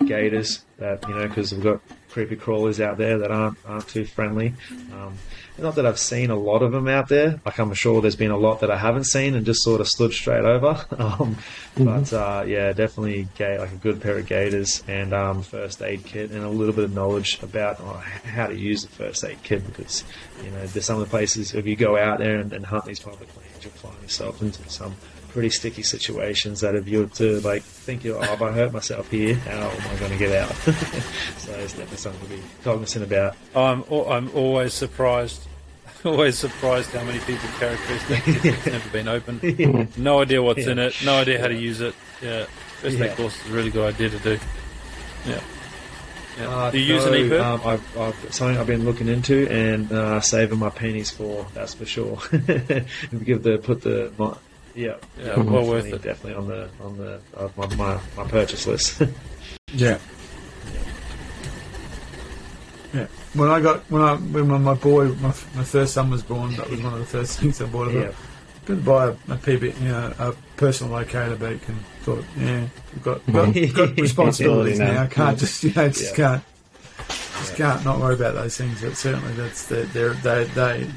[0.05, 4.06] gaiters that you know because we've got creepy crawlers out there that aren't aren't too
[4.06, 4.53] friendly.
[4.94, 5.14] Um,
[5.57, 7.40] not that I've seen a lot of them out there.
[7.45, 9.88] Like I'm sure there's been a lot that I haven't seen and just sort of
[9.88, 10.86] stood straight over.
[10.99, 11.38] Um,
[11.77, 16.03] But uh, yeah, definitely ga- like a good pair of gaiters and um, first aid
[16.03, 19.38] kit and a little bit of knowledge about oh, how to use the first aid
[19.44, 20.03] kit because
[20.44, 22.86] you know there's some of the places if you go out there and, and hunt
[22.86, 24.94] these public lands, you'll find yourself into some
[25.39, 29.09] pretty sticky situations that if you're to like think you're oh if I hurt myself
[29.09, 30.53] here how am I going to get out
[31.37, 35.47] so it's definitely something to be cognizant about I'm I'm always surprised.
[36.03, 39.87] Always surprised how many people carry first aid kits that's never been opened.
[39.97, 40.93] No idea what's in it.
[41.05, 41.95] No idea how to use it.
[42.21, 42.45] Yeah,
[42.81, 43.15] first aid Yeah.
[43.15, 44.39] course is a really good idea to do.
[45.25, 45.41] Yeah.
[46.37, 46.49] yeah.
[46.49, 47.41] Uh, do you use no, an EPIRB?
[47.43, 51.45] Um, I've, I've something I've been looking into and uh, saving my pennies for.
[51.53, 52.17] That's for sure.
[52.31, 54.11] Give the put the
[54.88, 56.01] my, yeah, Yeah, well worth definitely, it.
[56.01, 59.01] Definitely on the on the uh, my, my my purchase list.
[59.73, 59.99] Yeah.
[62.93, 63.06] Yeah.
[63.35, 66.56] When I got when I when my, my boy my, my first son was born,
[66.56, 67.91] that was one of the first things I bought.
[67.93, 68.11] Yeah,
[68.65, 72.65] Going to buy a, a PLB, you know, a personal locator beak, and thought, yeah,
[72.93, 74.91] we've got got, got responsibilities now.
[74.93, 75.03] now.
[75.03, 75.39] I can't Yeah.
[75.39, 76.31] just you know just Yeah.
[76.31, 76.43] can't
[77.07, 78.81] just can't not worry about those things.
[78.81, 80.88] But certainly that's the, they're they they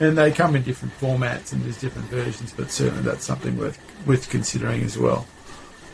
[0.00, 2.52] and they come in different formats and there's different versions.
[2.52, 5.26] But certainly that's something worth worth considering as well.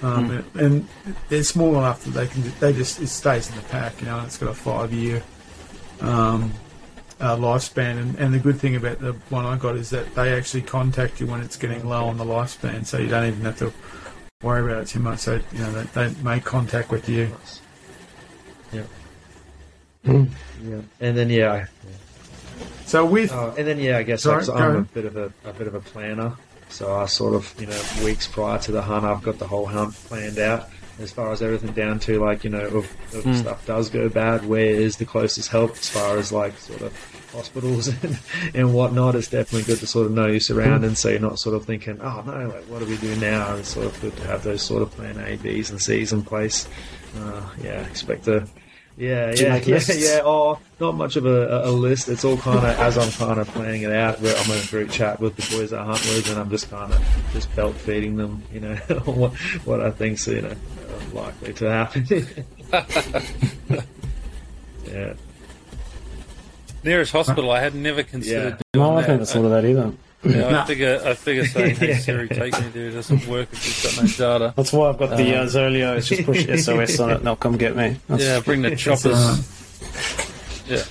[0.03, 0.89] Um, And
[1.29, 4.19] they're small enough that they can they just it stays in the pack, you know.
[4.19, 5.23] And it's got a five year
[6.01, 6.53] um,
[7.21, 7.99] uh, lifespan.
[8.01, 11.21] And, and the good thing about the one I got is that they actually contact
[11.21, 13.73] you when it's getting low on the lifespan, so you don't even have to
[14.43, 15.19] worry about it too much.
[15.19, 17.31] So you know they, they make contact with you.
[18.73, 18.85] yeah,
[20.07, 20.25] Hmm.
[20.65, 21.67] yeah, and then yeah, I-
[22.91, 25.17] So with Uh, and then yeah, I guess Sorry, like, so I'm a bit of
[25.17, 26.33] a, a bit of a planner.
[26.71, 29.67] So I sort of you know weeks prior to the hunt, I've got the whole
[29.67, 30.69] hunt planned out
[30.99, 33.35] as far as everything down to like you know if, if Hmm.
[33.35, 36.93] stuff does go bad, where is the closest help as far as like sort of
[37.33, 38.19] hospitals and,
[38.55, 39.15] and whatnot.
[39.15, 42.01] It's definitely good to sort of know your surroundings, so you're not sort of thinking,
[42.01, 43.55] oh no, like what do we do now?
[43.55, 46.23] It's sort of good to have those sort of plan A, Bs, and Cs in
[46.25, 46.67] place.
[47.17, 48.49] Uh, yeah, expect to.
[48.97, 49.97] Yeah, Do yeah, yeah, lists?
[50.03, 50.21] yeah.
[50.25, 52.09] Oh, not much of a, a- a list.
[52.09, 54.21] It's all kind of as I'm kind of planning it out.
[54.21, 56.69] Where I'm in a group chat with the boys I hunt with, and I'm just
[56.71, 57.03] kind of
[57.33, 59.33] just belt feeding them, you know, what
[59.65, 62.07] what I think's you know uh, likely to happen.
[64.87, 65.15] yeah,
[66.83, 68.57] Nearest hospital, I had never considered Yeah.
[68.73, 69.13] doing No, I've that.
[69.13, 69.93] never thought of that either.
[70.23, 70.65] Yeah, I Nah.
[70.67, 71.99] figure, I figure saying, "Hey Yeah.
[71.99, 74.55] Siri, take me there" doesn't work if you've got no data.
[74.55, 75.97] That's why I've got the Uh, uh, Zoleo.
[75.97, 77.97] It's just push SOS on it and they'll come get me.
[78.07, 79.15] That's, Yeah, bring the choppers.
[79.17, 79.37] uh,
[80.69, 80.83] Yeah,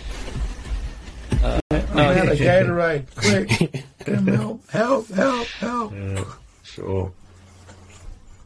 [1.42, 5.94] I'm out of Gatorade, quick, come help, help, help, help.
[5.94, 6.24] yeah,
[6.64, 7.12] sure.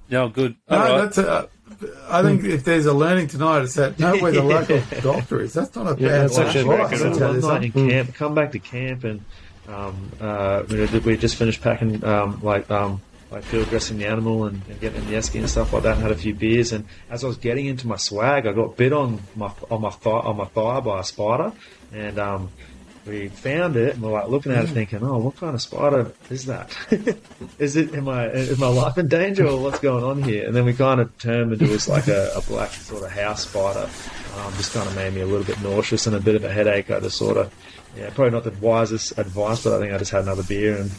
[0.10, 0.56] yeah, good.
[0.70, 0.98] No, All right.
[1.04, 1.48] that's a,
[2.10, 5.54] I think if there's a learning tonight, it's that know where the local doctor is.
[5.54, 7.20] That's not a Yeah, bad that's actually a very advice, good one.
[7.20, 7.84] tell you one night something.
[7.86, 9.22] in camp, come back to camp, and
[9.68, 14.46] um, uh, we, we just finished packing um, like um, like field dressing the animal
[14.46, 16.72] and, and getting in the esky and stuff like that, and had a few beers.
[16.72, 19.90] And as I was getting into my swag, I got bit on my on my
[19.90, 21.54] thigh on my thigh by a spider,
[21.94, 22.50] and um,
[23.06, 26.14] we found it and we're like looking at it thinking, oh, what kind of spider
[26.30, 26.76] is that?
[27.60, 30.46] is it, am I, is my life in danger or what's going on here?
[30.46, 33.44] And then we kind of determined it was like a, a black sort of house
[33.44, 33.90] spider.
[34.38, 36.52] Um, just kind of made me a little bit nauseous and a bit of a
[36.52, 36.90] headache.
[36.90, 37.54] I just sort of,
[37.98, 40.92] yeah, probably not the wisest advice, but I think I just had another beer and,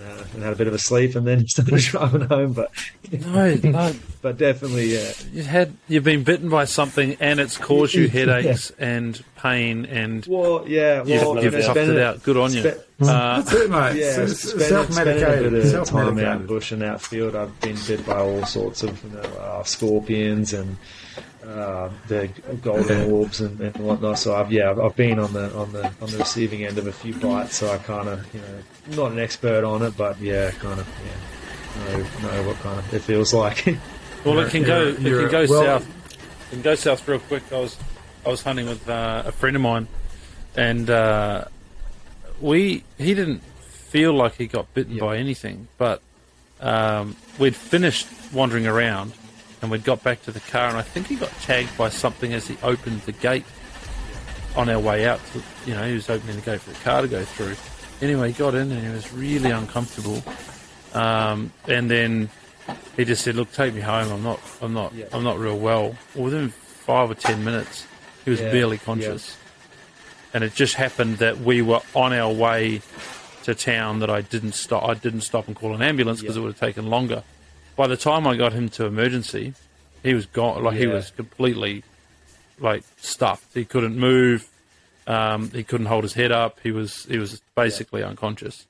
[0.00, 2.52] uh, and had a bit of a sleep and then started driving home.
[2.52, 2.70] But,
[3.12, 3.92] No, no,
[4.22, 8.70] but definitely, yeah, you had you've been bitten by something and it's caused you headaches
[8.78, 12.22] and pain and well, yeah, you've, well, you you've know, toughed spending- it out.
[12.22, 12.60] Good on you.
[12.62, 13.96] spe- Uh, That's it, mate.
[13.96, 15.52] Yeah, S- self spending a medicated.
[15.52, 16.46] bit of Self time out medicated.
[16.46, 17.34] bush and outfield.
[17.34, 20.76] I've been bit by all sorts of you know, uh, scorpions and
[21.46, 22.28] uh, the
[22.62, 24.18] golden orbs and, and whatnot.
[24.18, 26.86] So I've yeah, I've, I've been on the on the on the receiving end of
[26.86, 27.56] a few bites.
[27.56, 30.86] So I kind of you know not an expert on it, but yeah, kind of
[31.86, 31.98] yeah, know,
[32.42, 33.66] know what kind of it feels like.
[34.22, 34.88] Well, it can go.
[34.88, 36.12] It can go well- south.
[36.12, 37.42] It can go south real quick.
[37.50, 37.78] I was,
[38.26, 39.88] I was hunting with uh, a friend of mine,
[40.54, 41.46] and uh,
[42.38, 45.00] we he didn't feel like he got bitten Yeah.
[45.00, 46.02] by anything, but
[46.60, 49.12] um, we'd finished wandering around,
[49.62, 52.32] and we'd got back to the car, and I think he got tagged by something
[52.32, 53.44] as he opened the gate
[54.56, 55.20] on our way out.
[55.32, 57.54] To, you know, he was opening the gate for the car to go through,
[58.00, 60.22] anyway, he got in and he was really uncomfortable.
[60.94, 62.30] Um, and then
[62.96, 64.10] he just said, "Look, take me home.
[64.10, 65.04] I'm not, I'm not, Yeah.
[65.12, 67.86] I'm not real well." Well, within five or ten minutes,
[68.24, 69.36] he was Yeah, barely conscious.
[70.34, 72.82] And it just happened that we were on our way
[73.44, 74.84] to town that I didn't stop.
[74.88, 76.42] I didn't stop and call an ambulance because Yeah.
[76.42, 77.22] it would have taken longer.
[77.80, 79.54] By the time I got him to emergency,
[80.02, 80.62] he was gone.
[80.62, 81.82] Like he was completely
[82.58, 83.54] like stuffed.
[83.54, 84.46] He couldn't move.
[85.06, 86.60] Um, he couldn't hold his head up.
[86.62, 88.66] He was he was basically unconscious.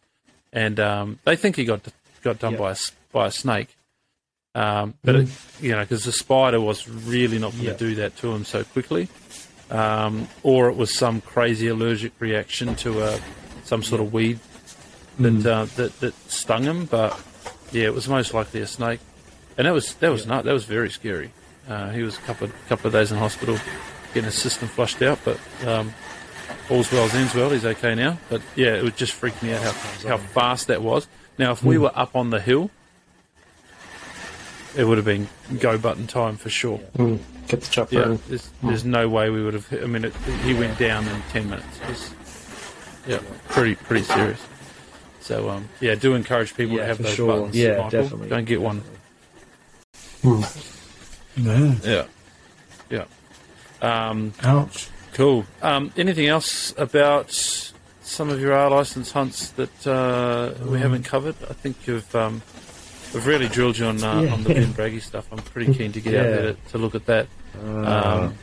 [0.52, 1.80] And um, they think he got
[2.22, 2.58] got done Yeah.
[2.64, 2.76] by a
[3.10, 3.70] by a snake.
[4.54, 5.28] Um, but it,
[5.60, 7.76] you know, because the spider was really not going to Yeah.
[7.88, 9.08] do that to him so quickly,
[9.70, 13.20] um, or it was some crazy allergic reaction to a
[13.64, 14.38] some sort of weed
[15.18, 16.84] that, uh, that that stung him.
[16.86, 17.18] But
[17.72, 19.00] yeah, it was most likely a snake,
[19.56, 21.30] and that was that was not that was very scary.
[21.68, 23.56] Uh, he was a couple of, couple of days in hospital,
[24.08, 25.92] getting his system flushed out, but um,
[26.68, 27.50] all's well as ends well.
[27.50, 28.18] He's okay now.
[28.28, 31.06] But yeah, it would just freak me out how how fast that was.
[31.38, 32.70] Now, if we were up on the hill,
[34.76, 35.28] it would have been
[35.58, 36.78] go button time for sure.
[36.96, 37.18] Mm,
[37.48, 39.72] get the chopper Yeah, there's, there's no way we would have.
[39.72, 40.14] I mean, it,
[40.44, 41.80] he went down in ten minutes.
[41.82, 42.14] It was,
[43.06, 44.40] yeah, pretty pretty serious.
[45.30, 47.28] So um, yeah, do encourage people to Yeah, have for those sure.
[47.28, 47.56] buttons.
[47.56, 47.90] Yeah, Michael.
[47.90, 48.28] definitely.
[48.30, 48.82] Don't get one.
[51.36, 51.74] Yeah.
[51.84, 52.06] Yeah,
[52.90, 53.04] yeah.
[53.80, 54.88] Um, Ouch.
[55.12, 55.44] cool.
[55.62, 57.30] Um, anything else about
[58.02, 61.36] some of your R license hunts that uh, we haven't covered?
[61.48, 62.12] I think you've.
[62.14, 62.42] Um,
[63.14, 64.32] We've really drilled you on uh, Yeah.
[64.32, 65.26] on the Benbraggie stuff.
[65.32, 67.26] I'm pretty keen to get out there to, to look at that.
[67.60, 68.34] Uh, Um,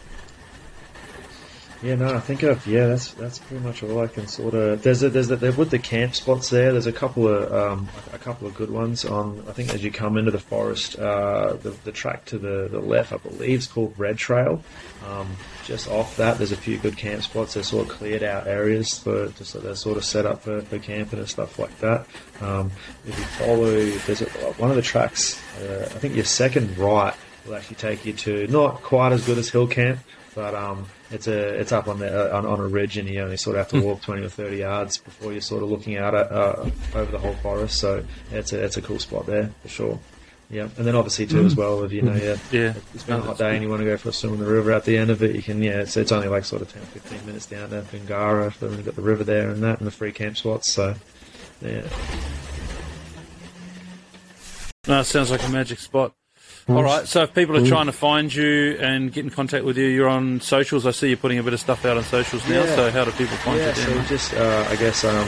[1.83, 4.81] yeah, no, I think I've, yeah, that's that's pretty much all I can sort of.
[4.81, 6.71] There's a, there's a, there with the camp spots there.
[6.71, 9.43] There's a couple of um, a couple of good ones on.
[9.47, 12.79] I think as you come into the forest, uh, the the track to the, the
[12.79, 14.63] left, I believe, is called Red Trail.
[15.07, 17.53] Um, just off that, there's a few good camp spots.
[17.53, 20.61] They're sort of cleared out areas for just so they're sort of set up for,
[20.61, 22.07] for camping and stuff like that.
[22.41, 22.71] Um,
[23.05, 25.39] if you follow, there's a, one of the tracks.
[25.59, 27.13] Uh, I think your second right
[27.47, 29.99] will actually take you to not quite as good as Hill Camp,
[30.35, 33.21] but um, it's a it's up on the uh, on, on a ridge, and you
[33.21, 35.97] only sort of have to walk twenty or thirty yards before you're sort of looking
[35.97, 37.79] out at uh, over the whole forest.
[37.79, 39.99] So it's a it's a cool spot there for sure.
[40.49, 42.73] Yeah, and then obviously too as well if you know yeah, Yeah.
[42.93, 43.53] it's been a hot day good.
[43.55, 45.21] and you want to go for a swim in the river at the end of
[45.21, 45.81] it, you can yeah.
[45.81, 48.57] It's, it's only like sort of 10, 15 minutes down to Bingara.
[48.57, 50.71] Then we've got the river there and that, and the free camp spots.
[50.71, 50.95] So
[51.61, 51.81] yeah,
[54.87, 56.13] No, it sounds like a magic spot.
[56.69, 59.77] All right, so if people are trying to find you and get in contact with
[59.77, 60.85] you, you're on socials.
[60.85, 62.63] I see you're putting a bit of stuff out on socials now.
[62.65, 62.75] Yeah.
[62.75, 63.73] So how do people find Yeah, you?
[63.75, 64.07] so Dan?
[64.07, 65.27] just uh, I guess um,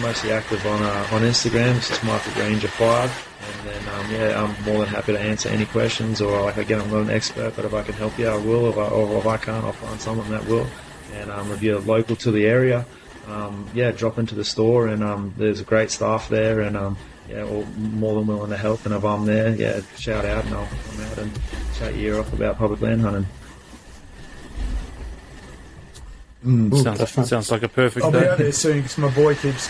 [0.00, 1.76] mostly active on uh, on Instagram.
[1.76, 3.10] It's just Michael Granger five,
[3.46, 6.22] and then um, yeah, I'm more than happy to answer any questions.
[6.22, 8.70] Or like again, I'm not an expert, but if I can help you, I will.
[8.70, 10.66] If I, or if I can't, I'll find someone that will.
[11.14, 12.86] And um, if you're local to the area,
[13.28, 16.96] um, yeah, drop into the store, and um, there's a great staff there, and um,
[17.30, 18.84] yeah, all more than willing to help.
[18.84, 21.40] And if I'm there, yeah, shout out, and I'll come out and
[21.78, 23.26] chat your ear off about public land hunting.
[26.42, 27.24] sounds, definitely.
[27.28, 29.68] sounds like a perfect I'll be out there soon because my boy keeps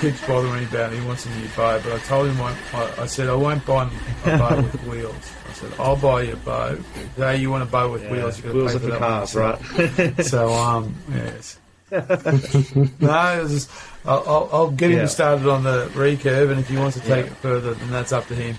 [0.00, 1.00] keeps bothering me about it.
[1.00, 3.64] He wants a new bow, but I told him I, I, I said I won't
[3.66, 3.90] buy
[4.24, 5.32] a bow with wheels.
[5.48, 6.78] I said I'll buy you a bow.
[7.16, 8.36] Hey, you want a bow with Yeah, wheels?
[8.38, 10.06] You got wheels to are pay for for that cars, one.
[10.16, 10.24] right?
[10.26, 11.58] So um, yes.
[13.00, 13.70] no, just,
[14.04, 15.06] I'll, I'll, I'll get him Yeah.
[15.06, 17.32] started on the recurve, and if he wants to take Yeah.
[17.32, 18.56] it further, then that's up to him.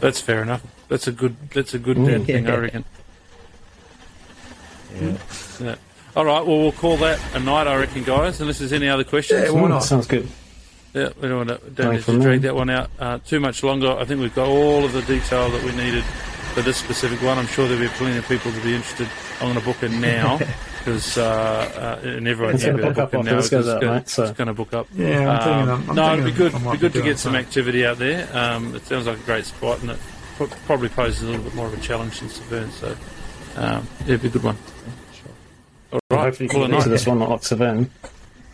[0.00, 0.62] That's fair enough.
[0.88, 1.36] That's a good.
[1.50, 2.84] That's a good Dan thing, I reckon.
[5.00, 5.16] Yeah.
[5.60, 5.74] Yeah.
[6.16, 6.44] All right.
[6.46, 8.40] Well, we'll call that a night, I reckon, guys.
[8.40, 9.44] Unless there's any other questions.
[9.44, 9.78] Yeah, why Mm, not?
[9.84, 10.28] sounds good.
[10.92, 13.64] Yeah, we don't want to, don't need to drag that one out uh, too much
[13.64, 13.90] longer.
[13.98, 16.04] I think we've got all of the detail that we needed
[16.54, 17.36] for this specific one.
[17.36, 19.08] I'm sure there'll be plenty of people to be interested.
[19.40, 20.38] I'm going to book it now
[20.78, 23.36] because uh, uh, and everyone's It's gonna happy to book up it now.
[23.36, 24.86] this goes because out, it's, mate, so- it's going to book up.
[24.94, 25.52] Yeah, I'm thinking.
[25.52, 26.54] Um, I'm, I'm no, thinking it'd be good.
[26.54, 27.40] I might Be good to get some something.
[27.46, 28.28] activity out there.
[28.36, 29.98] Um, it sounds like a great spot, and it
[30.36, 32.70] pro- probably poses a little bit more of a challenge than Severn.
[32.72, 32.88] So,
[33.56, 34.56] um, yeah, it'd be a good one.
[35.92, 36.88] All right, Hopefully, you can it get night.
[36.88, 37.86] this one, not like Savannah.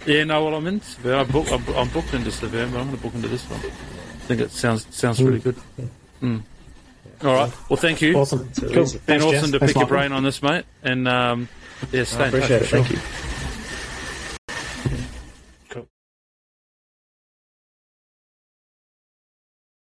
[0.06, 1.18] Yeah, no, well, I'm in Severn.
[1.20, 3.60] I'm, book, I'm, I'm booked into Severn, but I'm going to book into this one.
[3.60, 3.68] I
[4.30, 5.56] think it sounds sounds really good.
[6.22, 6.42] Mm.
[7.22, 7.52] All right.
[7.68, 8.16] Well, thank you.
[8.16, 8.52] Awesome.
[8.54, 8.74] So Cool.
[8.74, 9.50] Been Thanks, awesome Jess.
[9.50, 9.86] to Thanks, pick your Michael.
[9.88, 10.64] brain on this, mate.
[10.82, 11.48] And um,
[11.92, 12.42] yeah, stay I in touch.
[12.50, 12.64] appreciate it.
[12.64, 12.84] for sure.
[12.84, 13.39] Thank you.